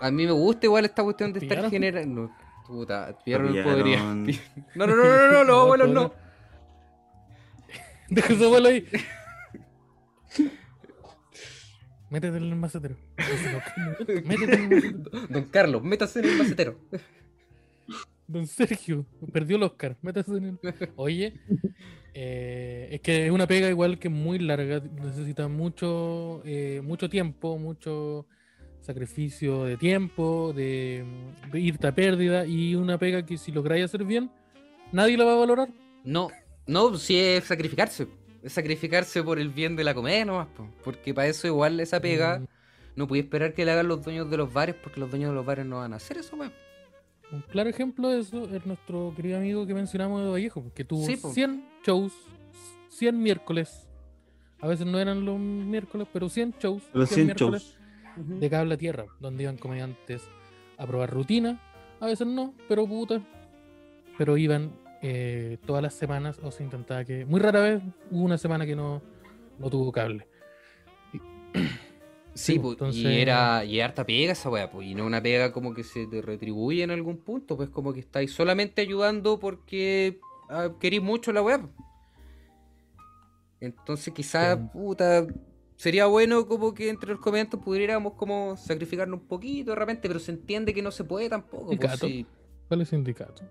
a 0.00 0.10
mí 0.10 0.26
me 0.26 0.32
gusta 0.32 0.66
igual 0.66 0.84
esta 0.84 1.02
cuestión 1.02 1.32
de 1.32 1.40
estar 1.40 1.70
generando... 1.70 2.30
Puta, 2.66 3.16
pillaron 3.24 3.56
el. 3.56 4.40
No, 4.74 4.86
no, 4.86 4.96
no, 4.96 5.04
no, 5.04 5.16
no, 5.16 5.32
no, 5.32 5.44
los 5.44 5.56
abuelos 5.62 5.88
no. 5.90 6.12
Deja 8.08 8.32
ese 8.34 8.44
abuelo 8.44 8.68
ahí. 8.68 8.86
Métete 12.14 12.36
en 12.36 12.44
el 12.44 12.54
macetero. 12.54 12.96
Métete 14.24 14.54
en 14.54 14.62
el 14.62 14.68
macetero. 14.70 15.26
Don 15.28 15.44
Carlos, 15.46 15.82
métase 15.82 16.20
en 16.20 16.26
el 16.26 16.36
macetero. 16.36 16.78
Don 18.28 18.46
Sergio, 18.46 19.04
perdió 19.32 19.56
el 19.56 19.64
Oscar. 19.64 19.96
Métase 20.00 20.36
en 20.36 20.44
el. 20.44 20.58
Oye, 20.94 21.34
eh, 22.14 22.88
es 22.92 23.00
que 23.00 23.26
es 23.26 23.32
una 23.32 23.48
pega 23.48 23.68
igual 23.68 23.98
que 23.98 24.10
muy 24.10 24.38
larga. 24.38 24.80
Necesita 24.80 25.48
mucho, 25.48 26.40
eh, 26.44 26.80
mucho 26.84 27.10
tiempo, 27.10 27.58
mucho 27.58 28.28
sacrificio 28.80 29.64
de 29.64 29.76
tiempo, 29.76 30.52
de, 30.54 31.04
de 31.50 31.60
irte 31.60 31.88
a 31.88 31.96
pérdida. 31.96 32.46
Y 32.46 32.76
una 32.76 32.96
pega 32.96 33.26
que 33.26 33.38
si 33.38 33.50
lográis 33.50 33.86
hacer 33.86 34.04
bien, 34.04 34.30
nadie 34.92 35.16
la 35.16 35.24
va 35.24 35.32
a 35.32 35.46
valorar. 35.46 35.68
No, 36.04 36.30
no, 36.68 36.96
sí 36.96 37.18
es 37.18 37.42
sacrificarse. 37.42 38.06
Es 38.44 38.52
sacrificarse 38.52 39.22
por 39.22 39.38
el 39.38 39.48
bien 39.48 39.74
de 39.74 39.82
la 39.84 39.94
comedia 39.94 40.24
nomás, 40.24 40.46
po, 40.48 40.68
porque 40.84 41.12
para 41.14 41.26
eso 41.28 41.46
igual 41.48 41.80
esa 41.80 42.00
pega 42.00 42.38
Mm, 42.40 42.46
no 42.96 43.08
puede 43.08 43.22
esperar 43.22 43.54
que 43.54 43.64
la 43.64 43.72
hagan 43.72 43.88
los 43.88 44.04
dueños 44.04 44.30
de 44.30 44.36
los 44.36 44.52
bares, 44.52 44.76
porque 44.76 45.00
los 45.00 45.10
dueños 45.10 45.30
de 45.30 45.34
los 45.34 45.44
bares 45.44 45.66
no 45.66 45.78
van 45.78 45.92
a 45.92 45.96
hacer 45.96 46.18
eso, 46.18 46.36
weón. 46.36 46.52
Un 47.32 47.40
claro 47.40 47.68
ejemplo 47.70 48.10
de 48.10 48.20
eso 48.20 48.44
es 48.54 48.64
nuestro 48.66 49.12
querido 49.16 49.38
amigo 49.38 49.66
que 49.66 49.74
mencionamos 49.74 50.22
de 50.22 50.30
Vallejo, 50.30 50.62
que 50.74 50.84
tuvo 50.84 51.04
Sí, 51.04 51.16
po. 51.16 51.32
100 51.32 51.64
shows 51.84 52.12
100 52.90 53.20
miércoles. 53.20 53.88
A 54.60 54.68
veces 54.68 54.86
no 54.86 54.98
eran 55.00 55.24
los 55.24 55.38
miércoles, 55.38 56.06
pero 56.12 56.28
100 56.28 56.54
shows. 56.60 56.82
Los 56.92 57.08
100 57.08 57.14
100 57.16 57.26
miércoles 57.26 57.76
shows. 58.16 58.40
de 58.40 58.50
cable 58.50 58.74
a 58.74 58.78
tierra, 58.78 59.06
donde 59.20 59.42
iban 59.42 59.56
comediantes 59.56 60.22
a 60.78 60.86
probar 60.86 61.10
rutina. 61.10 61.60
A 62.00 62.06
veces 62.06 62.26
no, 62.26 62.54
pero 62.68 62.86
puta. 62.86 63.20
Pero 64.16 64.36
iban 64.36 64.70
eh, 65.06 65.58
todas 65.66 65.82
las 65.82 65.92
semanas 65.92 66.38
o 66.42 66.50
se 66.50 66.64
intentaba 66.64 67.04
que. 67.04 67.26
Muy 67.26 67.38
rara 67.38 67.60
vez 67.60 67.82
hubo 68.10 68.24
una 68.24 68.38
semana 68.38 68.64
que 68.64 68.74
no, 68.74 69.02
no 69.58 69.68
tuvo 69.70 69.92
cable. 69.92 70.26
Sí, 72.36 72.54
Sí, 72.54 72.58
pues, 72.58 72.72
entonces- 72.72 73.00
y 73.04 73.20
era 73.20 73.64
y 73.64 73.78
harta 73.80 74.04
pega 74.04 74.32
esa 74.32 74.50
weá, 74.50 74.68
pues, 74.68 74.88
y 74.88 74.94
no 74.96 75.06
una 75.06 75.22
pega 75.22 75.52
como 75.52 75.72
que 75.72 75.84
se 75.84 76.08
te 76.08 76.20
retribuye 76.20 76.82
en 76.82 76.90
algún 76.90 77.18
punto, 77.18 77.56
pues 77.56 77.68
como 77.68 77.92
que 77.92 78.00
estáis 78.00 78.32
solamente 78.32 78.82
ayudando 78.82 79.38
porque 79.38 80.18
ah, 80.50 80.70
querís 80.80 81.00
mucho 81.00 81.32
la 81.32 81.42
weá. 81.42 81.60
pues. 81.60 81.70
Entonces 83.60 84.12
quizás, 84.12 84.58
Sí. 84.58 84.64
puta, 84.72 85.26
sería 85.76 86.06
bueno 86.06 86.46
como 86.48 86.74
que 86.74 86.88
entre 86.88 87.10
los 87.12 87.20
comediantes 87.20 87.60
pudiéramos 87.60 88.14
como 88.14 88.56
sacrificarnos 88.56 89.20
un 89.20 89.26
poquito 89.28 89.70
de 89.70 89.76
repente, 89.76 90.08
pero 90.08 90.18
se 90.18 90.32
entiende 90.32 90.74
que 90.74 90.82
no 90.82 90.90
se 90.90 91.04
puede 91.04 91.28
tampoco. 91.28 91.66
Pues, 91.76 92.00
sí. 92.00 92.26
¿Cuál 92.66 92.80
es 92.80 92.88
sindicato? 92.88 93.44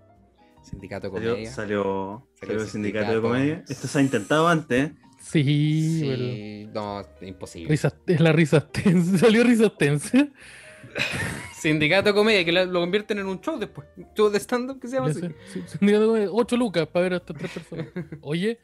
Sindicato 0.64 1.06
de 1.08 1.12
comedia. 1.12 1.50
salió, 1.50 2.26
salió 2.40 2.56
el 2.56 2.60
el 2.62 2.68
sindicato 2.68 3.12
de 3.14 3.20
comedia. 3.20 3.64
Esto 3.68 3.86
se 3.86 3.98
ha 3.98 4.02
intentado 4.02 4.48
antes. 4.48 4.90
¿eh? 4.90 4.94
Sí, 5.20 6.00
pero- 6.02 6.16
Sí, 6.24 6.68
no, 6.74 7.02
imposible. 7.26 7.68
Risa- 7.70 7.94
es 8.06 8.20
la 8.20 8.32
risa 8.32 8.66
tensa. 8.68 9.18
Salió 9.26 9.44
risa 9.44 9.70
tensa. 9.70 10.26
Sindicato 11.54 12.10
de 12.10 12.14
comedia, 12.14 12.44
que 12.44 12.52
lo 12.52 12.80
convierten 12.80 13.18
en 13.18 13.26
un 13.26 13.40
show 13.40 13.58
después. 13.58 13.86
Un 13.96 14.06
show 14.14 14.28
de 14.30 14.38
stand-up 14.38 14.80
que 14.80 14.88
se 14.88 14.96
llama 14.96 15.08
así. 15.08 15.20
Sí, 15.52 15.62
sindicato 15.66 16.12
de 16.14 16.28
8 16.28 16.56
lucas 16.56 16.86
para 16.88 17.04
ver 17.04 17.12
a 17.14 17.16
estas 17.16 17.36
tres 17.38 17.50
personas. 17.52 17.86
Oye, 18.20 18.58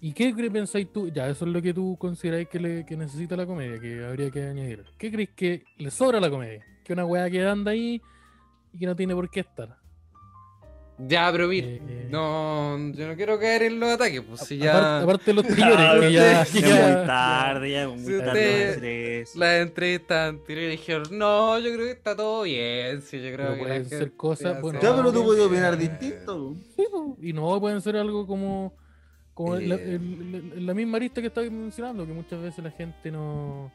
¿y 0.00 0.12
qué 0.12 0.32
pensáis 0.50 0.90
tú? 0.92 1.08
Ya, 1.08 1.28
eso 1.28 1.44
es 1.44 1.50
lo 1.52 1.60
que 1.60 1.74
tú 1.74 1.96
consideráis 1.98 2.48
que, 2.48 2.58
le, 2.58 2.86
que 2.86 2.96
necesita 2.96 3.36
la 3.36 3.46
comedia, 3.46 3.78
que 3.78 4.04
habría 4.04 4.30
que 4.30 4.42
añadir. 4.44 4.84
¿Qué 4.96 5.10
crees 5.12 5.30
que 5.36 5.64
le 5.76 5.90
sobra 5.90 6.18
a 6.18 6.20
la 6.20 6.30
comedia? 6.30 6.64
Que 6.84 6.94
una 6.94 7.04
weá 7.04 7.28
que 7.30 7.44
anda 7.46 7.72
ahí 7.72 8.00
y 8.72 8.78
que 8.78 8.86
no 8.86 8.96
tiene 8.96 9.14
por 9.14 9.28
qué 9.30 9.40
estar. 9.40 9.76
Ya, 10.98 11.28
pero 11.30 11.46
mira, 11.46 11.66
Eh, 11.68 12.08
no, 12.10 12.76
yo 12.92 13.06
no 13.06 13.14
quiero 13.14 13.38
caer 13.38 13.62
en 13.64 13.78
los 13.78 13.90
ataques, 13.90 14.20
pues 14.22 14.40
si 14.40 14.58
ya 14.58 14.98
Aparte, 14.98 15.04
aparte 15.04 15.24
de 15.26 15.34
los 15.34 15.46
thrillers, 15.46 16.00
que 16.00 16.12
ya, 16.12 16.44
que 16.44 16.60
Ya 16.60 16.68
ya- 16.68 16.96
muy 16.98 17.06
tarde, 17.06 17.70
ya 17.70 17.88
muy 17.88 17.98
Si 17.98 18.18
tarde 18.18 18.70
usted- 18.74 19.38
las 19.38 19.54
entrevistas 19.62 20.28
anteriores 20.30 20.70
dijeron, 20.80 21.02
no, 21.12 21.58
yo 21.58 21.72
creo 21.72 21.84
que 21.86 21.90
está 21.92 22.16
todo 22.16 22.42
bien, 22.42 23.02
sí, 23.02 23.18
yo 23.22 23.32
creo 23.32 23.36
Pero 23.36 23.52
que 23.54 23.60
pueden 23.62 23.84
ser 23.88 24.12
cosas, 24.16 24.60
bueno, 24.60 24.80
Ya, 24.80 24.96
pero 24.96 25.12
tú 25.12 25.20
Ah, 25.20 25.24
puedes 25.26 25.44
opinar 25.46 25.78
distinto. 25.78 26.54
Sí, 26.74 26.84
y 27.22 27.32
no 27.32 27.60
pueden 27.60 27.80
ser 27.80 27.96
algo 27.96 28.26
como, 28.26 28.72
como 29.34 29.54
la, 29.54 29.76
Eh. 29.76 29.94
el- 29.94 30.66
la 30.66 30.74
misma 30.74 30.96
arista 30.96 31.20
que 31.20 31.28
estaba 31.28 31.48
mencionando, 31.48 32.04
que 32.06 32.12
muchas 32.12 32.42
veces 32.42 32.64
la 32.64 32.70
gente 32.72 33.12
no 33.12 33.70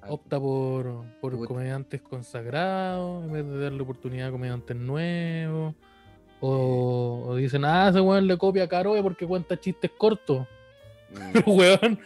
Ah, 0.00 0.12
opta 0.12 0.38
por, 0.38 1.02
por 1.20 1.44
comediantes 1.48 2.00
consagrados 2.00 3.24
en 3.24 3.32
vez 3.32 3.44
de 3.44 3.58
darle 3.58 3.82
oportunidad 3.82 4.28
a 4.28 4.30
comediantes 4.30 4.76
nuevos. 4.76 5.74
O, 6.40 7.24
o 7.28 7.36
dicen, 7.36 7.64
ah, 7.64 7.88
ese 7.88 8.00
weón 8.00 8.26
le 8.26 8.36
copia 8.38 8.64
a 8.64 8.68
Caroe 8.68 9.02
porque 9.02 9.26
cuenta 9.26 9.58
chistes 9.58 9.90
cortos. 9.96 10.46
mm, 11.12 11.32
Pero 11.32 11.44
weón, 11.52 11.98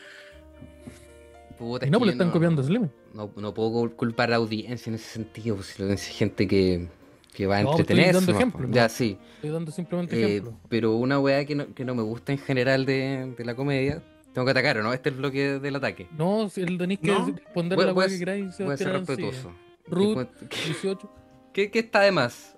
puta, 1.58 1.86
y 1.86 1.90
no, 1.90 1.98
pues 1.98 2.06
le 2.06 2.12
están 2.12 2.30
copiando 2.30 2.62
a 2.62 2.64
Slim. 2.64 2.88
No, 3.14 3.30
no 3.36 3.52
puedo 3.54 3.70
cul- 3.70 3.94
culpar 3.96 4.28
a 4.28 4.30
la 4.32 4.36
audiencia 4.36 4.90
en 4.90 4.94
ese 4.94 5.04
sentido, 5.10 5.56
pues 5.56 5.68
si 5.68 5.82
audiencia 5.82 6.10
es 6.10 6.16
gente 6.16 6.48
que, 6.48 6.88
que 7.34 7.46
va 7.46 7.58
a 7.58 7.62
No, 7.62 7.70
estoy 7.70 7.80
entretenerse. 7.82 8.12
dando 8.20 8.32
ejemplos, 8.32 8.60
pues. 8.62 8.68
¿no? 8.70 8.74
Ya, 8.74 8.88
sí. 8.88 9.18
Estoy 9.36 9.50
dando 9.50 9.70
simplemente 9.70 10.16
Eh, 10.20 10.24
ejemplos. 10.36 10.54
pero 10.68 10.96
una 10.96 11.18
weá 11.20 11.44
que 11.44 11.54
no, 11.54 11.74
que 11.74 11.84
no 11.84 11.94
me 11.94 12.02
gusta 12.02 12.32
en 12.32 12.38
general 12.38 12.86
de, 12.86 13.34
de 13.36 13.44
la 13.44 13.54
comedia, 13.54 14.02
tengo 14.32 14.46
que 14.46 14.50
atacar, 14.52 14.78
¿o 14.78 14.82
no? 14.82 14.94
Este 14.94 15.10
es 15.10 15.14
el 15.14 15.18
bloque 15.20 15.58
del 15.58 15.76
ataque. 15.76 16.08
No, 16.16 16.48
si 16.48 16.62
el 16.62 16.78
tenéis 16.78 17.00
que 17.00 17.08
No. 17.08 17.26
responder 17.26 17.78
a 17.78 17.84
la 17.84 17.92
voy 17.92 18.08
que 18.08 18.18
queráis. 18.18 18.56
Voy 18.58 18.72
a 18.72 18.76
ser 18.78 18.92
respetuoso. 18.92 19.52
Ruth, 19.88 20.26
¿Qué- 20.48 20.56
18. 20.68 21.10
¿Qué, 21.52 21.70
qué 21.70 21.80
está 21.80 22.00
de 22.00 22.12
más? 22.12 22.51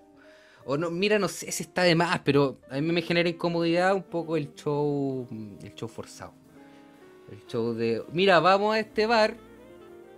O 0.67 0.77
no, 0.79 0.91
mira, 0.91 1.19
no 1.19 1.29
sé 1.29 1.51
si 1.53 1.63
está 1.63 1.83
de 1.83 1.95
más, 1.95 2.21
pero 2.25 2.59
a 2.71 2.81
mí 2.81 2.93
me 2.93 3.03
genera 3.03 3.29
incomodidad 3.29 3.95
un 3.95 4.03
poco 4.03 4.37
el 4.37 4.55
show, 4.55 5.29
el 5.63 5.75
show 5.75 5.89
forzado. 5.89 6.35
El 7.31 7.47
show 7.47 7.75
de, 7.75 8.03
mira, 8.13 8.41
vamos 8.41 8.75
a 8.75 8.79
este 8.81 9.07
bar 9.07 9.37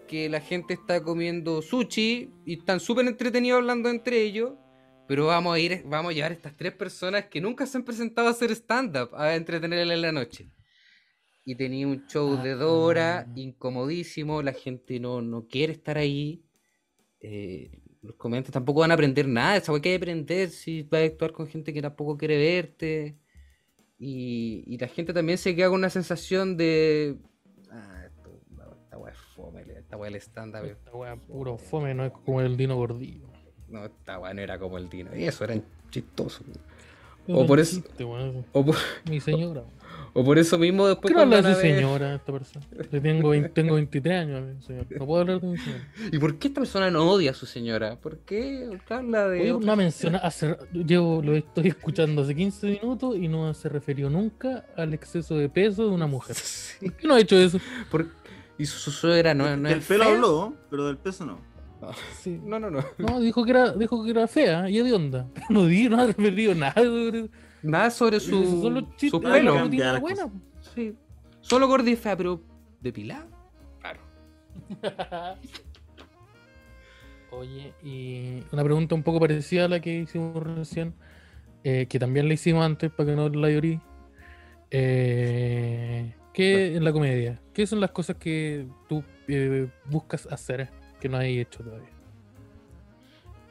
que 0.09 0.29
la 0.29 0.41
gente 0.41 0.75
está 0.75 1.03
comiendo 1.03 1.63
sushi 1.63 2.31
y 2.45 2.59
están 2.59 2.79
súper 2.79 3.07
entretenidos 3.07 3.59
hablando 3.59 3.89
entre 3.89 4.23
ellos, 4.23 4.53
pero 5.09 5.27
vamos 5.27 5.55
a 5.55 5.59
ir, 5.59 5.83
vamos 5.87 6.11
a 6.11 6.15
llevar 6.15 6.31
a 6.31 6.35
estas 6.35 6.57
tres 6.57 6.73
personas 6.73 7.27
que 7.27 7.41
nunca 7.41 7.67
se 7.67 7.79
han 7.79 7.85
presentado 7.85 8.29
a 8.29 8.31
hacer 8.31 8.51
stand-up 8.53 9.11
a 9.15 9.35
entretenerla 9.35 9.95
en 9.95 10.03
la 10.03 10.13
noche. 10.13 10.51
Y 11.45 11.55
tenía 11.57 11.87
un 11.87 12.07
show 12.07 12.41
de 12.43 12.55
dos 12.55 12.73
horas, 12.73 13.27
Ah. 13.29 13.33
incomodísimo, 13.37 14.43
la 14.43 14.53
gente 14.53 14.99
no, 15.01 15.23
no 15.23 15.47
quiere 15.47 15.73
estar 15.73 15.97
ahí. 15.97 16.43
Eh, 17.21 17.71
los 18.07 18.17
comediantes 18.17 18.53
tampoco 18.53 18.81
van 18.81 18.91
a 18.91 18.95
aprender 18.95 19.27
nada, 19.29 19.57
esa 19.57 19.73
weá 19.73 19.83
que 19.83 19.91
hay 19.91 19.99
que 19.99 20.03
aprender 20.05 20.49
si 20.51 20.83
vas 20.85 21.03
a 21.03 21.05
actuar 21.05 21.33
con 21.33 21.47
gente 21.47 21.73
que 21.73 21.83
tampoco 21.83 22.17
quiere 22.17 22.39
verte. 22.39 23.17
Y, 23.99 24.63
y 24.67 24.79
la 24.79 24.89
gente 24.89 25.13
también 25.13 25.39
se 25.39 25.55
queda 25.57 25.69
con 25.69 25.79
una 25.79 25.91
sensación 25.91 26.57
de. 26.57 27.17
Ah, 27.71 28.05
esto, 28.07 28.31
esta 28.83 28.99
weá 28.99 29.13
es 29.13 29.19
fome, 29.35 29.63
esta 29.63 29.97
weá 29.97 30.09
el 30.09 30.17
stand-up. 30.17 30.65
es 30.65 30.73
Esta 30.73 30.93
weá 30.95 31.17
puro 31.17 31.57
fome, 31.59 31.95
no 31.95 32.05
es 32.05 32.13
como 32.13 32.41
el 32.41 32.57
Dino 32.57 32.77
Gordillo. 32.77 33.27
No, 33.69 33.85
esta 33.87 34.19
weá 34.19 34.35
no 34.35 34.41
era 34.43 34.59
como 34.59 34.77
el 34.79 34.89
Dino. 34.89 35.17
Y 35.17 35.25
eso 35.25 35.45
era 35.45 35.59
chistoso. 35.91 36.45
Era 37.27 37.39
O 37.39 37.47
por 37.47 37.59
eso- 37.59 37.81
chiste. 37.81 38.05
O 38.05 38.65
por, 38.65 38.77
Mi 39.11 39.19
señora. 39.21 39.65
O 40.17 40.25
por 40.25 40.39
eso 40.39 40.59
mismo 40.59 40.87
después. 40.89 41.11
¿Qué 41.13 41.15
no 41.15 41.21
habla 41.23 41.43
de 41.43 41.55
su 41.55 41.61
señora 41.61 42.15
esta 42.17 42.33
persona? 42.33 42.67
Yo 42.91 43.01
tengo, 43.03 43.29
vein- 43.31 43.51
tengo 43.53 43.75
23 43.75 44.15
años, 44.23 44.65
señor. 44.65 44.87
No 44.99 45.07
puedo 45.07 45.21
hablar 45.21 45.41
de 45.41 45.47
mi 45.47 45.57
señora. 45.59 45.85
¿Y 46.11 46.19
por 46.19 46.39
qué 46.39 46.49
esta 46.49 46.61
persona 46.61 46.91
no 46.91 47.11
odia 47.11 47.31
a 47.31 47.35
su 47.35 47.47
señora? 47.47 47.97
¿Por 48.01 48.19
qué 48.19 48.79
habla 48.89 49.29
de.? 49.29 49.53
Oye, 49.53 49.65
no 49.67 49.77
menciona, 49.77 50.19
hace, 50.19 50.57
llevo, 50.73 51.23
lo 51.23 51.35
estoy 51.37 51.69
escuchando 51.69 52.23
hace 52.23 52.35
15 52.35 52.67
minutos 52.67 53.17
y 53.17 53.29
no 53.29 53.53
se 53.55 53.69
refirió 53.69 54.09
nunca 54.11 54.65
al 54.77 54.95
exceso 54.95 55.37
de 55.37 55.49
peso 55.49 55.85
de 55.87 55.91
una 55.91 56.07
mujer. 56.07 56.37
Sí, 56.79 56.87
¿Por 56.91 56.97
qué 56.97 57.09
no 57.09 57.15
ha 57.15 57.21
hecho 57.21 57.37
eso? 57.39 57.59
por- 57.91 58.07
Y 58.59 58.67
su, 58.67 58.79
su 58.79 58.91
suegra 58.91 59.35
no, 59.35 59.55
no 59.57 59.69
del 59.69 59.79
es 59.79 59.87
pelo 59.87 60.05
fea? 60.05 60.15
habló, 60.15 60.55
pero 60.71 60.87
del 60.87 60.97
peso 60.97 61.25
no. 61.27 61.39
Sí. 62.23 62.41
No, 62.43 62.59
no, 62.59 62.71
no. 62.71 62.83
No, 62.99 63.21
dijo 63.21 63.45
que 63.45 63.51
era, 63.51 63.71
dijo 63.73 64.03
que 64.03 64.11
era 64.11 64.27
fea 64.27 64.69
y 64.71 64.79
de 64.83 64.93
onda. 64.93 65.27
Pero 65.35 65.47
no 65.51 65.67
di, 65.67 65.89
no 65.89 66.01
ha 66.01 66.07
referido 66.07 66.55
nada 66.55 66.73
sobre 66.83 67.29
Nada 67.63 67.91
sobre 67.91 68.21
su, 68.21 68.71
los 68.71 68.85
su 68.99 69.21
pelo. 69.21 69.69
buena. 70.01 70.31
Sí. 70.75 70.95
Solo 71.41 71.69
gorda 71.69 71.91
y 71.91 71.97
fea, 71.97 72.17
pero 72.17 72.43
depilada. 72.81 73.27
Claro. 73.81 74.01
Oye, 77.31 77.75
y 77.83 78.43
una 78.53 78.65
pregunta 78.65 78.95
un 78.95 79.03
poco 79.03 79.21
parecida 79.21 79.67
a 79.67 79.69
la 79.69 79.81
que 79.81 79.99
hicimos 80.01 80.43
recién, 80.43 80.95
eh, 81.65 81.87
que 81.87 81.99
también 81.99 82.29
la 82.29 82.35
hicimos 82.35 82.65
antes 82.65 82.91
para 82.91 83.11
que 83.11 83.17
no 83.17 83.29
la 83.29 83.51
llorí. 83.51 83.81
Eh, 84.71 86.15
¿Qué 86.33 86.77
en 86.77 86.85
la 86.85 86.93
comedia? 86.93 87.41
¿Qué 87.53 87.67
son 87.67 87.81
las 87.81 87.91
cosas 87.91 88.17
que 88.17 88.67
tú 88.89 89.03
eh, 89.29 89.69
buscas 89.87 90.27
hacer 90.27 90.69
que 91.01 91.09
no 91.09 91.17
hay 91.17 91.39
hecho 91.41 91.63
todavía? 91.63 91.89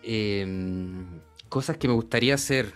Em, 0.04 1.20
cosas 1.50 1.78
que 1.78 1.88
me 1.88 1.94
gustaría 1.96 2.36
hacer. 2.36 2.74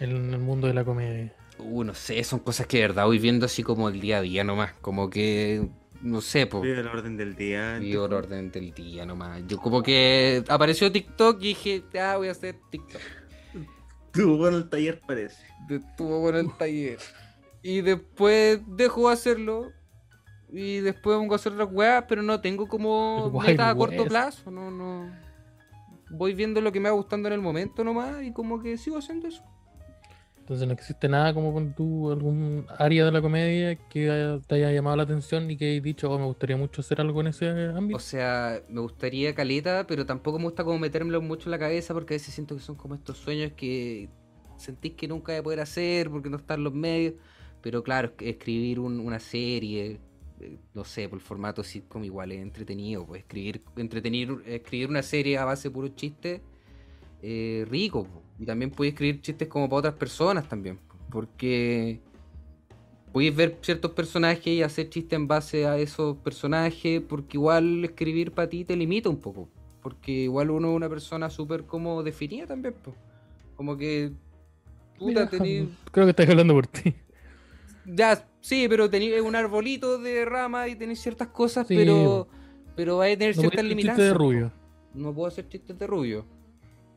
En 0.00 0.34
el 0.34 0.38
mundo 0.38 0.66
de 0.66 0.74
la 0.74 0.84
comedia. 0.84 1.32
Uh, 1.58 1.84
no 1.84 1.94
sé, 1.94 2.22
son 2.24 2.40
cosas 2.40 2.66
que 2.66 2.78
de 2.78 2.82
verdad 2.88 3.06
voy 3.06 3.18
viendo 3.18 3.46
así 3.46 3.62
como 3.62 3.88
el 3.88 4.00
día 4.00 4.18
a 4.18 4.20
día 4.20 4.44
nomás. 4.44 4.72
Como 4.80 5.08
que, 5.08 5.68
no 6.02 6.20
sé, 6.20 6.46
pues. 6.46 6.62
Vive 6.62 6.80
el 6.80 6.86
orden 6.86 7.16
del 7.16 7.34
día. 7.34 7.78
Vivo 7.78 8.06
el 8.06 8.12
orden 8.12 8.50
del 8.50 8.74
día 8.74 9.06
nomás. 9.06 9.42
Yo 9.46 9.58
como 9.58 9.82
que 9.82 10.44
apareció 10.48 10.92
TikTok 10.92 11.40
y 11.40 11.48
dije, 11.48 11.84
ah, 12.00 12.16
voy 12.18 12.28
a 12.28 12.32
hacer 12.32 12.56
TikTok. 12.70 13.00
Tú 14.12 14.38
con 14.38 14.54
el 14.54 14.68
taller 14.68 15.00
parece. 15.06 15.44
Estuvo 15.68 16.22
con 16.22 16.36
el 16.36 16.52
taller. 16.56 16.98
Y 17.62 17.80
después 17.80 18.60
dejo 18.66 19.08
de 19.08 19.14
hacerlo. 19.14 19.72
Y 20.48 20.78
después 20.78 21.18
pongo 21.18 21.34
a 21.34 21.36
hacer 21.36 21.52
otras 21.52 21.68
weas, 21.72 22.04
pero 22.08 22.22
no 22.22 22.40
tengo 22.40 22.68
como 22.68 23.30
metas 23.46 23.66
a 23.66 23.74
corto 23.74 24.04
plazo. 24.04 24.50
No, 24.50 24.70
no. 24.70 25.10
Voy 26.10 26.34
viendo 26.34 26.60
lo 26.60 26.70
que 26.70 26.80
me 26.80 26.88
va 26.88 26.94
gustando 26.94 27.28
en 27.28 27.34
el 27.34 27.40
momento 27.40 27.82
nomás 27.82 28.22
y 28.22 28.32
como 28.32 28.62
que 28.62 28.78
sigo 28.78 28.98
haciendo 28.98 29.26
eso. 29.26 29.42
Entonces 30.46 30.68
no 30.68 30.74
existe 30.74 31.08
nada 31.08 31.34
como 31.34 31.52
con 31.52 31.74
tú, 31.74 32.12
algún 32.12 32.66
área 32.78 33.04
de 33.04 33.10
la 33.10 33.20
comedia 33.20 33.74
que 33.74 34.40
te 34.46 34.54
haya 34.54 34.70
llamado 34.70 34.96
la 34.96 35.02
atención 35.02 35.50
y 35.50 35.56
que 35.56 35.72
hayas 35.72 35.82
dicho, 35.82 36.08
oh, 36.08 36.18
me 36.20 36.24
gustaría 36.24 36.56
mucho 36.56 36.82
hacer 36.82 37.00
algo 37.00 37.20
en 37.20 37.26
ese 37.26 37.48
ámbito. 37.48 37.96
O 37.96 38.00
sea, 38.00 38.62
me 38.68 38.80
gustaría 38.80 39.34
caleta, 39.34 39.86
pero 39.86 40.06
tampoco 40.06 40.38
me 40.38 40.44
gusta 40.44 40.62
como 40.64 40.78
metérmelo 40.78 41.20
mucho 41.20 41.48
en 41.48 41.52
la 41.52 41.58
cabeza 41.58 41.94
porque 41.94 42.14
a 42.14 42.16
veces 42.16 42.32
siento 42.34 42.54
que 42.54 42.60
son 42.62 42.76
como 42.76 42.94
estos 42.94 43.16
sueños 43.18 43.52
que 43.56 44.08
sentís 44.56 44.92
que 44.94 45.08
nunca 45.08 45.32
voy 45.32 45.38
a 45.40 45.42
poder 45.42 45.60
hacer 45.60 46.10
porque 46.10 46.30
no 46.30 46.36
están 46.36 46.62
los 46.62 46.72
medios. 46.74 47.14
Pero 47.62 47.82
claro, 47.82 48.12
es- 48.18 48.26
escribir 48.28 48.78
un- 48.80 49.00
una 49.00 49.18
serie, 49.18 50.00
eh, 50.40 50.58
no 50.74 50.84
sé, 50.84 51.08
por 51.08 51.18
el 51.18 51.24
formato 51.24 51.62
sitcom 51.64 52.04
igual 52.04 52.32
es 52.32 52.40
entretenido. 52.42 53.06
Pues 53.06 53.22
escribir, 53.22 53.62
entretenir, 53.76 54.42
escribir 54.46 54.88
una 54.90 55.02
serie 55.02 55.38
a 55.38 55.44
base 55.44 55.68
de 55.68 55.72
puros 55.74 55.94
chistes, 55.96 56.40
eh, 57.22 57.64
rico. 57.68 58.04
po. 58.04 58.22
Y 58.38 58.44
también 58.46 58.70
puedes 58.70 58.92
escribir 58.92 59.20
chistes 59.22 59.48
como 59.48 59.68
para 59.68 59.78
otras 59.78 59.94
personas 59.94 60.48
también. 60.48 60.76
po. 60.78 60.94
Porque 61.10 62.00
podéis 63.12 63.34
ver 63.34 63.56
ciertos 63.62 63.92
personajes 63.92 64.46
y 64.46 64.62
hacer 64.62 64.90
chistes 64.90 65.16
en 65.16 65.26
base 65.26 65.66
a 65.66 65.78
esos 65.78 66.16
personajes, 66.18 67.00
porque 67.08 67.36
igual 67.38 67.84
escribir 67.84 68.32
para 68.32 68.48
ti 68.48 68.64
te 68.64 68.76
limita 68.76 69.08
un 69.08 69.16
poco. 69.18 69.48
Porque 69.82 70.12
igual 70.12 70.50
uno 70.50 70.70
es 70.70 70.76
una 70.76 70.88
persona 70.88 71.30
súper 71.30 71.64
como 71.64 72.02
definida 72.02 72.46
también, 72.46 72.74
po. 72.74 72.94
Como 73.56 73.76
que. 73.76 74.10
Puta, 74.98 75.06
Mira, 75.06 75.30
tení- 75.30 75.68
Creo 75.92 76.06
que 76.06 76.10
estás 76.10 76.28
hablando 76.28 76.54
por 76.54 76.66
ti. 76.66 76.94
Ya, 77.86 78.26
sí, 78.40 78.66
pero 78.68 78.90
tenéis 78.90 79.20
un 79.20 79.36
arbolito 79.36 79.98
de 79.98 80.24
rama 80.24 80.66
y 80.68 80.74
tenéis 80.74 81.00
ciertas 81.00 81.28
cosas, 81.28 81.66
Sí, 81.68 81.76
pero. 81.76 82.26
Pero 82.74 82.98
vais 82.98 83.14
a 83.16 83.18
tener 83.18 83.34
No 83.36 83.40
ciertas 83.42 83.64
limitantes. 83.64 84.04
de 84.04 84.12
po. 84.12 84.18
rubio. 84.18 84.52
No 84.92 85.14
puedo 85.14 85.28
hacer 85.28 85.48
chistes 85.48 85.78
de 85.78 85.86
rubio. 85.86 86.26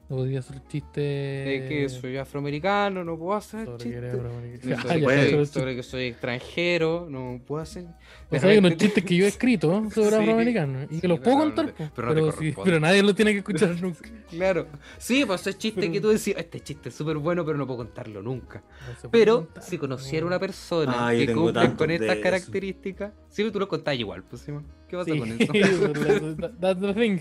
No 0.10 0.16
podía 0.18 0.40
hacer 0.40 0.60
chiste. 0.68 1.00
De 1.02 1.66
que 1.70 1.88
soy 1.88 2.18
afroamericano, 2.18 3.04
no 3.04 3.16
puedo 3.16 3.36
hacer 3.36 3.66
sobre 3.66 3.78
que 3.78 3.84
chistes. 3.84 4.04
eres 4.04 4.16
afroamericano. 4.16 4.76
Ah, 4.80 4.82
sobre, 4.82 5.00
ya, 5.00 5.04
puede, 5.06 5.18
que 5.26 5.30
sobre- 5.32 5.46
soy, 5.46 5.62
sobre 5.62 5.76
que 5.76 5.84
soy 5.84 6.04
extranjero, 6.06 7.08
no 7.10 7.40
puedo 7.46 7.62
hacer. 7.62 7.86
O 8.32 8.40
sea, 8.40 8.50
hay 8.50 8.58
unos 8.58 8.76
chistes 8.78 9.04
que 9.04 9.16
yo 9.16 9.26
he 9.26 9.28
escrito 9.28 9.68
sobre 9.92 10.10
Sí, 10.10 10.16
afroamericanos 10.16 10.88
y 10.92 10.96
sí, 10.96 11.02
que 11.02 11.08
los 11.08 11.20
pero 11.20 11.32
puedo 11.36 11.46
contar, 11.46 11.74
pero 11.96 12.08
no 12.08 12.14
te 12.16 12.20
pero, 12.22 12.32
sí, 12.32 12.38
corresponde. 12.38 12.62
pero 12.72 12.80
nadie 12.80 13.04
lo 13.04 13.14
tiene 13.14 13.32
que 13.34 13.38
escuchar 13.40 13.70
nunca. 13.82 14.10
Claro. 14.32 14.68
Sí, 14.98 15.26
pues 15.26 15.42
esos 15.42 15.58
chistes 15.60 15.82
Pero- 15.84 15.94
que 15.94 16.02
tú 16.02 16.10
decías, 16.10 16.38
este 16.40 16.60
chiste 16.60 16.90
es 16.90 16.96
súper 16.96 17.18
bueno, 17.18 17.46
pero 17.46 17.58
no 17.60 17.68
puedo 17.68 17.78
contarlo 17.78 18.24
nunca. 18.24 18.64
No 19.04 19.12
Pero 19.12 19.46
contar, 19.46 19.64
si 19.64 19.78
conociera 19.78 20.26
una 20.26 20.40
persona 20.40 21.08
Ah, 21.10 21.12
que 21.14 21.32
cumple 21.32 21.76
con 21.76 21.92
estas 21.92 22.14
eso. 22.16 22.24
características, 22.24 23.12
sí, 23.30 23.50
tú 23.52 23.60
lo 23.60 23.68
contás 23.68 23.96
igual, 24.00 24.24
pues. 24.24 24.44
¿Qué 24.44 24.98
pasa 24.98 25.12
Sí, 25.14 25.20
con 25.20 25.32
eso? 25.32 26.36
that- 26.36 26.60
that's 26.60 26.82
the 26.82 26.94
thing. 26.96 27.20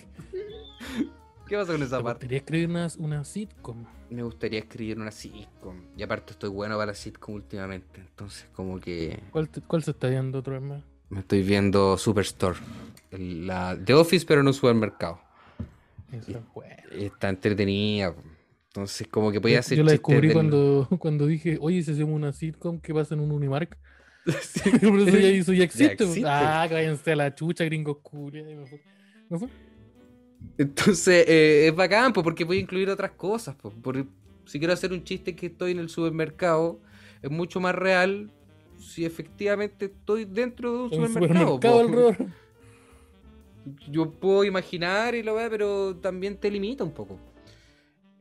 ¿Qué 1.48 1.56
pasa 1.56 1.72
con 1.72 1.82
esa 1.82 1.96
Me 1.98 2.02
parte? 2.04 2.18
gustaría 2.26 2.38
escribir 2.38 2.68
una, 2.68 2.88
una 2.98 3.24
sitcom. 3.24 3.84
Me 4.10 4.22
gustaría 4.22 4.58
escribir 4.60 4.98
una 4.98 5.10
sitcom. 5.10 5.76
Y 5.96 6.02
aparte 6.02 6.32
estoy 6.32 6.50
bueno 6.50 6.74
para 6.76 6.86
la 6.86 6.94
sitcom 6.94 7.34
últimamente. 7.36 8.00
Entonces 8.00 8.46
como 8.52 8.78
que 8.80 9.18
¿Cuál, 9.30 9.48
te- 9.48 9.60
cuál 9.62 9.82
se 9.82 9.92
está 9.92 10.08
viendo 10.08 10.38
otra 10.38 10.54
vez 10.54 10.62
más? 10.62 10.82
me 11.10 11.20
estoy 11.20 11.42
viendo 11.42 11.96
Superstore. 11.96 12.58
La 13.10 13.78
The 13.82 13.94
Office 13.94 14.26
pero 14.26 14.42
en 14.42 14.48
un 14.48 14.54
supermercado. 14.54 15.20
Esa 16.12 16.32
es 16.38 16.52
buena. 16.54 16.76
Está 16.92 17.28
entretenida. 17.30 18.14
Entonces 18.68 19.08
como 19.08 19.32
que 19.32 19.40
podía 19.40 19.56
Yo, 19.56 19.60
hacer 19.60 19.78
yo 19.78 19.84
la 19.84 19.92
descubrí 19.92 20.28
del- 20.28 20.34
cuando, 20.34 20.88
cuando 20.98 21.26
dije, 21.26 21.56
oye, 21.60 21.82
si 21.82 21.92
hacemos 21.92 22.14
una 22.14 22.32
sitcom 22.32 22.78
que 22.80 22.92
pasa 22.92 23.14
en 23.14 23.20
un 23.20 23.32
Unimark. 23.32 23.78
Por 24.82 25.00
eso 25.00 25.18
ya, 25.18 25.28
eso 25.28 25.52
ya 25.54 25.64
existe. 25.64 26.04
Ah, 26.26 26.68
váyanse 26.70 27.12
a 27.12 27.16
la 27.16 27.34
chucha, 27.34 27.64
gringos 27.64 27.98
culia. 28.02 28.44
Me 28.44 29.38
fue. 29.38 29.48
Entonces 30.56 31.24
eh, 31.28 31.68
es 31.68 31.74
bacán 31.74 32.12
po, 32.12 32.22
porque 32.22 32.44
voy 32.44 32.58
a 32.58 32.60
incluir 32.60 32.88
otras 32.90 33.12
cosas. 33.12 33.54
po. 33.54 33.70
Por- 33.70 34.06
si 34.44 34.58
quiero 34.58 34.72
hacer 34.72 34.92
un 34.92 35.04
chiste 35.04 35.36
que 35.36 35.46
estoy 35.46 35.72
en 35.72 35.78
el 35.78 35.88
supermercado, 35.88 36.80
es 37.22 37.30
mucho 37.30 37.60
más 37.60 37.74
real 37.74 38.30
si 38.78 39.04
efectivamente 39.04 39.86
estoy 39.86 40.24
dentro 40.24 40.72
de 40.72 40.78
un 40.78 40.90
supermercado. 40.90 41.54
supermercado, 41.56 41.88
Rodro. 41.88 42.16
yo 43.90 44.10
puedo 44.10 44.44
imaginar 44.44 45.14
y 45.14 45.22
lo 45.22 45.34
veo, 45.34 45.50
pero 45.50 45.96
también 45.96 46.36
te 46.38 46.50
limita 46.50 46.84
un 46.84 46.92
poco. 46.92 47.18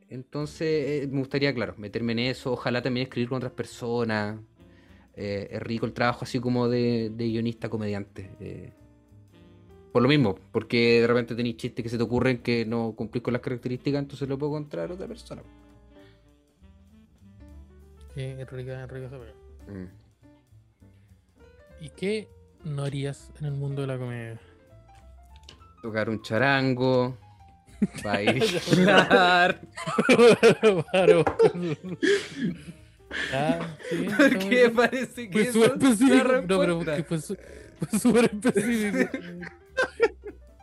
Entonces, 0.09 1.03
eh, 1.03 1.07
me 1.11 1.19
gustaría, 1.19 1.53
claro, 1.53 1.75
meterme 1.77 2.13
en 2.13 2.19
eso. 2.19 2.53
Ojalá 2.53 2.81
también 2.81 3.05
escribir 3.07 3.29
con 3.29 3.37
otras 3.37 3.51
personas. 3.51 4.39
Eh, 5.15 5.47
es 5.51 5.61
rico 5.61 5.85
el 5.85 5.93
trabajo 5.93 6.23
así 6.23 6.39
como 6.39 6.67
de, 6.69 7.09
de 7.13 7.27
guionista 7.27 7.69
comediante. 7.69 8.31
eh. 8.39 8.73
Por 9.97 10.03
lo 10.03 10.09
mismo, 10.09 10.37
porque 10.51 11.01
de 11.01 11.07
repente 11.07 11.33
tenéis 11.33 11.57
chistes 11.57 11.81
que 11.81 11.89
se 11.89 11.97
te 11.97 12.03
ocurren 12.03 12.43
que 12.43 12.67
no 12.67 12.93
cumplís 12.95 13.23
con 13.23 13.33
las 13.33 13.41
características, 13.41 14.03
entonces 14.03 14.29
lo 14.29 14.37
puedo 14.37 14.51
encontrar 14.51 14.91
a 14.91 14.93
otra 14.93 15.07
persona. 15.07 15.41
Eh, 18.15 18.37
es 18.39 18.47
rica, 18.51 18.83
es 18.83 18.91
rica. 18.91 19.09
Mm. 19.67 19.87
¿Y 21.83 21.89
qué 21.89 22.27
no 22.63 22.83
harías 22.83 23.31
en 23.39 23.47
el 23.47 23.53
mundo 23.53 23.81
de 23.81 23.87
la 23.87 23.97
comedia? 23.97 24.39
Tocar 25.81 26.11
un 26.11 26.21
charango. 26.21 27.17
Bailar. 28.03 29.59
Paro. 30.91 31.25
Ah, 33.33 33.75
sí, 33.89 34.05
está 34.05 34.17
¿Por 34.17 34.35
muy 34.35 34.49
qué 34.49 34.55
bien. 34.55 34.75
parece 34.75 35.27
que 35.27 35.31
Fue 35.31 35.41
eso 35.41 35.53
súper 35.53 35.71
específico. 35.71 36.41
No, 36.47 36.59
pero 36.59 36.77
porque 36.77 37.03
fue 37.03 37.19
súper 37.99 38.25
específico. 38.25 39.17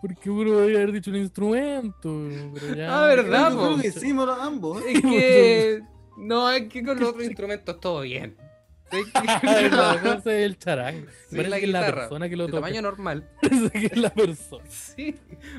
Porque 0.00 0.28
uno 0.30 0.52
podría 0.52 0.78
haber 0.78 0.92
dicho 0.92 1.10
un 1.10 1.16
instrumento. 1.16 2.28
Pero 2.54 2.74
ya. 2.74 3.04
Ah, 3.04 3.06
¿verdad, 3.08 3.52
creo 3.52 3.78
que 3.80 3.88
hicimos 3.88 4.26
los 4.26 4.38
ambos. 4.38 4.82
¿eh? 4.82 4.92
Es 4.92 5.00
que. 5.02 5.80
No, 6.16 6.48
es 6.48 6.68
que 6.68 6.84
con 6.84 6.96
los 7.00 7.08
otros 7.08 7.24
instrumentos 7.24 7.80
todo 7.80 8.02
bien. 8.02 8.36
Es 8.92 9.04
que- 9.06 9.70
cosa 9.70 10.16
es 10.38 10.44
el 10.46 10.56
charango. 10.58 11.06
Sí, 11.28 11.34
Parece 11.36 11.48
la 11.50 11.58
que 11.58 11.64
es 11.64 11.70
la 11.72 11.86
persona 11.92 12.28
que 12.28 12.36
lo 12.36 12.46
toca. 12.46 12.58
tamaño 12.58 12.82
normal. 12.82 13.28
Parece 13.42 13.70
que 13.72 13.86
es 13.86 13.96
la 13.96 14.10
persona. 14.10 14.64
Sí, 14.68 15.16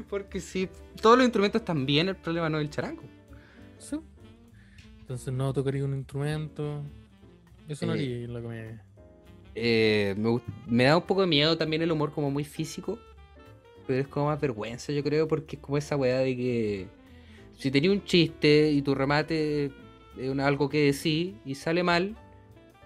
porque 0.10 0.40
si 0.40 0.70
todos 1.02 1.18
los 1.18 1.26
instrumentos 1.26 1.62
están 1.62 1.86
bien, 1.86 2.08
el 2.08 2.16
problema 2.16 2.48
no 2.50 2.60
es 2.60 2.64
el 2.64 2.70
charango. 2.70 3.02
Sí. 3.80 4.00
Entonces 5.02 5.34
no 5.34 5.52
tocaría 5.52 5.84
un 5.84 5.94
instrumento. 5.94 6.82
Eso 7.68 7.86
no 7.86 7.92
Eh, 7.94 7.96
haría 7.96 8.16
en 8.24 8.34
la 8.34 8.42
comedia. 8.42 8.84
Eh, 9.56 10.16
me, 10.18 10.40
me 10.68 10.84
da 10.86 10.96
un 10.96 11.04
poco 11.04 11.20
de 11.20 11.28
miedo 11.28 11.58
también 11.58 11.82
el 11.82 11.92
humor 11.92 12.14
como 12.14 12.32
muy 12.32 12.46
físico. 12.46 12.98
Pero 13.88 14.02
es 14.02 14.08
como 14.08 14.28
más 14.28 14.42
vergüenza, 14.42 14.92
yo 14.92 15.04
creo, 15.04 15.28
porque 15.28 15.56
es 15.58 15.62
como 15.62 15.78
esa 15.78 15.96
weá 15.96 16.20
de 16.20 16.36
que 16.36 16.88
si 17.58 17.70
tenía 17.72 17.92
un 17.92 18.04
chiste 18.04 18.72
y 18.72 18.82
tu 18.82 18.96
remate 18.96 19.66
es 20.18 20.30
un- 20.30 20.40
algo 20.40 20.70
que 20.70 20.92
decís 20.92 21.34
y 21.46 21.56
sale 21.56 21.84
mal, 21.84 22.16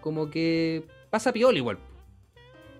como 0.02 0.30
que 0.30 0.84
pasa 1.10 1.32
piola 1.32 1.58
igual. 1.58 1.78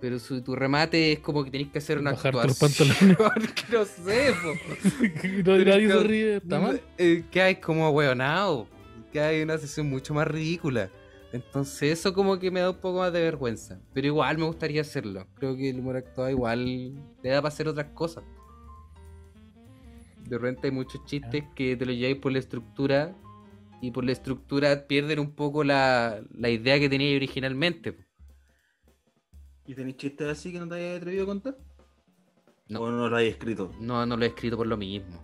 Pero 0.02 0.18
si 0.20 0.42
tu 0.42 0.56
remate 0.56 1.12
es 1.14 1.20
como 1.20 1.44
que 1.44 1.52
tenés 1.52 1.68
que 1.70 1.80
hacer 1.80 1.98
una 1.98 2.12
Bajarte 2.12 2.48
los 2.48 2.62
actuación. 2.64 2.90
que 3.56 3.74
no 3.74 3.86
sé, 3.86 4.34
po. 4.42 4.54
no, 5.46 5.58
nadie 5.58 5.88
se 5.88 5.94
que- 5.98 6.04
ríe, 6.04 6.36
está 6.38 6.60
mal. 6.60 6.82
Eh, 6.98 7.24
que 7.30 7.42
hay 7.42 7.56
como 7.56 7.90
hueonado. 7.90 8.68
Que 9.12 9.20
hay 9.20 9.42
una 9.42 9.58
sesión 9.58 9.90
mucho 9.90 10.14
más 10.14 10.28
ridícula. 10.28 10.90
Entonces 11.32 12.00
eso 12.00 12.14
como 12.14 12.40
que 12.40 12.50
me 12.50 12.60
da 12.60 12.72
un 12.72 12.78
poco 12.78 13.00
más 13.00 13.14
de 13.14 13.22
vergüenza. 13.22 13.80
Pero 13.94 14.08
igual 14.08 14.38
me 14.38 14.46
gustaría 14.46 14.82
hacerlo. 14.82 15.28
Creo 15.36 15.56
que 15.56 15.70
el 15.70 15.80
humor 15.80 15.98
actuado 15.98 16.30
igual 16.30 16.66
le 17.24 17.30
da 17.30 17.42
para 17.42 17.50
hacer 17.50 17.68
otras 17.68 17.88
cosas. 17.94 18.24
De 20.28 20.38
repente 20.38 20.68
hay 20.68 20.72
muchos 20.72 21.04
chistes 21.06 21.44
que 21.56 21.76
te 21.76 21.86
lo 21.86 21.92
lleváis 21.92 22.18
por 22.18 22.32
la 22.32 22.40
estructura. 22.40 23.16
Y 23.82 23.92
por 23.92 24.04
la 24.04 24.12
estructura 24.12 24.88
pierden 24.88 25.20
un 25.20 25.32
poco 25.32 25.64
la, 25.64 26.22
la 26.32 26.50
idea 26.50 26.78
que 26.80 26.90
teníais 26.90 27.16
originalmente. 27.16 27.96
¿Y 29.66 29.74
tenéis 29.74 29.98
chistes 29.98 30.28
así 30.28 30.52
que 30.52 30.60
no 30.60 30.68
te 30.68 30.76
hayas 30.76 30.98
atrevido 30.98 31.24
a 31.24 31.28
contar? 31.28 31.58
No. 32.68 32.82
¿O 32.82 32.92
no 32.92 33.08
lo 33.08 33.16
hayas 33.16 33.34
escrito? 33.34 33.72
No, 33.80 34.06
no 34.06 34.18
lo 34.18 34.26
he 34.26 34.28
escrito 34.28 34.58
por 34.58 34.68
lo 34.68 34.76
mismo. 34.76 35.24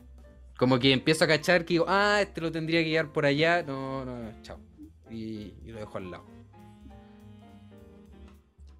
Como 0.58 0.80
que 0.80 0.94
empiezo 0.94 1.26
a 1.26 1.28
cachar 1.28 1.66
que 1.66 1.74
digo, 1.74 1.86
ah, 1.88 2.20
este 2.22 2.40
lo 2.40 2.52
tendría 2.52 2.82
que 2.82 2.90
llevar 2.90 3.12
por 3.12 3.26
allá. 3.26 3.62
No, 3.62 4.06
no, 4.06 4.18
no, 4.18 4.42
chao. 4.42 4.58
Y, 5.16 5.54
y 5.66 5.72
lo 5.72 5.80
dejo 5.80 5.98
al 5.98 6.12
lado. 6.12 6.24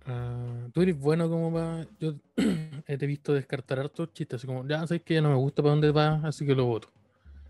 Ah, 0.06 0.68
tú 0.74 0.82
eres 0.82 1.00
bueno 1.00 1.30
como 1.30 1.52
para. 1.54 1.88
Yo 2.00 2.16
he 2.88 2.98
te 2.98 3.08
visto 3.08 3.34
descartar 3.34 3.80
hartos 3.80 4.14
chistes. 4.14 4.38
Así 4.38 4.48
como, 4.48 4.68
ya 4.68 4.86
sabes 4.86 5.02
que 5.04 5.16
ya 5.16 5.22
no 5.22 5.30
me 5.30 5.36
gusta 5.36 5.62
para 5.64 5.72
dónde 5.72 5.92
va, 5.92 6.16
así 6.24 6.46
que 6.46 6.54
lo 6.54 6.66
voto. 6.66 6.90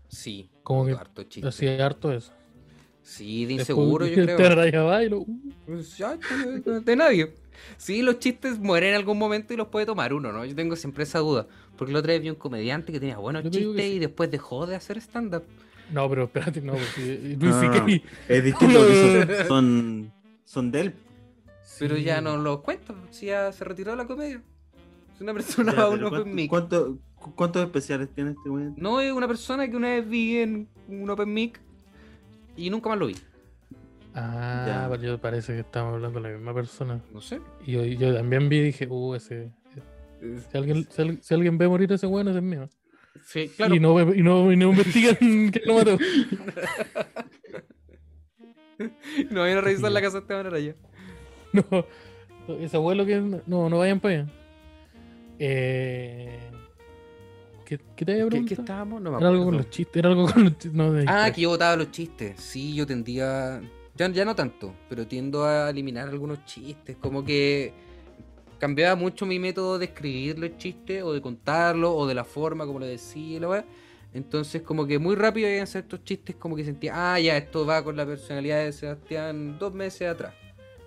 Sí, 0.08 0.48
Como 0.62 0.86
que 0.86 0.92
harto 0.92 1.24
chiste. 1.24 1.48
Así 1.48 1.66
harto 1.68 2.12
eso. 2.12 2.32
Sí, 3.02 3.44
de 3.44 3.56
Después 3.56 3.68
inseguro, 3.70 4.06
yo 4.06 4.14
creo. 4.14 5.02
y 5.02 5.08
lo- 5.08 5.18
uh, 5.20 5.40
Pues 5.66 5.98
de, 5.98 6.80
de 6.80 6.96
nadie. 6.96 7.34
Sí, 7.76 8.02
los 8.02 8.18
chistes 8.18 8.58
mueren 8.58 8.90
en 8.90 8.96
algún 8.96 9.18
momento 9.18 9.52
y 9.54 9.56
los 9.56 9.68
puede 9.68 9.86
tomar 9.86 10.12
uno, 10.12 10.32
¿no? 10.32 10.44
Yo 10.44 10.54
tengo 10.54 10.76
siempre 10.76 11.04
esa 11.04 11.18
duda. 11.20 11.46
Porque 11.76 11.92
la 11.92 12.00
otra 12.00 12.12
vez 12.12 12.22
vi 12.22 12.30
un 12.30 12.36
comediante 12.36 12.92
que 12.92 13.00
tenía 13.00 13.18
buenos 13.18 13.44
Yo 13.44 13.50
chistes 13.50 13.84
sí. 13.84 13.92
y 13.94 13.98
después 13.98 14.30
dejó 14.30 14.66
de 14.66 14.76
hacer 14.76 14.98
stand-up. 14.98 15.44
No, 15.92 16.08
pero 16.08 16.24
espérate, 16.24 16.60
no, 16.60 16.72
porque 16.72 17.36
Luis 17.40 17.54
Ah, 17.54 17.60
C.K. 17.60 18.02
Es 18.28 18.44
distinto 18.44 18.78
porque 18.80 19.36
son, 19.44 19.46
son, 19.48 20.12
son 20.44 20.70
de 20.72 20.80
él. 20.80 20.94
Pero 21.78 21.96
Sí. 21.96 22.04
ya 22.04 22.20
no 22.20 22.36
lo 22.38 22.62
cuento, 22.62 22.94
si 23.10 23.26
ya 23.26 23.52
se 23.52 23.64
retiró 23.64 23.90
de 23.92 23.96
la 23.98 24.06
comedia. 24.06 24.42
Es 25.14 25.20
una 25.20 25.32
persona 25.34 25.72
Ya, 25.74 25.82
a 25.82 25.88
un 25.88 25.96
pero 25.96 26.08
open 26.22 26.48
¿cuánto- 26.48 26.98
cu- 27.14 27.34
¿Cuántos 27.34 27.62
especiales 27.64 28.08
tiene 28.14 28.30
este 28.30 28.48
güey? 28.48 28.66
No, 28.76 29.00
es 29.00 29.12
una 29.12 29.26
persona 29.28 29.68
que 29.68 29.76
una 29.76 29.88
vez 29.88 30.08
vi 30.08 30.38
en 30.38 30.68
un 30.88 31.08
open 31.10 31.32
mic 31.32 31.60
y 32.56 32.70
nunca 32.70 32.88
más 32.88 32.98
lo 32.98 33.06
vi. 33.06 33.16
Ah, 34.14 34.64
Ya. 34.66 34.88
pero 34.90 35.02
yo 35.02 35.18
parece 35.20 35.52
que 35.54 35.60
estamos 35.60 35.94
hablando 35.94 36.20
de 36.20 36.28
la 36.30 36.34
misma 36.36 36.54
persona. 36.54 37.00
No 37.12 37.20
sé. 37.20 37.40
Y 37.66 37.72
yo, 37.72 37.84
yo 37.84 38.14
también 38.14 38.48
vi 38.48 38.58
y 38.58 38.62
dije, 38.64 38.86
uh, 38.88 39.14
ese. 39.14 39.50
Si 40.50 40.56
alguien, 40.56 40.86
si, 40.90 41.02
al- 41.02 41.22
si 41.22 41.34
alguien 41.34 41.58
ve 41.58 41.68
morir 41.68 41.92
a 41.92 41.96
ese 41.96 42.06
bueno, 42.06 42.30
ese 42.30 42.38
es 42.38 42.44
mío. 42.44 42.68
Sí, 43.24 43.48
claro. 43.56 43.74
Y, 43.74 43.80
no, 43.80 44.14
y, 44.14 44.22
no, 44.22 44.52
y 44.52 44.56
no 44.56 44.70
investigan 44.70 45.50
que 45.50 45.62
lo 45.64 45.74
mató. 45.74 45.98
No 49.30 49.40
vayan 49.40 49.58
a 49.58 49.60
revisar 49.62 49.90
la 49.90 50.00
casa 50.02 50.18
de 50.18 50.20
Esteban 50.20 50.46
Araya. 50.46 50.74
No, 51.52 51.86
ese 52.60 52.76
abuelo 52.76 53.06
que. 53.06 53.16
No, 53.46 53.70
no 53.70 53.78
vayan 53.78 53.98
para 54.00 54.14
allá. 54.20 54.26
Eh, 55.38 56.38
¿qué, 57.64 57.80
¿Qué 57.96 58.04
te 58.04 58.12
había 58.12 58.24
¿Qué, 58.24 58.28
preguntado? 58.30 58.56
qué 58.56 58.62
estábamos? 58.62 59.00
No 59.02 59.10
me 59.12 59.18
Era 59.18 59.28
algo 59.28 59.44
con 59.46 59.56
los 59.56 59.70
chistes. 59.70 59.96
Era 59.96 60.08
algo 60.10 60.26
con 60.30 60.44
los 60.44 60.52
chistes. 60.58 60.72
No, 60.74 60.92
Ah, 61.06 61.30
que 61.34 61.40
yo 61.40 61.48
votaba 61.50 61.76
los 61.76 61.90
chistes. 61.90 62.38
Sí, 62.40 62.74
yo 62.74 62.86
tendía. 62.86 63.60
Ya, 63.96 64.08
ya 64.10 64.24
no 64.26 64.34
tanto, 64.34 64.74
pero 64.90 65.06
tiendo 65.06 65.44
a 65.46 65.70
eliminar 65.70 66.08
algunos 66.08 66.44
chistes. 66.44 66.96
Como 67.00 67.24
que 67.24 67.72
cambiaba 68.58 68.96
mucho 68.96 69.26
mi 69.26 69.38
método 69.38 69.78
de 69.78 69.86
escribir 69.86 70.38
los 70.38 70.56
chistes, 70.56 71.02
o 71.02 71.12
de 71.12 71.20
contarlos, 71.20 71.92
o 71.94 72.06
de 72.06 72.14
la 72.14 72.24
forma 72.24 72.66
como 72.66 72.78
lo 72.78 72.86
decía, 72.86 73.36
y 73.36 73.40
la. 73.40 73.64
Entonces, 74.14 74.62
como 74.62 74.86
que 74.86 74.98
muy 74.98 75.14
rápido 75.14 75.48
iban 75.48 75.62
a 75.62 75.66
ser 75.66 75.82
estos 75.82 76.02
chistes, 76.04 76.36
como 76.36 76.56
que 76.56 76.64
sentía, 76.64 77.14
ah, 77.14 77.20
ya, 77.20 77.36
esto 77.36 77.66
va 77.66 77.84
con 77.84 77.96
la 77.96 78.06
personalidad 78.06 78.64
de 78.64 78.72
Sebastián 78.72 79.58
dos 79.58 79.74
meses 79.74 80.08
atrás. 80.08 80.32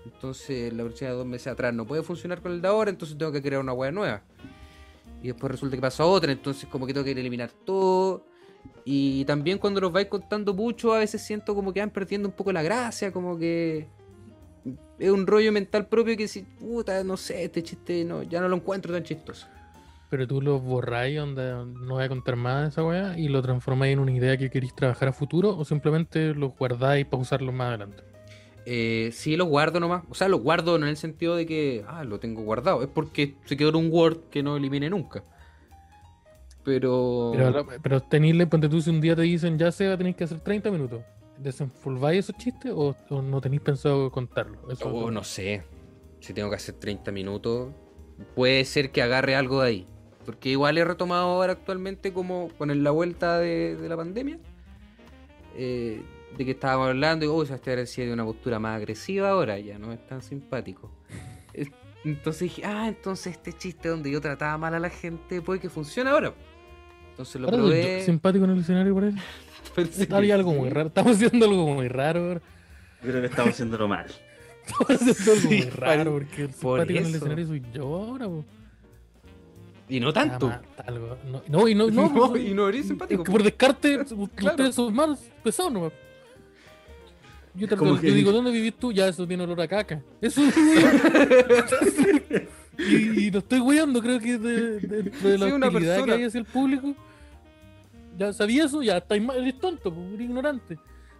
Entonces, 0.06 0.74
la 0.74 0.84
personalidad 0.84 1.12
de 1.12 1.18
dos 1.18 1.28
meses 1.28 1.48
atrás 1.48 1.74
no 1.74 1.86
puede 1.86 2.02
funcionar 2.02 2.42
con 2.42 2.54
el 2.54 2.62
de 2.62 2.68
ahora, 2.68 2.90
entonces 2.90 3.18
tengo 3.18 3.32
que 3.32 3.42
crear 3.42 3.62
una 3.62 3.74
weá 3.74 3.92
nueva. 3.92 4.24
Y 5.22 5.28
después 5.28 5.52
resulta 5.52 5.76
que 5.76 5.82
pasa 5.82 6.06
otra, 6.06 6.32
entonces, 6.32 6.68
como 6.70 6.88
que 6.88 6.94
tengo 6.94 7.06
que 7.06 7.12
eliminar 7.12 7.52
todo. 7.52 8.26
Y 8.84 9.26
también 9.26 9.60
cuando 9.60 9.80
los 9.82 9.92
vais 9.92 10.08
contando 10.08 10.54
mucho, 10.54 10.94
a 10.94 11.00
veces 11.00 11.22
siento 11.22 11.54
como 11.54 11.72
que 11.72 11.82
van 11.82 11.92
perdiendo 11.92 12.28
un 12.28 12.34
poco 12.34 12.52
la 12.52 12.64
gracia, 12.64 13.12
como 13.12 13.38
que 13.38 13.88
es 15.00 15.10
un 15.10 15.26
rollo 15.26 15.52
mental 15.52 15.88
propio 15.88 16.18
que 16.18 16.28
si, 16.28 16.42
puta, 16.42 17.04
no 17.04 17.18
sé, 17.18 17.44
este 17.44 17.64
chiste 17.64 18.04
no, 18.04 18.24
ya 18.24 18.42
no 18.42 18.50
lo 18.50 18.58
encuentro 18.58 18.94
tan 18.94 19.04
chistoso. 19.04 19.48
Pero 20.10 20.28
tú 20.28 20.42
lo 20.42 20.60
borráis 20.60 21.18
donde 21.18 21.52
no 21.52 21.96
voy 21.96 22.04
a 22.04 22.10
contar 22.10 22.36
más 22.36 22.64
de 22.64 22.70
esa 22.70 22.84
weá 22.84 23.18
y 23.18 23.28
lo 23.28 23.42
transformáis 23.42 23.94
en 23.94 24.00
una 24.00 24.12
idea 24.12 24.38
que 24.38 24.50
queréis 24.50 24.76
trabajar 24.76 25.10
a 25.10 25.14
futuro 25.14 25.56
o 25.56 25.64
simplemente 25.66 26.34
lo 26.34 26.50
guardáis 26.50 27.06
para 27.06 27.22
usarlo 27.22 27.52
más 27.52 27.70
adelante. 27.70 28.04
Eh, 28.66 29.12
sí, 29.14 29.36
lo 29.36 29.46
guardo 29.46 29.80
nomás. 29.80 30.04
O 30.10 30.16
sea, 30.16 30.28
lo 30.28 30.40
guardo 30.40 30.78
no 30.78 30.86
en 30.86 30.92
el 30.92 30.98
sentido 30.98 31.36
de 31.36 31.46
que, 31.46 31.86
ah, 31.88 32.04
lo 32.04 32.20
tengo 32.20 32.42
guardado. 32.42 32.82
Es 32.82 32.90
porque 32.90 33.36
se 33.46 33.56
quedó 33.56 33.70
en 33.70 33.76
un 33.76 33.90
Word 33.92 34.18
que 34.32 34.44
no 34.44 34.58
elimine 34.58 34.90
nunca. 34.90 35.24
Pero. 36.64 37.32
Pero, 37.36 37.68
pero 37.82 38.00
tenerle, 38.02 38.48
ponte 38.48 38.68
tú, 38.68 38.82
si 38.82 38.90
un 38.90 39.02
día 39.02 39.16
te 39.16 39.22
dicen, 39.22 39.58
ya 39.58 39.72
se 39.72 39.88
va, 39.88 39.98
tenéis 39.98 40.16
que 40.16 40.24
hacer 40.24 40.40
30 40.40 40.72
minutos. 40.72 41.02
¿Desenfolváis 41.42 42.20
esos 42.26 42.38
chistes 42.38 42.72
o, 42.76 42.96
o 43.10 43.22
no 43.22 43.40
tenéis 43.42 43.62
pensado 43.62 44.12
contarlo? 44.12 44.70
Eso 44.72 44.90
Oh, 44.90 45.10
no 45.12 45.24
sé. 45.24 45.64
Si 46.20 46.34
tengo 46.34 46.50
que 46.50 46.58
hacer 46.58 46.76
30 46.76 47.12
minutos, 47.12 47.70
puede 48.36 48.66
ser 48.66 48.92
que 48.92 49.02
agarre 49.02 49.36
algo 49.36 49.62
de 49.62 49.68
ahí. 49.68 49.88
Porque 50.26 50.50
igual 50.50 50.78
he 50.78 50.84
retomado 50.86 51.24
ahora 51.30 51.54
actualmente 51.54 52.12
como 52.14 52.50
con 52.58 52.84
la 52.84 52.92
vuelta 52.92 53.40
de, 53.40 53.76
de 53.78 53.90
la 53.90 53.96
pandemia. 53.98 54.38
eh, 55.56 56.02
de 56.38 56.46
que 56.46 56.52
estábamos 56.52 56.90
hablando 56.90 57.26
y, 57.26 57.28
oh, 57.28 57.44
Sebastián 57.44 57.78
decía 57.78 58.06
de 58.06 58.14
una 58.14 58.24
postura 58.24 58.60
más 58.60 58.76
agresiva 58.78 59.32
ahora, 59.32 59.58
ya 59.60 59.80
no 59.80 59.92
es 59.92 60.06
tan 60.08 60.22
simpático. 60.22 60.92
Es- 61.54 61.72
Entonces 62.06 62.42
dije, 62.42 62.62
ah, 62.66 62.88
entonces 62.88 63.34
este 63.34 63.52
chiste 63.54 63.90
donde 63.90 64.12
yo 64.12 64.22
trataba 64.22 64.58
mal 64.60 64.74
a 64.76 64.80
la 64.80 64.90
gente 64.92 65.42
puede 65.42 65.60
que 65.60 65.70
funcione 65.70 66.10
ahora. 66.12 66.34
Entonces 67.12 67.42
lo 67.42 67.48
probé. 67.48 68.04
simpático 68.04 68.46
en 68.46 68.52
el 68.52 68.60
escenario 68.60 68.94
por 68.94 69.06
eso. 69.06 69.18
pensé 69.76 70.08
que 70.08 70.34
algo 70.34 70.52
sí. 70.52 70.58
muy 70.58 70.70
raro. 70.70 70.88
Estamos 70.90 71.16
haciendo 71.16 71.46
algo 71.46 71.68
muy 71.74 71.88
raro. 71.88 72.34
Yo 72.36 72.42
creo 73.02 73.22
que 73.22 73.28
estamos 73.28 73.52
haciéndolo 73.54 73.88
mal. 73.88 74.06
Estamos 74.70 75.02
haciendo 75.02 75.32
algo 75.32 75.42
Sí, 75.42 75.48
muy 75.48 75.62
raro 75.72 76.12
por- 76.12 76.26
porque 76.26 76.42
el 76.44 76.50
por 76.50 76.80
simpático 76.80 77.00
en 77.00 77.06
el 77.06 77.10
eso. 77.10 77.18
escenario 77.18 77.48
soy 77.48 77.64
yo 77.74 77.84
ahora. 77.96 78.26
po. 78.28 78.46
Y 79.88 80.00
no 80.00 80.14
tanto. 80.14 80.48
Ah, 80.54 80.62
ma- 80.78 80.84
algo. 80.86 81.18
No, 81.32 81.42
no, 81.48 81.68
y 81.68 81.74
no, 81.76 81.90
no, 81.90 82.10
No, 82.14 82.38
y 82.38 82.54
no 82.54 82.68
eres 82.70 82.82
es 82.82 82.88
simpático. 82.90 83.24
que 83.24 83.32
por 83.32 83.42
descarte, 83.44 84.00
Claro. 84.36 84.56
ustedes 84.56 84.76
son 84.76 84.94
más 84.94 85.20
pesados 85.44 85.72
nomás. 85.72 85.92
Yo, 87.56 87.68
te 87.68 87.76
yo 87.76 88.00
que- 88.00 88.12
digo, 88.12 88.32
¿dónde 88.32 88.52
vivís 88.52 88.76
tú? 88.76 88.92
Ya, 88.92 89.08
eso 89.08 89.26
tiene 89.28 89.44
olor 89.44 89.60
a 89.62 89.68
caca. 89.68 90.02
Eso 90.22 90.42
y, 92.78 93.26
y 93.28 93.32
no 93.32 93.40
estoy 93.40 93.60
weando, 93.60 94.02
creo 94.02 94.20
que 94.20 94.38
de, 94.38 94.80
de, 94.80 95.02
de 95.04 95.38
la 95.38 95.48
Sí, 95.48 95.52
una 95.52 95.68
hostilidad 95.68 95.96
que 95.96 96.02
persona. 96.02 96.14
hay 96.14 96.24
hacia 96.24 96.40
el 96.40 96.46
público. 96.46 96.96
Ya 98.20 98.34
sabía 98.34 98.66
eso, 98.66 98.82
ya 98.84 98.98
estáis 98.98 99.24
mal, 99.24 99.38
eres 99.38 99.58
tonto, 99.60 99.94
eres 100.14 100.22
ignorante. 100.22 100.78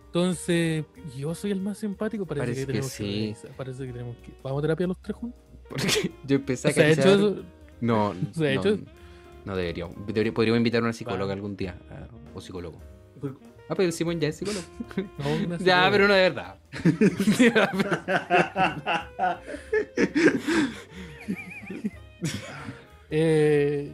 Entonces, 0.08 0.84
yo 1.18 1.34
soy 1.36 1.52
el 1.52 1.62
más 1.62 1.78
simpático, 1.78 2.26
parece, 2.26 2.42
Parece 2.46 2.62
que, 2.62 2.66
que 2.66 2.72
tenemos 2.74 2.92
sí. 2.92 3.04
revisar, 3.04 3.52
Parece 3.56 3.86
que 3.86 3.94
tenemos 3.94 4.18
que. 4.18 4.34
¿Vamos 4.44 4.60
a 4.60 4.62
terapia 4.64 4.88
los 4.88 5.00
tres 5.02 5.16
juntos? 5.16 5.40
Porque 5.70 6.12
yo 6.26 6.36
empecé 6.36 6.68
a 6.68 6.72
¿Se 6.74 6.92
hecho 6.92 7.14
eso? 7.14 7.44
No, 7.80 8.14
¿Se 8.34 8.52
ha 8.52 8.56
no, 8.56 8.62
hecho? 8.62 8.80
no 9.46 9.56
deberíamos. 9.56 9.96
Debería- 10.08 10.34
podríamos 10.34 10.58
invitar 10.58 10.82
a 10.82 10.86
una 10.86 10.94
psicóloga 10.94 11.26
Vale. 11.28 11.34
algún 11.34 11.56
día. 11.56 11.78
ah, 11.92 12.08
O 12.34 12.42
psicólogo. 12.42 12.80
Ah, 13.70 13.76
pero 13.76 13.92
Simón 13.92 14.20
ya 14.20 14.30
es 14.30 14.38
psicólogo. 14.38 14.66
No, 15.20 15.46
una 15.46 15.58
ya, 15.60 15.88
pero 15.92 16.08
no 16.08 16.14
de 16.16 16.22
verdad. 16.30 16.56
Eh, 23.10 23.92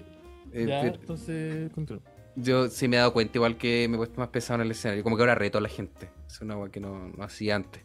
Eh, 0.53 0.65
ya, 0.67 0.81
pero 0.81 0.95
entonces, 0.95 1.71
continúa. 1.73 2.01
Yo 2.35 2.69
sí 2.69 2.87
me 2.87 2.97
he 2.97 2.99
dado 2.99 3.13
cuenta, 3.13 3.37
igual 3.37 3.57
que 3.57 3.87
me 3.89 3.95
he 3.95 3.97
puesto 3.97 4.19
más 4.19 4.29
pesado 4.29 4.55
en 4.55 4.65
el 4.65 4.71
escenario. 4.71 5.03
Como 5.03 5.15
que 5.15 5.23
ahora 5.23 5.35
reto 5.35 5.57
a 5.57 5.61
la 5.61 5.69
gente. 5.69 6.09
Es 6.27 6.41
una 6.41 6.55
agua 6.55 6.69
que 6.69 6.79
no, 6.79 7.09
no 7.15 7.23
hacía 7.23 7.55
antes. 7.55 7.81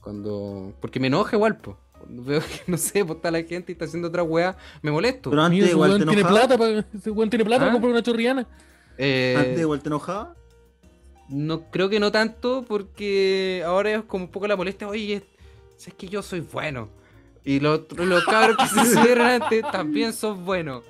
Cuando. 0.00 0.74
Porque 0.80 1.00
me 1.00 1.06
enoja 1.06 1.36
igual, 1.36 1.56
pues. 1.56 1.76
Cuando 1.98 2.22
veo 2.22 2.40
que, 2.40 2.62
no 2.70 2.76
sé, 2.76 3.04
pues 3.04 3.16
está 3.16 3.30
la 3.30 3.42
gente 3.42 3.72
y 3.72 3.74
está 3.74 3.84
haciendo 3.86 4.08
otra 4.08 4.22
weá, 4.22 4.56
me 4.82 4.90
molesto. 4.90 5.30
Pero 5.30 5.42
antes 5.42 5.62
ese 5.62 5.72
igual 5.72 5.90
weón 5.90 6.00
te 6.00 6.06
tiene 6.06 6.24
plata 6.28 6.58
para, 6.58 6.86
ese 6.94 7.10
weón 7.10 7.30
tiene 7.30 7.44
plata 7.44 7.60
para 7.60 7.70
¿Ah? 7.70 7.72
comprar 7.72 7.92
una 7.92 8.02
chorriana. 8.02 8.46
Eh, 8.98 9.34
Antes 9.38 9.60
igual 9.60 9.80
te 9.80 9.88
enojaba. 9.88 10.34
No 11.28 11.70
creo 11.70 11.88
que 11.88 12.00
no 12.00 12.10
tanto, 12.10 12.64
porque 12.66 13.62
ahora 13.64 13.92
es 13.92 14.02
como 14.02 14.24
un 14.24 14.30
poco 14.30 14.48
la 14.48 14.56
molestia. 14.56 14.88
Oye, 14.88 15.22
es 15.78 15.94
que 15.94 16.08
yo 16.08 16.22
soy 16.22 16.40
bueno. 16.40 16.88
Y 17.44 17.60
los, 17.60 17.90
los 17.96 18.24
cabros 18.24 18.56
que 18.56 18.66
se 18.66 18.84
subieron 18.94 19.26
antes 19.26 19.62
también 19.70 20.12
son 20.12 20.44
buenos. 20.44 20.82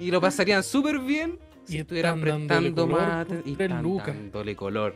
Y 0.00 0.10
lo 0.10 0.20
pasarían 0.20 0.62
súper 0.62 0.98
bien 0.98 1.38
si 1.64 1.76
Y 1.76 1.80
estuvieran 1.80 2.20
prestando 2.20 2.86
color 2.86 3.00
más 3.00 3.26
aten- 3.28 3.42
y 3.44 3.52
están 3.52 3.82
lucas. 3.82 4.06
dándole 4.08 4.56
color. 4.56 4.94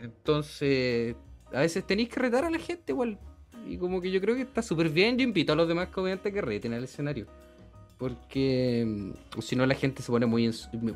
Entonces, 0.00 1.16
a 1.52 1.60
veces 1.60 1.84
tenéis 1.86 2.08
que 2.08 2.20
retar 2.20 2.44
a 2.44 2.50
la 2.50 2.58
gente 2.58 2.92
igual. 2.92 3.18
Y 3.66 3.76
como 3.76 4.00
que 4.00 4.10
yo 4.10 4.20
creo 4.20 4.34
que 4.36 4.42
está 4.42 4.62
súper 4.62 4.88
bien. 4.90 5.18
Yo 5.18 5.24
invito 5.24 5.52
a 5.52 5.56
los 5.56 5.68
demás 5.68 5.88
comediantes 5.88 6.32
que 6.32 6.40
reten 6.40 6.72
al 6.72 6.84
escenario. 6.84 7.26
Porque 7.98 8.84
mm, 8.86 9.40
si 9.40 9.56
no 9.56 9.66
la 9.66 9.74
gente 9.74 10.02
se 10.02 10.10
pone 10.12 10.24
muy... 10.26 10.46
en 10.46 10.52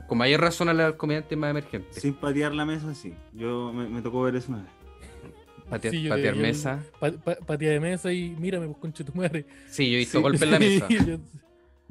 con 0.09 0.19
mayor 0.19 0.41
razón 0.41 0.69
a 0.69 0.73
los 0.75 0.95
comediantes 0.95 1.37
más 1.37 1.51
emergentes. 1.51 2.01
Sin 2.01 2.15
patear 2.15 2.55
la 2.55 2.65
mesa, 2.65 2.95
sí. 2.95 3.13
Yo 3.33 3.73
me, 3.73 3.89
me 3.89 4.01
tocó 4.03 4.23
ver 4.23 4.37
eso 4.37 4.53
una 4.53 4.63
vez. 4.63 4.71
Patear, 5.69 5.95
Sí, 5.95 6.09
patear 6.09 6.35
yo- 6.37 6.43
mesa. 6.43 6.83
Pa, 7.01 7.11
pa- 7.11 7.35
patía 7.37 7.71
de 7.71 7.81
mesa 7.81 8.13
y 8.13 8.31
mírame, 8.39 8.67
pues 8.67 8.79
conche 8.79 9.03
tu 9.05 9.13
madre. 9.15 9.47
Sí, 9.69 9.89
yo 9.91 9.97
he 9.97 9.99
visto 9.99 10.19
Sí. 10.19 10.23
golpe 10.23 10.45
en 10.45 10.51
la 10.51 10.59
mesa. 10.61 10.89
Yo- 10.89 11.19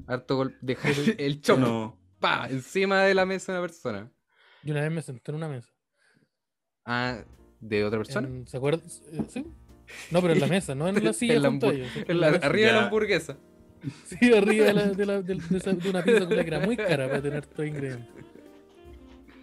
Harto 0.07 0.35
golpe. 0.37 0.55
Dejar 0.61 0.93
el 1.17 1.41
no. 1.59 1.97
Pa, 2.21 2.47
encima 2.49 3.03
de 3.03 3.13
la 3.13 3.25
mesa 3.25 3.51
de 3.51 3.59
una 3.59 3.67
persona. 3.67 4.09
yo 4.63 4.71
una 4.73 4.81
vez 4.83 4.91
me 4.91 5.01
senté 5.01 5.31
en 5.31 5.35
una 5.35 5.49
mesa. 5.49 5.69
Ah, 6.85 7.23
¿de 7.59 7.83
otra 7.83 7.99
persona? 7.99 8.27
En- 8.27 8.47
¿Se 8.47 8.55
acuerdan? 8.57 8.85
Eh, 9.11 9.23
¿Sí? 9.27 9.45
No, 10.11 10.21
pero 10.21 10.33
en 10.33 10.39
la 10.39 10.47
mesa, 10.47 10.73
no 10.73 10.87
en 10.87 11.03
la 11.03 11.11
silla 11.13 11.33
En 11.35 11.41
la 11.41 11.49
junto 11.49 11.67
a 11.69 11.73
ellos, 11.73 11.89
En 12.07 12.19
la- 12.21 12.27
arriba 12.27 12.67
de 12.67 12.73
la 12.73 12.79
Ya. 12.79 12.83
hamburguesa. 12.85 13.37
Sí, 14.05 14.31
arriba 14.33 14.67
de, 14.67 14.73
la, 14.73 14.85
de, 14.89 15.05
la- 15.05 15.21
de- 15.21 15.35
de 15.35 15.57
esa- 15.57 15.73
de 15.73 15.89
una 15.89 16.03
pizza 16.03 16.27
que 16.27 16.35
era 16.39 16.59
muy 16.59 16.77
cara 16.77 17.07
para 17.09 17.21
tener 17.21 17.45
todo 17.47 17.65
ingredientes. 17.65 18.07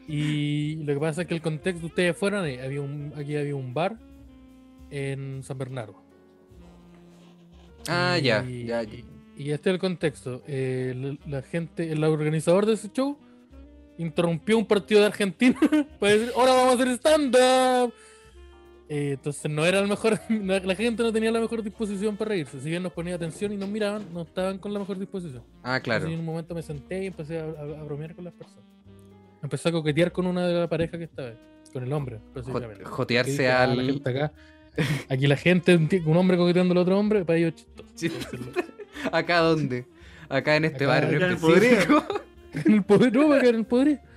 Y 0.07 0.77
lo 0.85 0.95
que 0.95 1.01
pasa 1.01 1.23
es 1.23 1.29
que 1.29 1.35
el 1.35 1.43
contexto, 1.43 1.85
ustedes 1.87 2.17
fueron, 2.17 2.45
había 2.47 2.81
un, 2.81 3.13
aquí 3.17 3.37
había 3.37 3.55
un 3.57 3.75
bar 3.75 3.99
en 4.91 5.43
San 5.43 5.59
Bernardo. 5.59 6.03
Ah, 7.89 8.17
ya, 8.19 8.43
Y- 8.45 8.67
ya, 8.67 8.83
ya. 8.85 8.99
Y 9.39 9.51
este 9.53 9.71
es 9.71 9.75
el 9.75 9.81
contexto. 9.81 10.43
eh, 10.47 10.95
la, 11.25 11.39
la 11.39 11.43
gente, 11.43 11.91
el 11.93 12.03
organizador 12.05 12.67
de 12.67 12.75
ese 12.75 12.91
show 12.93 13.17
interrumpió 13.97 14.59
un 14.59 14.67
partido 14.67 15.01
de 15.01 15.07
Argentina 15.07 15.59
para 16.01 16.13
decir, 16.13 16.33
ahora 16.37 16.53
vamos 16.55 16.73
a 16.73 16.83
hacer 16.83 16.89
stand-up. 16.99 17.93
Eh, 18.91 19.11
entonces 19.13 19.51
no 19.51 19.67
era 19.67 19.81
el 19.81 19.87
mejor, 19.89 20.19
la, 20.31 20.75
gente 20.75 21.03
no 21.03 21.13
tenía 21.13 21.31
la 21.31 21.41
mejor 21.41 21.63
disposición 21.63 22.17
para 22.17 22.31
reírse. 22.31 22.59
Si 22.61 22.71
bien 22.71 22.83
nos 22.83 22.93
ponía 22.93 23.15
atención 23.17 23.53
y 23.53 23.57
nos 23.57 23.69
miraban, 23.69 24.07
no 24.15 24.23
estaban 24.23 24.59
con 24.59 24.73
la 24.73 24.79
mejor 24.79 24.99
disposición. 24.99 25.43
Ah, 25.63 25.79
claro. 25.81 26.05
Entonces, 26.07 26.15
en 26.15 26.21
un 26.21 26.27
momento 26.27 26.55
me 26.55 26.63
senté 26.63 27.05
y 27.05 27.07
empecé 27.09 27.39
a, 27.39 27.45
a- 27.45 27.81
a 27.81 27.83
bromear 27.85 28.15
con 28.15 28.25
las 28.25 28.33
personas. 28.35 28.65
Empecé 29.43 29.69
a 29.69 29.73
coquetear 29.73 30.11
con 30.11 30.27
una 30.27 30.47
de 30.47 30.55
la 30.55 30.69
pareja 30.69 30.97
que 30.99 31.05
estaba 31.05 31.29
ahí, 31.29 31.39
con 31.73 31.85
el 31.85 31.93
hombre, 31.93 32.19
Jotearse 32.85 33.49
"Ah, 33.49 33.67
la 33.67 33.73
al. 33.75 33.87
gente 33.87 34.11
acá, 34.11 34.33
aquí 35.09 35.27
la 35.27 35.37
gente, 35.37 35.77
un 35.77 36.17
hombre 36.17 36.37
coqueteando 36.37 36.73
al 36.73 36.79
otro 36.79 36.99
hombre, 36.99 37.25
para 37.25 37.39
ellos 37.39 37.55
chistoso. 37.95 38.37
Sí. 39.03 39.09
¿Acá 39.13 39.39
dónde? 39.41 39.87
Acá 40.29 40.57
en 40.57 40.65
este 40.67 40.85
Acá, 40.85 40.93
barrio 40.95 41.17
acá 41.17 41.27
en 41.27 41.33
el 41.33 41.37
específico. 41.37 42.05
en 42.55 42.73
el 42.73 42.83
poder, 42.85 43.13
no, 43.17 43.33
acá 43.33 43.49
en 43.49 43.55
el 43.57 43.65
poder. 43.65 44.01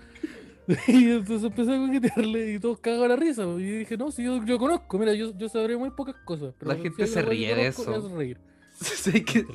Y 0.88 1.10
entonces 1.12 1.44
empecé 1.44 1.74
a 1.74 1.78
coquetearle 1.78 2.54
y 2.54 2.60
todos 2.60 2.80
cagaban 2.80 3.10
la 3.10 3.16
risa. 3.18 3.44
Y 3.58 3.80
dije, 3.80 3.98
no, 3.98 4.10
si 4.12 4.24
yo, 4.24 4.44
yo 4.46 4.58
conozco, 4.58 4.98
mira, 5.00 5.14
yo, 5.14 5.36
yo 5.38 5.50
sabré 5.50 5.76
muy 5.76 5.90
pocas 5.90 6.16
cosas. 6.24 6.54
Pero 6.58 6.72
La 6.72 6.78
gente 6.80 7.08
se 7.08 7.22
ríe 7.22 7.54
de 7.56 7.72
conozco, 7.74 7.96
eso. 7.96 8.08
es 8.08 8.14
reír. 8.14 8.38
Sí, 8.82 9.24
que- 9.24 9.46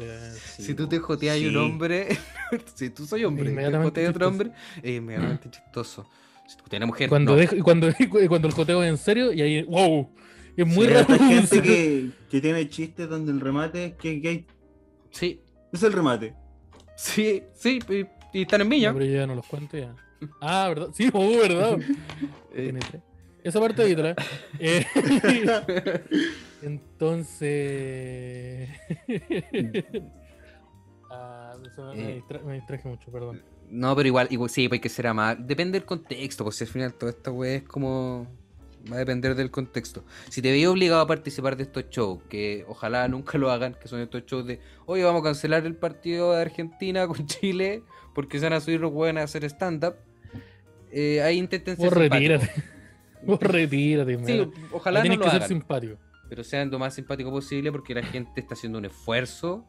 Si 0.58 0.74
tú 0.74 0.86
te 0.88 0.98
joteas 0.98 1.36
a 1.36 1.38
un 1.40 1.50
Sí. 1.50 1.56
hombre, 1.56 2.08
si 2.74 2.90
tú 2.90 3.06
soy 3.06 3.24
hombre, 3.24 3.50
te 3.50 3.76
joteas 3.78 4.08
a 4.08 4.10
otro 4.10 4.28
hombre, 4.28 4.50
es 4.82 4.96
inmediatamente 4.96 5.50
chistoso. 5.50 6.08
Si 6.46 6.56
tú 6.56 6.64
tienes 6.68 6.86
mujer, 6.86 7.08
Cuando, 7.08 7.32
no. 7.34 7.38
dejo- 7.42 7.56
y 7.56 7.60
cuando, 7.62 7.88
cuando 8.28 8.48
el 8.48 8.54
joteo 8.54 8.82
es 8.84 8.90
en 8.90 8.98
serio, 8.98 9.32
y 9.32 9.40
ahí, 9.42 9.62
wow, 9.64 10.08
es 10.56 10.66
muy 10.66 10.86
Sí, 10.86 10.92
raro. 10.92 11.06
Hay 11.08 11.18
gente 11.18 11.62
que, 11.62 12.10
que 12.30 12.40
tiene 12.40 12.68
chistes 12.68 13.08
donde 13.08 13.32
el 13.32 13.40
remate 13.40 13.84
es 13.86 13.94
que, 13.94 14.20
que 14.20 14.28
hay- 14.28 14.46
Sí, 15.16 15.40
es 15.72 15.82
el 15.82 15.92
remate. 15.92 16.34
sí, 16.96 17.42
sí, 17.54 17.78
y, 17.88 18.38
y 18.38 18.42
están 18.42 18.60
en 18.60 18.68
Viña. 18.68 18.92
No, 18.92 18.98
pero 18.98 19.06
yo 19.10 19.16
ya 19.16 19.26
no 19.26 19.34
los 19.34 19.46
cuento 19.46 19.76
ya. 19.78 19.94
Ah, 20.40 20.68
¿verdad? 20.68 20.88
Sí, 20.94 21.08
oh, 21.12 21.30
¿verdad? 21.38 21.78
Eh. 22.54 22.72
Esa 23.44 23.60
parte 23.60 23.82
evítala. 23.82 24.14
Eh, 24.58 24.84
entonces. 26.62 28.68
Ah, 31.10 31.54
eso 31.70 31.94
me, 31.94 32.10
Eh. 32.10 32.14
distra- 32.16 32.42
me 32.42 32.54
distraje 32.54 32.88
mucho, 32.88 33.10
perdón. 33.10 33.42
No, 33.68 33.94
pero 33.96 34.08
igual, 34.08 34.28
igual 34.30 34.50
sí, 34.50 34.68
pues 34.68 34.78
hay 34.78 34.82
que 34.82 34.88
ser 34.88 35.06
amable. 35.08 35.44
Depende 35.46 35.78
del 35.78 35.86
contexto, 35.86 36.44
pues 36.44 36.56
si 36.56 36.64
al 36.64 36.70
final 36.70 36.94
toda 36.94 37.10
esta 37.12 37.30
wea 37.30 37.56
es 37.56 37.62
como. 37.64 38.26
Va 38.90 38.96
a 38.96 38.98
depender 39.00 39.34
del 39.34 39.50
contexto. 39.50 40.04
Si 40.28 40.40
te 40.42 40.50
veis 40.50 40.66
obligado 40.66 41.00
a 41.00 41.06
participar 41.06 41.56
de 41.56 41.64
estos 41.64 41.86
shows, 41.90 42.22
que 42.28 42.64
ojalá 42.68 43.08
nunca 43.08 43.36
lo 43.38 43.50
hagan, 43.50 43.74
que 43.74 43.88
son 43.88 44.00
estos 44.00 44.24
shows 44.26 44.46
de, 44.46 44.60
oye, 44.86 45.02
vamos 45.04 45.22
a 45.22 45.24
cancelar 45.24 45.66
el 45.66 45.74
partido 45.74 46.32
de 46.32 46.40
Argentina 46.42 47.06
con 47.08 47.26
Chile 47.26 47.82
porque 48.14 48.38
se 48.38 48.44
van 48.46 48.52
a 48.54 48.60
subir 48.60 48.80
los 48.80 48.92
weones 48.92 49.20
a 49.22 49.24
hacer 49.24 49.44
stand-up, 49.44 49.94
eh, 50.90 51.20
ahí 51.22 51.36
intenten 51.38 51.76
ser 51.76 51.84
Vos 51.86 51.92
retírate. 51.94 52.50
Vos 53.22 53.40
retírate, 53.40 54.18
Sí, 54.24 54.38
man. 54.38 54.52
ojalá 54.72 55.00
no 55.00 55.02
Tienes 55.02 55.18
lo 55.18 55.24
que 55.24 55.30
ser 55.30 55.36
hagan, 55.38 55.48
simpático. 55.48 55.96
pero 56.28 56.44
sean 56.44 56.70
lo 56.70 56.78
más 56.78 56.94
simpático 56.94 57.30
posible 57.30 57.72
porque 57.72 57.94
la 57.94 58.02
gente 58.04 58.40
está 58.40 58.54
haciendo 58.54 58.78
un 58.78 58.84
esfuerzo 58.84 59.66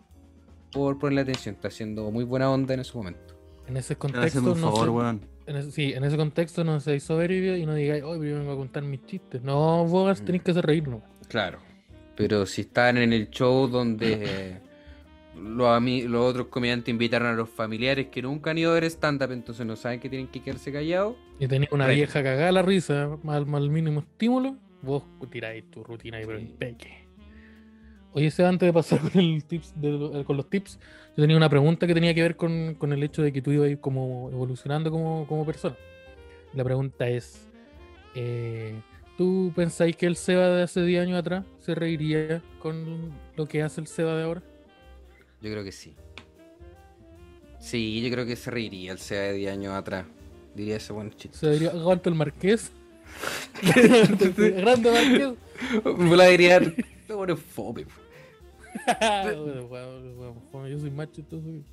por 0.72 1.00
ponerle 1.00 1.22
atención, 1.22 1.56
está 1.56 1.70
haciendo 1.70 2.12
muy 2.12 2.24
buena 2.24 2.52
onda 2.52 2.74
en 2.76 2.82
ese 2.82 2.94
momento. 2.96 3.36
En 3.68 3.78
ese 3.78 3.96
contexto, 3.96 4.40
un 4.40 4.46
no 4.62 4.68
favor, 4.72 4.86
se- 4.86 4.90
weón. 4.92 5.22
En 5.48 5.56
ese- 5.56 5.72
sí, 5.72 5.94
en 5.94 6.04
ese 6.04 6.18
contexto 6.18 6.64
no 6.64 6.80
seáis 6.80 7.04
soberbio 7.04 7.56
y 7.58 7.66
no 7.66 7.74
digáis, 7.74 8.04
hoy 8.04 8.30
yo 8.30 8.38
vengo 8.38 8.52
a 8.52 8.56
contar 8.56 8.84
mis 8.84 9.06
chistes. 9.06 9.42
No, 9.42 9.86
vos 9.86 10.22
Mm. 10.22 10.26
tenéis 10.26 10.44
que 10.44 10.52
hacer 10.52 10.66
reírnos. 10.66 11.02
Claro. 11.28 11.60
Pero 12.16 12.46
si 12.46 12.62
están 12.62 12.98
en 12.98 13.14
el 13.14 13.30
show 13.30 13.68
donde 13.68 14.14
eh, 14.22 14.60
los, 15.40 16.16
otros 16.16 16.48
comediantes 16.48 16.90
invitaron 16.90 17.28
a 17.30 17.34
los 17.34 17.50
familiares 17.50 18.08
que 18.08 18.22
nunca 18.22 18.52
han 18.52 18.58
ido 18.58 18.72
a 18.72 18.74
ver 18.76 18.86
stand-up, 18.86 19.32
entonces 19.32 19.66
no 19.66 19.76
saben 19.76 20.00
que 20.00 20.10
tienen 20.10 20.28
que 20.28 20.42
quedarse 20.42 20.72
callados. 20.72 21.16
Y 21.40 21.48
tenéis 21.48 21.72
una 21.72 21.88
vieja 21.88 22.24
cagada 22.24 22.52
la 22.52 22.62
risa, 22.64 23.18
mal, 23.24 23.46
mal 23.46 23.70
mínimo 23.70 24.00
estímulo, 24.02 24.58
vos 24.82 25.04
tiráis 25.30 25.70
tu 25.70 25.84
rutina 25.84 26.18
pero 26.26 26.40
Sí. 26.40 26.46
impeque. 26.46 27.07
Oye, 28.14 28.32
Seba, 28.32 28.50
antes 28.50 28.68
de 28.68 28.74
pasar 28.74 29.00
con, 29.12 29.22
el 29.22 29.44
tips 29.44 29.74
de 29.80 30.20
eh, 30.20 30.24
con 30.26 30.38
los 30.38 30.50
tips, 30.50 30.80
yo 31.16 31.24
tenía 31.24 31.38
una 31.38 31.50
pregunta 31.50 31.88
que 31.88 31.94
tenía 31.94 32.14
que 32.14 32.22
ver 32.22 32.36
con, 32.36 32.76
con 32.76 32.94
el 32.94 33.04
hecho 33.04 33.22
de 33.22 33.32
que 33.32 33.42
tú 33.42 33.52
ibas 33.52 33.78
como 33.80 34.30
evolucionando 34.32 34.92
como, 34.92 35.28
como 35.28 35.46
persona. 35.46 35.76
La 36.54 36.64
pregunta 36.64 37.08
es, 37.08 37.48
eh, 38.16 38.74
¿tú 39.18 39.52
pensáis 39.56 39.96
que 39.96 40.06
el 40.06 40.16
Seba 40.16 40.48
de 40.50 40.64
hace 40.64 40.82
10 40.82 41.04
años 41.04 41.20
atrás 41.20 41.46
se 41.60 41.76
reiría 41.76 42.42
con 42.60 43.12
lo 43.36 43.48
que 43.48 43.62
hace 43.62 43.82
el 43.82 43.88
Seba 43.88 44.16
de 44.16 44.24
ahora? 44.24 44.44
Yo 45.42 45.52
creo 45.52 45.64
que 45.64 45.72
sí. 45.72 45.94
Sí, 47.60 48.02
yo 48.02 48.12
creo 48.12 48.26
que 48.26 48.36
se 48.36 48.52
reiría 48.52 48.92
el 48.92 49.00
SEA 49.00 49.22
de 49.22 49.34
10 49.34 49.52
años 49.52 49.74
atrás. 49.74 50.06
Diría 50.56 50.78
ese 50.78 50.94
buen 50.94 51.12
chiste. 51.12 51.38
Se 51.38 51.52
diría, 51.52 51.72
aguanta 51.72 52.10
el 52.10 52.16
marqués. 52.16 52.72
Grande 53.62 54.92
marqués. 54.92 55.98
Me 55.98 56.16
la 56.16 56.26
diría. 56.28 56.62
Te 57.08 57.14
pones 57.14 57.40
fome. 57.40 57.86
Bueno, 58.86 59.68
bueno, 59.68 60.00
bueno, 60.16 60.42
bueno, 60.52 60.68
yo 60.68 60.80
soy 60.80 60.92
macho, 60.92 61.22
entonces. 61.22 61.64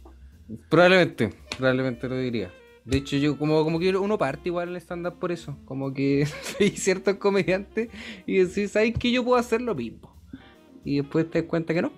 Probablemente, 0.69 1.35
probablemente 1.57 2.09
lo 2.09 2.17
diría. 2.19 2.51
De 2.85 2.99
hecho, 2.99 3.17
yo 3.17 3.37
como, 3.39 3.65
como 3.65 3.79
que 3.79 3.95
uno 3.97 4.19
parte 4.19 4.49
igual 4.51 4.69
el 4.71 4.77
stand-up 4.77 5.19
por 5.19 5.33
eso. 5.33 5.57
Como 5.65 5.93
que 5.93 6.27
soy 6.59 6.71
ciertos 6.71 7.17
comediantes 7.17 7.89
y 8.27 8.39
decís, 8.39 8.71
¿sabes 8.73 8.95
que 8.99 9.11
yo 9.11 9.25
puedo 9.25 9.39
hacer 9.39 9.61
lo 9.63 9.75
mismo? 9.75 10.15
Y 10.85 10.99
después 10.99 11.29
te 11.31 11.41
das 11.41 11.49
cuenta 11.49 11.73
que 11.75 11.83
no. 11.83 11.93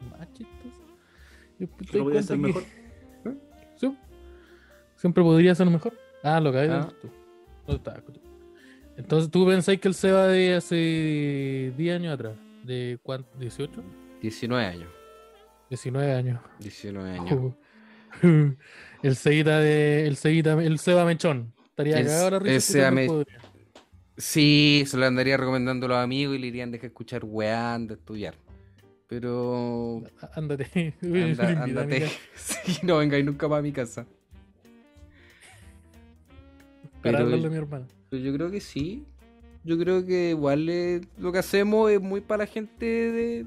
Después 1.59 1.91
te 1.91 1.99
das 1.99 2.05
voy 2.05 2.17
a 2.17 2.23
ser 2.23 2.39
cuenta 2.39 2.59
mejor. 2.61 2.63
que- 2.63 3.37
Sí. 3.81 3.97
Siempre 4.97 5.23
podría 5.23 5.55
ser 5.55 5.69
mejor. 5.69 5.93
Ah, 6.23 6.41
lo 6.41 6.51
acabas 6.51 6.69
de 6.69 6.75
Ah. 6.75 6.93
tú. 7.03 7.09
No 7.67 7.67
te 7.67 7.73
estaba 7.75 7.97
escuchando. 7.99 8.31
Entonces, 8.97 9.31
¿tú 9.31 9.47
pensáis 9.47 9.79
que 9.81 9.89
el 9.89 9.95
Seba 9.95 10.27
de 10.29 10.55
hace 10.55 11.73
10 11.77 11.97
años 11.97 12.15
atrás? 12.15 12.33
¿De 12.67 12.99
cuánto? 13.03 13.31
¿18? 13.39 13.71
19 14.21 14.65
años. 14.67 14.89
19 15.71 16.13
años. 16.13 16.41
19 16.61 17.11
años. 17.19 17.55
Uh. 18.23 18.53
el 19.03 19.17
Sebita 19.17 19.59
de. 19.61 20.07
El 20.07 20.17
Sebita, 20.17 20.53
el 20.63 20.79
Seba 20.79 21.05
Mechón. 21.05 21.53
Estaría 21.69 21.99
El- 21.99 22.05
risa. 22.07 22.55
el 22.55 22.61
si 22.61 22.73
Seba 22.73 22.91
Me-. 22.91 23.09
Sí, 24.17 24.85
se 24.87 24.97
lo 24.97 25.05
andaría 25.07 25.37
recomendando 25.37 25.85
a 25.87 25.89
los 25.91 25.99
amigos 25.99 26.35
y 26.37 26.39
le 26.39 26.47
dirían 26.47 26.71
deja 26.71 26.83
de 26.83 26.87
escuchar 26.89 27.23
weá, 27.25 27.75
anda 27.75 27.95
a 27.95 27.99
estudiar. 27.99 28.35
Pero. 29.07 30.03
Ándate. 30.35 30.95
Anda, 31.03 31.63
ándate. 31.63 32.09
Sí, 32.35 32.79
no 32.83 32.97
vengáis 32.99 33.25
nunca 33.25 33.47
más 33.47 33.59
a 33.61 33.63
mi 33.63 33.73
casa. 33.73 34.07
Para 37.03 37.19
Pero- 37.19 37.19
hablarle 37.19 37.47
a 37.47 37.51
mi 37.51 37.57
hermana. 37.57 37.87
Pero 38.09 38.23
yo 38.23 38.33
creo 38.33 38.51
que 38.51 38.61
sí. 38.61 39.05
Yo 39.67 39.77
creo 39.77 40.07
que 40.07 40.31
igual 40.31 40.69
eh, 40.69 41.01
lo 41.19 41.33
que 41.33 41.39
hacemos 41.39 41.91
es 41.91 42.01
muy 42.01 42.21
para 42.21 42.45
la 42.45 42.47
gente 42.47 42.87
de 42.87 43.47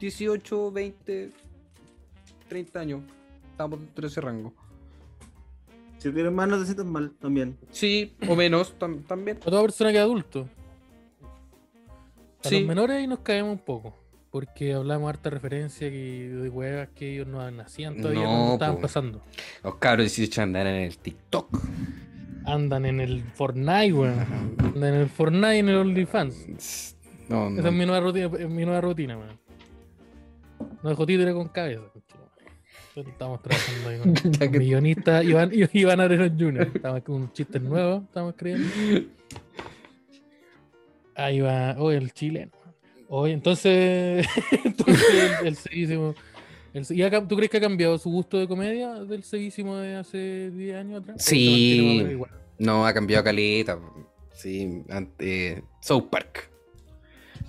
18, 0.00 0.72
20, 0.72 1.30
30 2.48 2.80
años. 2.80 3.02
Estamos 3.50 3.78
dentro 3.78 4.02
de 4.02 4.08
ese 4.08 4.20
rango. 4.22 4.54
Si 5.98 6.10
tienes 6.10 6.32
más, 6.32 6.48
no 6.48 6.58
te 6.58 6.64
sientas 6.64 6.86
mal 6.86 7.10
también. 7.20 7.58
Sí, 7.70 8.14
o 8.28 8.34
menos 8.34 8.74
tam- 8.78 9.04
también. 9.06 9.36
A 9.36 9.40
toda 9.40 9.60
persona 9.62 9.90
que 9.90 9.98
es 9.98 10.02
adulto. 10.02 10.48
A 12.44 12.48
Sí. 12.48 12.60
los 12.60 12.68
menores 12.68 12.96
ahí 12.96 13.06
nos 13.06 13.18
caemos 13.18 13.52
un 13.52 13.58
poco. 13.58 13.94
Porque 14.30 14.72
hablamos 14.74 15.08
harta 15.08 15.28
referencia 15.30 15.90
que, 15.90 16.28
de 16.30 16.48
huevas 16.48 16.88
que 16.94 17.14
ellos 17.14 17.26
no 17.26 17.50
nacían 17.50 17.96
todavía 17.96 18.22
No, 18.22 18.28
cuando 18.28 18.52
estaban 18.54 18.76
po. 18.76 18.82
pasando. 18.82 19.22
Los 19.64 19.74
cabros 19.76 20.04
de 20.04 20.10
18 20.16 20.42
andan 20.42 20.66
en 20.66 20.74
el 20.84 20.96
TikTok. 20.98 21.60
Andan 22.44 22.86
en 22.86 23.00
el 23.00 23.22
Fortnite, 23.34 23.92
weón. 23.92 24.18
Andan 24.74 24.94
en 24.94 25.00
el 25.00 25.08
Fortnite 25.08 25.56
y 25.56 25.58
en 25.58 25.68
el 25.68 25.76
OnlyFans. 25.76 26.96
No, 27.28 27.50
no. 27.50 27.58
Esa 27.60 27.68
es 27.68 27.74
mi 27.74 27.84
nueva 27.84 28.00
rutina, 28.00 28.28
mi 28.28 28.64
nueva 28.64 28.80
rutina, 28.80 29.18
weón. 29.18 29.38
No 30.82 30.90
dejo 30.90 31.06
títere 31.06 31.32
con 31.32 31.48
cabeza. 31.48 31.82
Estamos 32.96 33.40
trabajando 33.42 33.88
ahí 33.90 33.98
con, 33.98 34.14
con 34.38 34.50
que- 34.52 34.58
millonistas 34.58 35.24
Iván, 35.24 35.50
Iván 35.72 36.00
Arenas 36.00 36.32
Jr. 36.36 36.70
Estamos 36.74 37.02
con 37.02 37.14
un 37.16 37.32
chiste 37.32 37.60
nuevo, 37.60 38.02
estamos 38.06 38.32
escribiendo. 38.34 38.68
Ahí 41.14 41.40
va, 41.40 41.74
oh, 41.78 41.90
el 41.90 42.12
chileno. 42.12 42.52
Oye, 43.08 43.32
entonces, 43.34 44.26
entonces 44.64 45.58
sevísimo. 45.58 46.08
el 46.08 46.16
se- 46.16 46.27
¿y 46.74 47.02
ha 47.02 47.10
¿Tú 47.26 47.36
crees 47.36 47.50
que 47.50 47.56
ha 47.56 47.60
cambiado 47.60 47.98
su 47.98 48.10
gusto 48.10 48.38
de 48.38 48.46
comedia 48.46 48.94
del 49.04 49.22
sevísimo 49.24 49.76
de 49.76 49.96
hace 49.96 50.50
10 50.50 50.76
años 50.76 51.00
atrás? 51.02 51.16
¿O 51.16 51.20
se 51.20 51.34
Sí. 51.34 52.06
igual? 52.10 52.30
No, 52.58 52.86
ha 52.86 52.92
cambiado 52.92 53.24
caleta. 53.24 53.78
Sí, 54.34 54.82
ante 54.90 55.62
South 55.80 56.08
Park. 56.10 56.50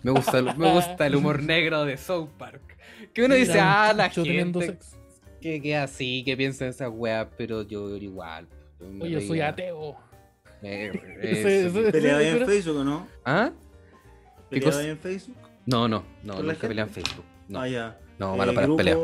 Me 0.03 0.11
gusta, 0.11 0.39
el- 0.39 0.55
me 0.57 0.72
gusta 0.74 1.05
el 1.07 1.15
humor 1.15 1.43
negro 1.43 1.84
de 1.86 1.97
South 1.97 2.30
Park. 2.38 2.78
Que 3.13 3.24
uno 3.24 3.36
dice, 3.36 3.59
ah, 3.59 3.93
la 3.95 4.09
gente 4.09 4.78
que, 5.41 5.61
que 5.61 5.76
así, 5.78 6.24
que 6.26 6.36
piensa 6.38 6.65
en 6.65 6.72
esas 6.72 6.89
weas, 6.91 7.28
pero 7.38 7.63
yo 7.63 7.95
igual. 7.97 8.47
yo 8.80 8.88
Oye, 9.05 9.11
yo 9.11 9.22
soy 9.22 9.41
ateo. 9.41 9.95
¿Peleaba 10.61 12.22
en 12.24 12.45
Facebook 12.45 12.78
o 12.78 12.84
no? 12.84 13.07
¿Ah? 13.26 13.51
¿Qué 14.49 14.59
¿Peleaba 14.59 14.84
en 14.84 14.97
Facebook? 14.97 15.38
No, 15.65 15.88
no, 15.88 16.03
no, 16.24 16.36
¿Con 16.36 16.47
la 16.47 16.53
nunca 16.53 16.67
peleé 16.67 16.84
en? 16.84 16.89
Facebook. 16.89 17.26
No, 17.47 17.61
Ah, 17.61 17.67
ya. 17.67 17.99
No, 18.20 18.36
Eh, 18.36 18.38
malo 18.38 18.53
para 18.53 18.67
las 18.67 18.76
peleas. 18.78 18.97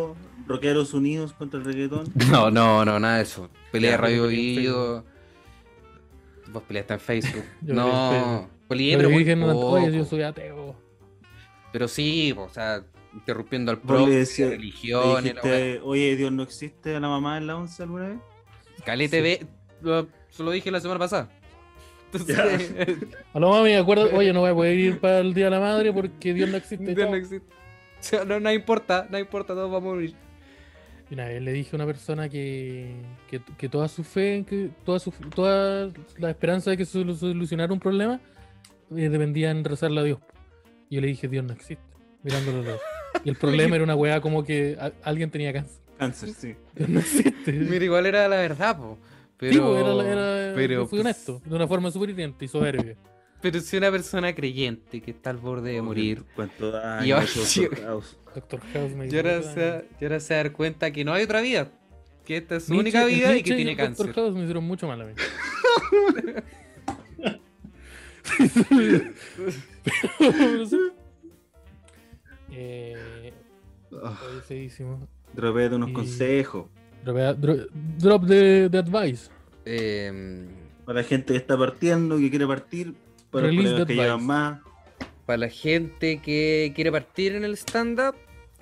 Rockeros 0.48 0.94
Unidos 0.94 1.34
contra 1.34 1.60
el 1.60 1.66
reggaetón. 1.66 2.06
No, 2.30 2.52
no, 2.52 2.86
no, 2.86 3.00
nada 3.00 3.18
de 3.18 3.24
eso. 3.24 3.50
Pelea 3.72 3.92
de 3.92 3.98
Radio 3.98 4.28
Video. 4.28 5.04
Vos 6.52 6.64
peleaste 6.68 6.94
en 6.94 7.00
Facebook. 7.00 7.44
Yo 7.62 7.74
no, 7.74 8.12
Facebook. 8.12 8.50
peleé, 8.68 8.92
Yo 8.92 8.98
pero 8.98 9.10
le 9.10 9.16
muy 9.16 9.24
dije, 9.24 9.36
no, 9.36 9.58
oye, 9.58 9.92
yo 9.98 10.06
soy 10.06 10.22
ateo. 10.22 10.76
Pero 11.72 11.88
sí, 11.88 12.34
o 12.38 12.48
sea, 12.50 12.84
interrumpiendo 13.14 13.72
al 13.72 13.78
Vos 13.78 13.86
pro, 13.88 14.08
le 14.08 14.16
decías- 14.18 14.50
Le 14.52 14.58
religiones, 14.58 15.36
la 15.36 15.42
wea. 15.42 15.58
dijiste, 15.58 15.82
oye, 15.84 16.16
Dios 16.16 16.32
no 16.32 16.44
existe 16.44 16.96
a 16.96 17.00
la 17.00 17.10
mamá 17.10 17.38
en 17.38 17.48
la 17.48 17.58
once 17.58 17.82
alguna 17.84 18.10
vez. 18.10 18.18
Cali 18.86 19.10
TV, 19.10 19.46
lo, 19.82 20.08
se 20.30 20.44
lo 20.44 20.52
dije 20.52 20.70
la 20.72 20.80
semana 20.80 21.00
pasada. 21.00 21.30
Entonces, 22.14 22.74
Aló, 23.34 23.50
mami, 23.50 23.74
acuérdate, 23.74 24.16
oye, 24.16 24.32
no 24.32 24.40
voy 24.42 24.52
a 24.52 24.54
poder 24.54 24.78
ir 24.80 25.00
para 25.00 25.20
el 25.20 25.34
Día 25.34 25.46
de 25.46 25.52
la 25.52 25.60
Madre 25.60 25.92
porque 25.92 26.34
Dios 26.34 26.50
no 26.50 26.56
existe. 26.58 26.96
Dios 26.96 27.10
no 27.10 27.16
existe. 27.16 27.55
O 28.14 28.18
sea, 28.18 28.26
no, 28.26 28.40
no 28.40 28.52
importa, 28.52 29.08
no 29.10 29.18
importa, 29.18 29.54
todos 29.54 29.72
vamos 29.72 29.92
a 29.92 29.96
morir. 29.96 30.14
Y 31.10 31.14
una 31.14 31.26
vez 31.28 31.42
le 31.42 31.52
dije 31.54 31.70
a 31.74 31.76
una 31.76 31.86
persona 31.86 32.30
que, 32.30 32.96
que, 33.30 33.40
que 33.58 33.70
toda 33.70 33.88
su 33.88 34.04
fe, 34.04 34.44
que 34.48 34.70
toda, 34.84 35.00
su, 35.00 35.12
toda 35.12 35.92
la 36.18 36.30
esperanza 36.32 36.72
de 36.72 36.78
que 36.78 36.86
se 36.86 37.00
solu- 37.00 37.16
solucionara 37.16 37.72
un 37.74 37.80
problema 37.80 38.20
eh, 38.96 39.10
dependía 39.10 39.52
en 39.52 39.64
rezarle 39.64 40.00
a 40.02 40.04
Dios. 40.04 40.20
Y 40.90 40.96
yo 40.96 41.02
le 41.02 41.08
dije, 41.08 41.28
Dios 41.28 41.44
no 41.46 41.54
existe, 41.54 41.84
mirándolo 42.24 42.64
los. 42.64 42.80
Y 43.24 43.30
el 43.30 43.36
problema 43.36 43.76
era 43.76 43.84
una 43.84 43.96
weá 43.96 44.20
como 44.22 44.44
que 44.44 44.78
a- 44.80 44.92
alguien 45.04 45.30
tenía 45.30 45.54
cáncer. 45.54 45.82
Cáncer, 45.98 46.30
sí. 46.30 46.56
Dios 46.76 46.90
no 46.90 47.00
existe. 47.00 47.52
Mira, 47.54 47.86
igual 47.86 48.06
era 48.08 48.28
la 48.28 48.38
verdad, 48.38 48.78
po. 48.78 48.98
Pero, 49.38 49.54
Sí, 49.76 49.80
era, 49.82 49.94
la- 49.94 50.12
era- 50.12 50.56
pero, 50.56 50.74
yo 50.74 50.88
fui 50.88 51.00
pues, 51.00 51.02
honesto, 51.02 51.42
de 51.46 51.56
una 51.56 51.68
forma 51.68 51.92
súper 51.92 52.16
y 52.40 52.48
soberbia. 52.48 52.96
Pero 53.46 53.60
si 53.60 53.78
una 53.78 53.92
persona 53.92 54.34
creyente 54.34 55.02
que 55.02 55.12
está 55.12 55.30
al 55.30 55.38
borde 55.38 55.74
de 55.74 55.82
morir, 55.84 56.24
Cuánto 56.36 56.72
daño 56.72 57.06
Y 57.06 57.12
ahora. 57.12 57.28
Doctor 57.36 57.76
House. 57.86 58.18
Doctor 58.34 58.60
House 58.74 58.92
me 58.96 59.06
y 59.06 59.10
dijo, 59.10 59.20
ahora 59.28 59.38
"Puta, 59.40 59.54
se, 59.54 59.86
y 60.00 60.04
ahora 60.06 60.20
se 60.20 60.34
da 60.34 60.52
cuenta 60.52 60.92
que 60.92 61.06
no 61.06 61.14
hay 61.14 61.24
otra 61.26 61.42
vida. 61.42 61.70
Que 62.26 62.38
esta 62.38 62.56
es 62.56 62.64
su 62.64 62.74
Nietzsche- 62.74 62.80
única 62.80 63.06
vida 63.06 63.30
y 63.30 63.34
Nietzsche 63.36 63.50
que 63.52 63.56
tiene 63.56 63.72
el 63.72 63.78
cáncer. 63.78 64.12
House 64.14 64.34
me 64.34 64.40
hicieron 64.42 64.64
mucho 64.64 64.88
mal 64.88 65.00
a 65.02 65.06
mí. 65.06 65.14
Eh, 72.58 73.34
feísimo. 74.48 75.08
Dropéate 75.34 75.76
unos 75.76 75.90
Y- 75.90 75.94
consejos. 75.94 76.68
Dropea- 77.04 77.36
dro- 77.36 77.68
Drop 78.00 78.24
de, 78.24 78.70
de 78.70 78.78
advice. 78.78 79.30
Eh, 79.66 80.46
Para 80.86 81.02
la 81.02 81.08
gente 81.08 81.34
que 81.34 81.38
está 81.38 81.58
partiendo, 81.58 82.18
que 82.18 82.30
quiere 82.30 82.48
partir. 82.48 82.94
Para 83.36 83.48
los 83.48 83.56
Release 83.56 83.70
colegas 83.72 83.88
the 83.88 83.94
que 83.94 84.02
advice. 84.02 84.04
llevan 84.04 84.26
más. 84.26 84.62
para 85.26 85.38
la 85.38 85.50
gente 85.50 86.22
que 86.22 86.72
quiere 86.76 86.92
partir 86.92 87.36
en 87.36 87.44
el 87.44 87.54
stand-up, 87.58 88.16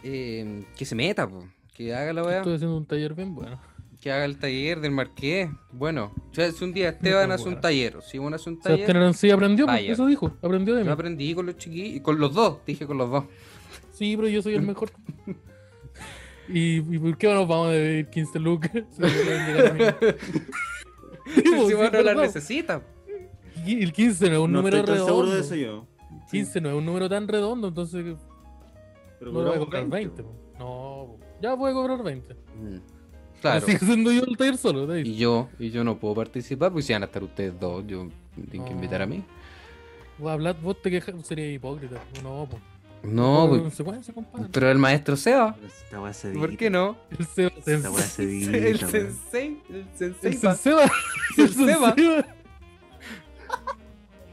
eh, 0.03 0.63
que 0.77 0.85
se 0.85 0.95
meta, 0.95 1.27
po, 1.27 1.45
que 1.75 1.93
haga 1.93 2.13
la 2.13 2.23
weá. 2.23 2.37
Estoy 2.37 2.55
haciendo 2.55 2.77
un 2.77 2.85
taller 2.85 3.13
bien 3.13 3.35
bueno. 3.35 3.59
Que 4.01 4.11
haga 4.11 4.25
el 4.25 4.37
taller 4.37 4.81
del 4.81 4.91
Marqués. 4.91 5.49
Bueno, 5.71 6.11
o 6.29 6.33
sea, 6.35 6.51
si 6.51 6.61
un 6.63 6.73
día 6.73 6.89
Esteban 6.89 7.31
hace 7.31 7.43
un 7.43 7.51
bueno. 7.51 7.61
taller, 7.61 7.97
si 8.01 8.17
uno 8.19 8.35
hace 8.35 8.49
un 8.49 8.59
taller, 8.59 8.97
Arancilla 8.97 9.35
aprendió, 9.35 9.65
pues, 9.65 9.77
Vaya. 9.77 9.93
eso 9.93 10.05
dijo. 10.07 10.35
Aprendió 10.41 10.75
de 10.75 10.81
mí. 10.81 10.87
yo 10.87 10.93
aprendí 10.93 11.33
con 11.33 11.45
los 11.45 11.57
chiquillos, 11.57 12.01
con 12.01 12.19
los 12.19 12.33
dos, 12.33 12.57
dije 12.65 12.85
con 12.85 12.97
los 12.97 13.09
dos. 13.09 13.25
Sí, 13.93 14.15
pero 14.17 14.27
yo 14.27 14.41
soy 14.41 14.55
el 14.55 14.61
mejor. 14.63 14.91
¿Y, 16.49 16.77
y 16.79 16.99
por 16.99 17.17
qué 17.17 17.33
nos 17.33 17.47
vamos 17.47 17.67
a 17.67 17.71
deber 17.71 18.09
15 18.09 18.39
lucas? 18.39 18.71
Si. 18.91 19.01
Sí, 21.35 21.41
Si 21.41 21.49
pues, 21.51 21.67
sí, 21.69 21.73
uno 21.73 21.83
es 21.85 21.93
la 21.93 22.01
verdad. 22.03 22.21
necesita. 22.23 22.81
El 23.65 23.93
15 23.93 24.29
no 24.29 24.33
es 24.35 24.39
un 24.41 24.51
no 24.51 24.57
número 24.59 24.77
estoy 24.77 24.95
tan 24.95 25.05
redondo. 25.05 25.23
seguro 25.23 25.35
de 25.35 25.41
eso 25.41 25.55
yo. 25.55 25.87
15 26.31 26.61
no 26.61 26.69
es 26.69 26.75
un 26.75 26.85
número 26.85 27.09
tan 27.09 27.27
redondo, 27.27 27.67
entonces 27.69 28.15
Pero 29.19 29.31
no 29.31 29.43
voy 29.43 29.55
a 29.55 29.59
cobrar 29.59 29.87
20. 29.87 30.23
po. 30.23 30.29
po. 30.29 30.35
No, 30.59 30.65
po. 30.65 31.19
ya 31.41 31.53
voy 31.55 31.71
a 31.71 31.73
cobrar 31.73 32.03
20. 32.03 32.33
Mm, 32.33 32.77
Claro. 33.41 33.65
Sigo 33.65 33.79
siendo 33.85 34.09
yo 34.11 34.21
el 34.23 34.37
taller 34.37 34.57
solo. 34.57 34.87
te 34.87 35.01
Y 35.01 35.15
yo, 35.17 35.49
y 35.59 35.69
yo 35.69 35.83
no 35.83 35.99
puedo 35.99 36.15
participar, 36.15 36.71
porque 36.71 36.83
si 36.83 36.93
van 36.93 37.03
a 37.03 37.07
estar 37.07 37.21
ustedes 37.23 37.59
dos, 37.59 37.83
yo 37.85 38.07
tienen 38.49 38.63
que 38.65 38.69
No. 38.71 38.75
invitar 38.77 39.01
a 39.01 39.05
mí. 39.05 39.21
Vos 40.17 40.31
hablar, 40.31 40.55
vos 40.61 40.81
te 40.81 40.89
quejas, 40.89 41.13
sería 41.27 41.51
hipócrita. 41.51 41.97
No, 42.23 42.47
pues. 42.49 42.61
No, 43.03 43.47
pues, 43.49 43.61
consecuencia, 43.63 44.13
compadre. 44.13 44.47
pero 44.49 44.71
el 44.71 44.77
maestro 44.77 45.17
Seba, 45.17 45.57
se 46.13 46.31
¿por 46.31 46.55
qué 46.55 46.69
no? 46.69 46.95
El 47.19 47.25
Seba. 47.25 47.51
Se 47.65 47.73
El 47.73 47.81
weón. 47.83 47.97
sensei, 47.97 49.61
el 49.69 49.85
sensei. 49.93 50.31
El. 50.31 50.37
Seba. 50.55 50.89
El 51.37 51.49
Seba. 51.53 51.95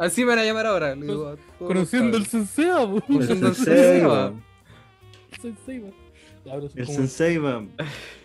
Así 0.01 0.23
me 0.23 0.29
van 0.29 0.39
a 0.41 0.45
llamar 0.45 0.67
ahora. 0.67 0.95
le 0.97 1.07
digo 1.07 1.37
Conociendo 1.59 2.17
el. 2.17 2.27
Sensei. 2.27 2.65
El 2.67 3.03
Conociendo 3.03 3.55
sensei. 3.55 4.01
El 4.01 5.41
Sensei, 5.41 5.81
pero 6.43 6.67
El 6.75 6.85
como- 6.87 6.97
sensei, 6.99 7.37
va. 7.39 7.65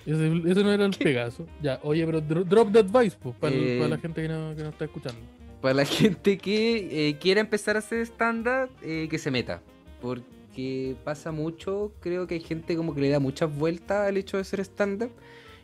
Ese, 0.06 0.28
ese 0.52 0.64
no 0.64 0.72
era 0.72 0.86
el 0.86 0.92
Pegaso. 0.92 1.46
Ya, 1.62 1.80
oye, 1.84 2.06
pero 2.06 2.22
dro- 2.22 2.44
drop 2.46 2.72
the 2.72 2.80
advice, 2.80 3.18
pues, 3.22 3.36
para, 3.36 3.54
Eh. 3.56 3.86
la 3.90 3.98
gente 3.98 4.22
que 4.22 4.28
no, 4.30 4.56
que 4.56 4.64
no 4.64 4.70
está 4.70 4.86
escuchando. 4.86 5.20
Para 5.62 5.74
la 5.76 5.86
gente 6.16 6.38
que 6.38 7.10
eh, 7.10 7.18
quiera 7.20 7.42
empezar 7.42 7.76
a 7.76 7.80
hacer 7.80 8.00
stand-up, 8.06 8.70
eh, 8.82 9.08
que 9.10 9.18
se 9.18 9.32
meta. 9.32 9.62
Porque 10.02 10.96
pasa 11.04 11.32
mucho, 11.32 11.92
creo 12.00 12.26
que 12.28 12.36
hay 12.36 12.40
gente 12.42 12.76
como 12.78 12.94
que 12.96 13.02
le 13.02 13.10
da 13.10 13.20
muchas 13.20 13.54
vueltas 13.56 14.08
al 14.08 14.18
hecho 14.18 14.38
de 14.38 14.42
hacer 14.42 14.60
stand-up. 14.62 15.12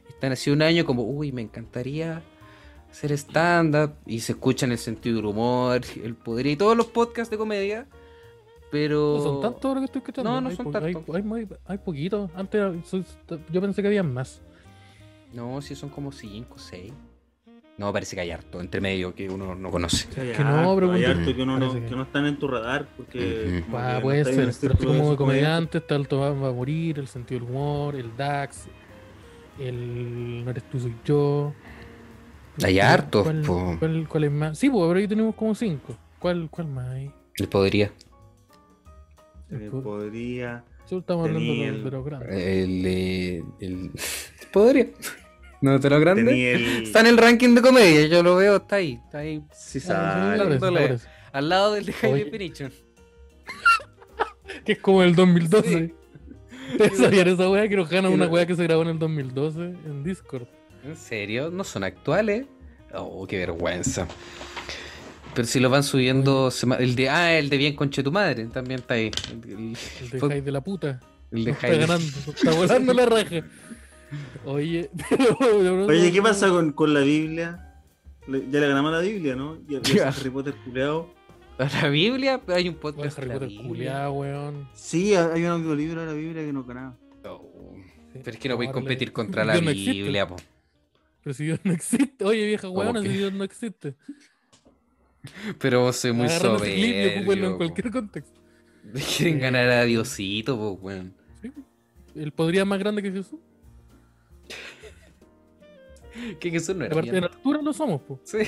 Están 0.10 0.32
así 0.34 0.50
un 0.52 0.62
año 0.62 0.86
como, 0.86 1.04
uy, 1.04 1.32
me 1.32 1.42
encantaría 1.42 2.22
hacer 2.92 3.12
stand-up. 3.14 3.94
Y 4.06 4.20
se 4.20 4.34
escuchan 4.34 4.72
el 4.72 4.78
sentido 4.78 5.18
del 5.18 5.26
humor, 5.26 5.82
el 6.04 6.16
poder 6.16 6.48
y 6.48 6.56
todos 6.56 6.76
los 6.78 6.88
podcasts 6.88 7.32
de 7.32 7.38
comedia. 7.38 7.88
Pero... 8.72 9.16
No 9.18 9.24
son 9.24 9.42
tantos 9.42 9.66
ahora 9.66 9.82
que 9.82 9.86
estoy 9.86 10.00
escuchando. 10.00 10.30
No, 10.32 10.42
no 10.42 10.50
Hay 10.50 10.56
son 10.56 10.68
hay- 10.68 10.94
tantos. 10.94 11.16
Hay, 11.16 11.48
hay 11.66 11.78
poquitos. 11.80 12.30
Antes 12.36 12.62
yo 13.52 13.62
pensé 13.62 13.82
que 13.82 13.88
había 13.90 14.04
más. 14.04 14.42
No, 15.34 15.62
sí 15.62 15.76
son 15.76 15.90
como 15.90 16.12
5, 16.12 16.58
6. 16.58 16.94
No, 17.78 17.92
parece 17.92 18.16
que 18.16 18.22
hay 18.22 18.32
harto 18.32 18.62
entre 18.62 18.80
medio 18.80 19.16
que 19.16 19.28
uno 19.30 19.56
no 19.56 19.72
conoce. 19.72 20.08
Hay 20.22 20.34
Que 20.34 20.44
no, 20.44 20.50
harto, 20.50 20.76
pero 20.76 20.92
hay 20.92 21.04
harto 21.06 21.36
que, 21.36 21.42
uno 21.42 21.58
no, 21.58 21.74
que- 21.74 21.86
que 21.86 22.02
están 22.02 22.26
en 22.28 22.38
tu 22.38 22.48
radar 22.48 22.88
porque 22.96 23.64
como 23.66 23.78
Ah, 23.78 23.88
que 23.90 23.96
no 23.96 24.02
puede 24.02 24.20
en 24.20 24.54
ser, 24.54 24.72
pero 24.78 24.92
de 24.94 25.00
como 25.00 25.16
comediante 25.16 25.78
está 25.80 25.96
el 25.96 26.08
Tomás 26.08 26.34
va 26.42 26.50
a 26.50 26.54
morir, 26.54 27.00
el 27.00 27.08
sentido 27.08 27.42
del 27.42 27.50
humor, 27.50 27.96
el 27.96 28.16
DAX, 28.16 28.68
el 29.60 30.44
No 30.46 30.52
eres 30.52 30.70
tú, 30.70 30.80
soy 30.80 30.96
yo. 31.06 31.54
Hay 32.64 32.76
¿Cuál- 32.76 32.88
hartos, 32.88 33.24
¿cuál, 33.24 33.42
po. 33.42 33.76
cuál, 33.80 34.08
cuál 34.08 34.24
es 34.26 34.32
más? 34.32 34.58
Sí, 34.58 34.70
pues, 34.70 34.86
pero 34.88 35.00
ahí 35.00 35.08
tenemos 35.08 35.36
como 35.36 35.56
cinco. 35.56 35.96
¿Cuál, 36.20 36.50
cuál 36.52 36.68
más 36.68 36.88
hay? 36.90 37.12
Él 37.38 37.48
podría. 37.48 37.92
Eh, 39.50 39.70
podría. 39.72 40.64
Solo 40.86 41.02
estamos 41.02 41.28
hablando 41.28 41.52
de, 41.54 41.68
el- 41.68 41.84
de 41.84 41.92
los 41.92 42.06
grandes. 42.06 42.30
El, 42.30 42.86
eh, 42.86 43.44
el... 43.60 43.92
Podría. 44.52 44.88
No, 45.64 45.80
te 45.80 45.92
lo 45.92 46.00
grande. 46.00 46.24
Tenía 46.24 46.54
el. 46.54 46.84
Está 46.86 47.02
en 47.02 47.06
el 47.06 47.18
ranking 47.18 47.54
de 47.54 47.62
comedia, 47.62 48.08
yo 48.08 48.24
lo 48.24 48.36
veo, 48.36 48.56
está 48.56 48.78
ahí. 48.78 49.00
Está 49.06 49.20
ahí. 49.20 49.44
Sí, 49.54 49.78
Ah, 49.90 50.36
sale. 50.60 50.98
Al 51.32 51.50
lado 51.50 51.74
del 51.74 51.86
de 51.86 51.94
Jaime 51.94 52.22
Oye. 52.24 52.26
Pinichon. 52.32 52.72
Que 54.66 54.72
es 54.72 54.80
como 54.80 55.04
el 55.04 55.14
2012. 55.16 55.94
Sí. 56.80 56.96
¿Sabían 56.98 57.28
esa 57.28 57.48
weá? 57.48 57.70
Que 57.70 57.76
nos 57.76 57.88
gana 57.92 58.10
una 58.10 58.26
weá 58.28 58.48
que 58.48 58.56
se 58.56 58.64
grabó 58.64 58.82
en 58.82 58.88
el 58.90 58.98
2012 59.00 59.60
en 59.62 60.04
Discord. 60.04 60.48
¿En 60.84 60.96
serio? 60.96 61.50
¿No 61.52 61.64
son 61.64 61.84
actuales? 61.84 62.46
Oh, 62.94 63.26
qué 63.28 63.38
vergüenza. 63.38 64.08
Pero 65.34 65.48
si 65.48 65.60
lo 65.60 65.70
van 65.70 65.84
subiendo. 65.84 66.50
El 66.80 66.96
de. 66.96 67.10
Ah, 67.10 67.34
el 67.38 67.50
de 67.50 67.58
Bien 67.58 67.76
Conche 67.76 68.04
tu 68.04 68.12
madre. 68.12 68.46
También 68.48 68.82
está 68.82 68.96
ahí. 68.96 69.12
El, 69.32 69.50
el- 69.50 69.78
El 70.02 70.10
de 70.10 70.20
Jai 70.20 70.42
de 70.42 70.52
la 70.52 70.62
puta. 70.62 71.00
el 71.32 71.46
de 71.46 71.52
Nos 71.52 71.64
está 71.64 71.76
ganando, 71.78 72.06
nos 72.06 72.28
está 72.36 72.52
volando 72.52 72.94
la 72.94 73.06
raja. 73.06 73.46
Oye, 74.46 74.90
pero- 75.10 75.86
Oye, 75.86 76.12
¿qué 76.12 76.22
pasa 76.22 76.50
con, 76.50 76.74
con 76.74 76.94
la 76.94 77.00
Biblia? 77.02 77.68
Ya 78.28 78.60
le 78.60 78.68
ganamos 78.68 78.92
la 78.92 79.00
Biblia, 79.00 79.36
¿no? 79.36 79.58
Ya, 79.68 79.80
ya 79.82 80.08
Harry 80.18 80.30
Potter 80.30 80.54
culeado. 80.66 81.14
La 81.58 81.88
Biblia, 81.90 82.42
pero 82.46 82.58
hay 82.58 82.68
un 82.68 82.74
Oye, 82.76 82.82
podcast. 82.82 83.18
Harry 83.20 83.30
Potter 83.32 83.48
Biblia. 83.48 83.68
culiao, 83.68 84.12
weón. 84.14 84.68
Sí, 84.74 85.16
hay 85.16 85.44
un 85.44 85.52
audiolibro 85.52 86.02
de 86.02 86.08
la 86.08 86.14
Biblia 86.14 86.44
que 86.44 86.52
no 86.54 86.64
ganaba. 86.66 86.98
Oh, 87.26 87.48
Sí. 88.14 88.20
Pero 88.26 88.32
es 88.36 88.42
que 88.44 88.50
no 88.50 88.58
voy 88.58 88.68
a 88.68 88.74
competir 88.74 89.14
contra 89.14 89.46
la 89.46 89.54
no. 89.54 89.72
Biblia, 89.72 90.28
po. 90.28 90.36
Pero 91.24 91.34
si 91.34 91.46
Dios 91.46 91.60
no 91.64 91.72
existe. 91.72 92.26
Oye, 92.26 92.46
vieja 92.46 92.68
¿Cómo 92.68 92.80
weona, 92.80 93.02
si? 93.02 93.08
Dios 93.10 93.34
no 93.34 93.44
existe. 93.44 93.96
Pero 95.60 95.82
vos 95.82 95.96
soy 95.96 96.14
muy 96.14 96.30
soberbio. 96.30 97.48
en 97.48 97.58
cualquier 97.58 97.92
contexto. 97.92 98.40
Quieren 99.18 99.38
Eh, 99.38 99.40
ganar 99.40 99.70
a 99.70 99.84
Diosito, 99.86 100.58
po, 100.58 100.72
weón. 100.82 101.14
¿sí? 101.42 101.52
El 102.16 102.32
podría 102.32 102.66
más 102.66 102.80
grande 102.80 103.02
que 103.04 103.12
Jesús. 103.12 103.40
Que 106.40 106.52
Jesús 106.52 106.76
no 106.76 106.84
era 106.86 106.94
Aparte, 106.94 107.18
en 107.18 107.24
altura 107.24 107.62
lo 107.62 107.72
somos, 107.72 108.02
po. 108.02 108.20
Sí. 108.24 108.40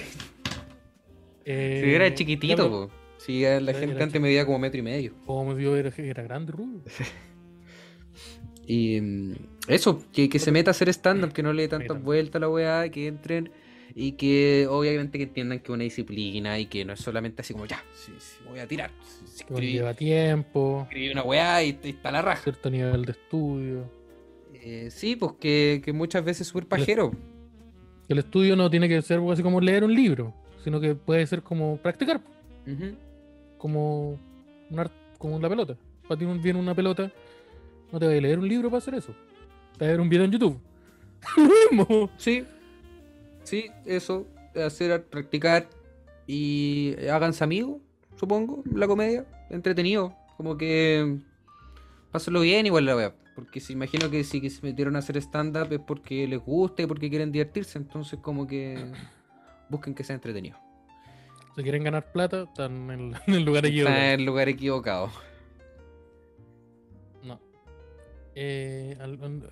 Eh, 1.45 1.81
Si 1.83 1.89
era 1.93 2.13
chiquitito, 2.13 2.69
po. 2.69 2.91
Si 3.17 3.41
la 3.41 3.49
Era 3.49 3.59
gente 3.73 3.85
chiquito. 3.87 4.03
antes 4.03 4.21
medía 4.21 4.45
como 4.45 4.59
metro 4.59 4.79
y 4.79 4.83
medio. 4.83 5.13
Como 5.25 5.57
yo 5.57 5.75
era, 5.77 5.91
era 5.97 6.23
grande, 6.23 6.51
rubio. 6.51 6.81
Y 8.65 9.01
mm, 9.01 9.33
eso, 9.67 10.03
que, 10.11 10.29
que 10.29 10.39
se 10.39 10.51
meta 10.51 10.69
a 10.69 10.73
hacer 10.73 10.89
stand-up, 10.89 11.31
que 11.33 11.43
no 11.43 11.53
le 11.53 11.63
dé 11.63 11.67
tantas 11.69 12.01
vueltas 12.01 12.35
a 12.35 12.39
la 12.39 12.49
weá, 12.49 12.89
que 12.89 13.07
entren 13.07 13.49
y 13.95 14.13
que 14.13 14.67
obviamente 14.69 15.17
que 15.17 15.25
entiendan 15.25 15.59
que 15.59 15.65
es 15.65 15.69
una 15.69 15.83
disciplina 15.83 16.57
y 16.59 16.65
que 16.65 16.83
no 16.83 16.93
es 16.93 16.99
solamente 16.99 17.41
así 17.41 17.53
como 17.53 17.65
ya, 17.65 17.81
sí, 17.93 18.11
sí, 18.17 18.37
voy 18.49 18.59
a 18.59 18.67
tirar. 18.67 18.91
sí, 19.25 19.25
escribí, 19.43 19.73
lleva 19.73 19.93
tiempo, 19.93 20.81
escribí 20.83 21.09
una 21.11 21.23
weá 21.23 21.63
y, 21.63 21.77
y 21.83 21.89
está 21.89 22.11
la 22.11 22.21
raja. 22.21 22.41
cierto 22.43 22.69
nivel 22.69 23.05
de 23.05 23.11
estudio. 23.11 23.89
Eh, 24.53 24.89
sí, 24.91 25.15
pues 25.15 25.33
que, 25.39 25.81
que 25.83 25.93
muchas 25.93 26.23
veces 26.25 26.41
es 26.41 26.47
súper 26.47 26.65
pajero. 26.67 27.11
El 28.09 28.19
estudio 28.19 28.55
no 28.55 28.69
tiene 28.69 28.87
que 28.89 29.01
ser 29.01 29.17
algo 29.17 29.31
así 29.31 29.43
como 29.43 29.61
leer 29.61 29.83
un 29.83 29.93
libro, 29.93 30.33
sino 30.63 30.79
que 30.79 30.95
puede 30.95 31.25
ser 31.27 31.41
como 31.43 31.77
practicar, 31.77 32.21
Ujú. 32.67 32.95
como, 33.57 34.19
un 34.69 34.79
art- 34.79 34.91
como 35.17 35.39
la 35.39 35.49
pelota. 35.49 35.77
Para 36.07 36.17
ti 36.19 36.25
viene 36.25 36.59
una 36.59 36.73
pelota, 36.75 37.11
no 37.91 37.99
te 37.99 38.05
vas 38.07 38.15
a 38.15 38.21
leer 38.21 38.39
un 38.39 38.47
libro 38.47 38.69
para 38.69 38.79
hacer 38.79 38.95
eso. 38.95 39.13
A 39.79 39.85
ver 39.85 39.99
un 39.99 40.09
video 40.09 40.25
en 40.25 40.31
YouTube. 40.31 40.59
Lo 41.37 41.43
mismo. 41.77 42.09
Sí, 42.17 42.43
sí, 43.43 43.65
eso, 43.85 44.27
hacer, 44.55 45.03
practicar 45.05 45.67
y 46.27 46.95
háganse 47.11 47.43
amigos, 47.43 47.77
supongo, 48.15 48.63
la 48.73 48.87
comedia, 48.87 49.25
entretenido, 49.49 50.15
como 50.37 50.57
que 50.57 51.17
pásenlo 52.11 52.41
bien 52.41 52.65
igual 52.65 52.85
la 52.85 52.95
wea, 52.95 53.15
porque 53.35 53.59
se 53.59 53.73
imagino 53.73 54.09
que 54.09 54.23
si 54.23 54.39
que 54.39 54.49
se 54.49 54.61
metieron 54.65 54.95
a 54.95 54.99
hacer 54.99 55.17
stand-up 55.17 55.71
es 55.73 55.79
porque 55.79 56.27
les 56.27 56.39
gusta 56.39 56.83
y 56.83 56.85
porque 56.85 57.09
quieren 57.09 57.31
divertirse, 57.31 57.77
entonces 57.77 58.19
como 58.21 58.45
que 58.47 58.77
busquen 59.69 59.93
que 59.95 60.03
sea 60.03 60.15
entretenido. 60.15 60.57
Si 61.55 61.61
quieren 61.63 61.83
ganar 61.83 62.11
plata, 62.11 62.43
están 62.43 62.89
en, 62.89 63.15
el- 63.27 63.43
lugar 63.45 63.65
equivocado. 63.65 63.95
Está 63.97 64.13
en 64.13 64.19
el 64.19 64.25
lugar 64.25 64.49
equivocado. 64.49 65.11
Eh, 68.35 68.97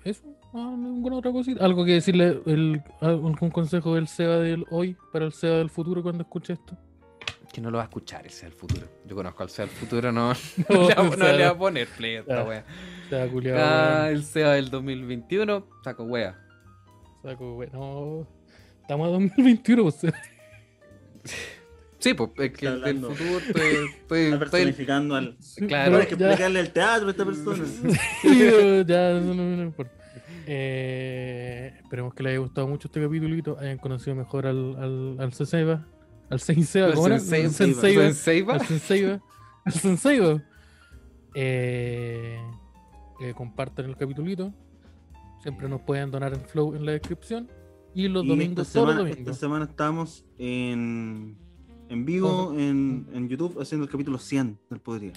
¿Eso? 0.04 0.22
No, 0.52 0.76
ninguna 0.76 1.16
otra 1.16 1.30
cosita. 1.32 1.64
¿Algo 1.64 1.84
que 1.84 1.92
decirle? 1.92 2.40
El, 2.46 2.82
¿Algún 3.00 3.34
consejo 3.50 3.94
del 3.94 4.08
SEBA 4.08 4.38
del 4.38 4.64
hoy 4.70 4.96
para 5.12 5.24
el 5.26 5.32
SEBA 5.32 5.58
del 5.58 5.70
futuro 5.70 6.02
cuando 6.02 6.22
escuche 6.24 6.54
esto? 6.54 6.76
Que 7.52 7.60
no 7.60 7.70
lo 7.70 7.76
va 7.78 7.84
a 7.84 7.86
escuchar 7.86 8.24
el 8.24 8.30
sea 8.32 8.48
del 8.48 8.56
futuro. 8.58 8.86
Yo 9.06 9.14
conozco 9.14 9.42
al 9.42 9.50
sea 9.50 9.66
del 9.66 9.74
futuro, 9.74 10.10
no, 10.10 10.32
No, 10.68 10.76
no, 10.78 10.88
le, 10.88 10.94
va- 10.94 11.02
o 11.02 11.04
no 11.04 11.16
sea, 11.16 11.32
le 11.34 11.44
va 11.44 11.50
a 11.50 11.58
poner 11.58 11.86
play 11.88 12.16
a 12.16 12.20
esta 12.20 12.44
wea. 12.44 12.64
SEBA 13.10 13.28
culiao, 13.28 13.58
Ah, 13.60 14.00
weón. 14.04 14.14
el 14.16 14.24
SEA 14.24 14.50
del 14.52 14.70
2021, 14.70 15.66
saco 15.84 16.04
wea. 16.04 16.38
Saco, 17.22 17.56
weón. 17.56 17.72
No. 17.72 18.26
Estamos 18.80 19.06
a 19.06 19.10
2021, 19.12 19.82
pues. 19.82 20.00
Sí, 22.02 22.14
pues 22.14 22.30
es 22.38 22.52
que 22.52 22.68
del 22.68 22.98
futuro 23.00 23.38
estoy, 23.38 23.62
estoy, 23.62 24.20
Está 24.24 24.34
estoy- 24.34 24.38
personificando 24.38 25.14
al. 25.14 25.36
Claro. 25.68 25.98
Hay 25.98 26.06
que 26.06 26.16
ya- 26.16 26.26
explicarle 26.26 26.60
el 26.60 26.70
teatro 26.72 27.08
a 27.08 27.10
esta 27.12 27.24
persona. 27.24 27.64
Sí, 28.22 28.38
ya, 28.86 29.10
eso 29.12 29.34
no, 29.34 29.34
no 29.56 29.62
importa. 29.62 29.92
Eh, 30.46 31.74
esperemos 31.82 32.12
que 32.14 32.22
les 32.24 32.30
haya 32.32 32.40
gustado 32.40 32.66
mucho 32.66 32.88
este 32.88 33.00
capítulo, 33.00 33.58
hayan 33.60 33.78
conocido 33.78 34.16
mejor 34.16 34.46
al, 34.46 34.74
al, 34.76 35.16
al 35.20 35.32
Senseiba, 35.32 35.86
al 36.30 36.40
Senseiba, 36.40 36.88
Al 36.88 36.94
¿cómo 36.94 37.06
era? 37.06 37.18
Senseiba, 37.20 38.12
Senseiba. 38.12 38.54
al 38.54 38.66
Senseiba, 38.66 39.20
al 39.64 39.72
Senseiba. 39.72 40.42
Eh, 41.34 42.38
eh, 43.22 43.34
compartan 43.34 43.86
el 43.86 43.96
capitulito, 43.96 44.52
siempre 45.42 45.68
nos 45.68 45.80
pueden 45.82 46.10
donar 46.10 46.34
en 46.34 46.40
Flow 46.40 46.74
en 46.74 46.84
la 46.84 46.92
descripción 46.92 47.48
y 47.94 48.08
los 48.08 48.24
Y 48.24 48.28
domingos, 48.28 48.66
esta 48.66 48.80
todos 48.80 48.86
los 48.88 48.94
semana, 48.96 49.10
domingos. 49.10 49.32
esta 49.34 49.46
semana 49.46 49.64
estamos 49.66 50.24
en, 50.38 51.36
en 51.92 52.04
vivo 52.04 52.54
en, 52.56 53.06
en 53.12 53.28
YouTube 53.28 53.60
haciendo 53.60 53.84
el 53.84 53.90
capítulo 53.90 54.18
100 54.18 54.58
del 54.70 54.80
Podría. 54.80 55.12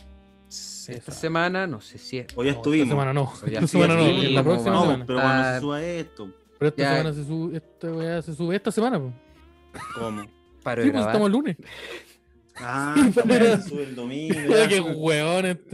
Esta 0.48 0.92
Esa. 0.94 1.12
semana, 1.12 1.66
no 1.68 1.82
sé 1.82 1.98
si 1.98 2.20
es. 2.20 2.28
No, 2.36 2.44
estuvimos. 2.44 2.84
Esta 2.88 2.94
semana 2.96 3.14
no, 3.14 3.34
esta 3.46 3.68
semana 3.68 3.96
no, 3.96 4.06
en 4.06 4.36
la 4.36 4.44
próxima 4.44 4.72
vamos. 4.72 4.86
semana. 4.88 5.06
pero 5.06 5.20
cuando 5.20 5.44
Ah. 5.44 5.54
se 5.56 5.60
suba 5.62 5.84
esto, 5.84 6.30
Pero 6.60 6.70
esta 6.70 6.82
Ya. 6.84 6.90
semana 6.98 7.14
se 7.16 7.26
sube, 7.26 7.58
esta 7.58 7.92
weá 7.94 8.22
se 8.22 8.36
sube 8.36 8.56
esta 8.56 8.72
semana, 8.72 9.00
po. 9.00 9.12
¿cómo? 9.96 10.26
Paro 10.64 10.84
Sí, 10.84 10.92
pues 10.92 11.06
estamos 11.06 11.26
el 11.28 11.32
lunes. 11.34 11.58
Ah, 12.58 12.96
se 13.14 13.62
sube 13.70 13.84
el 13.84 13.96
domingo. 13.96 14.36
Qué 14.70 14.80
hueón 14.80 15.46
este. 15.48 15.70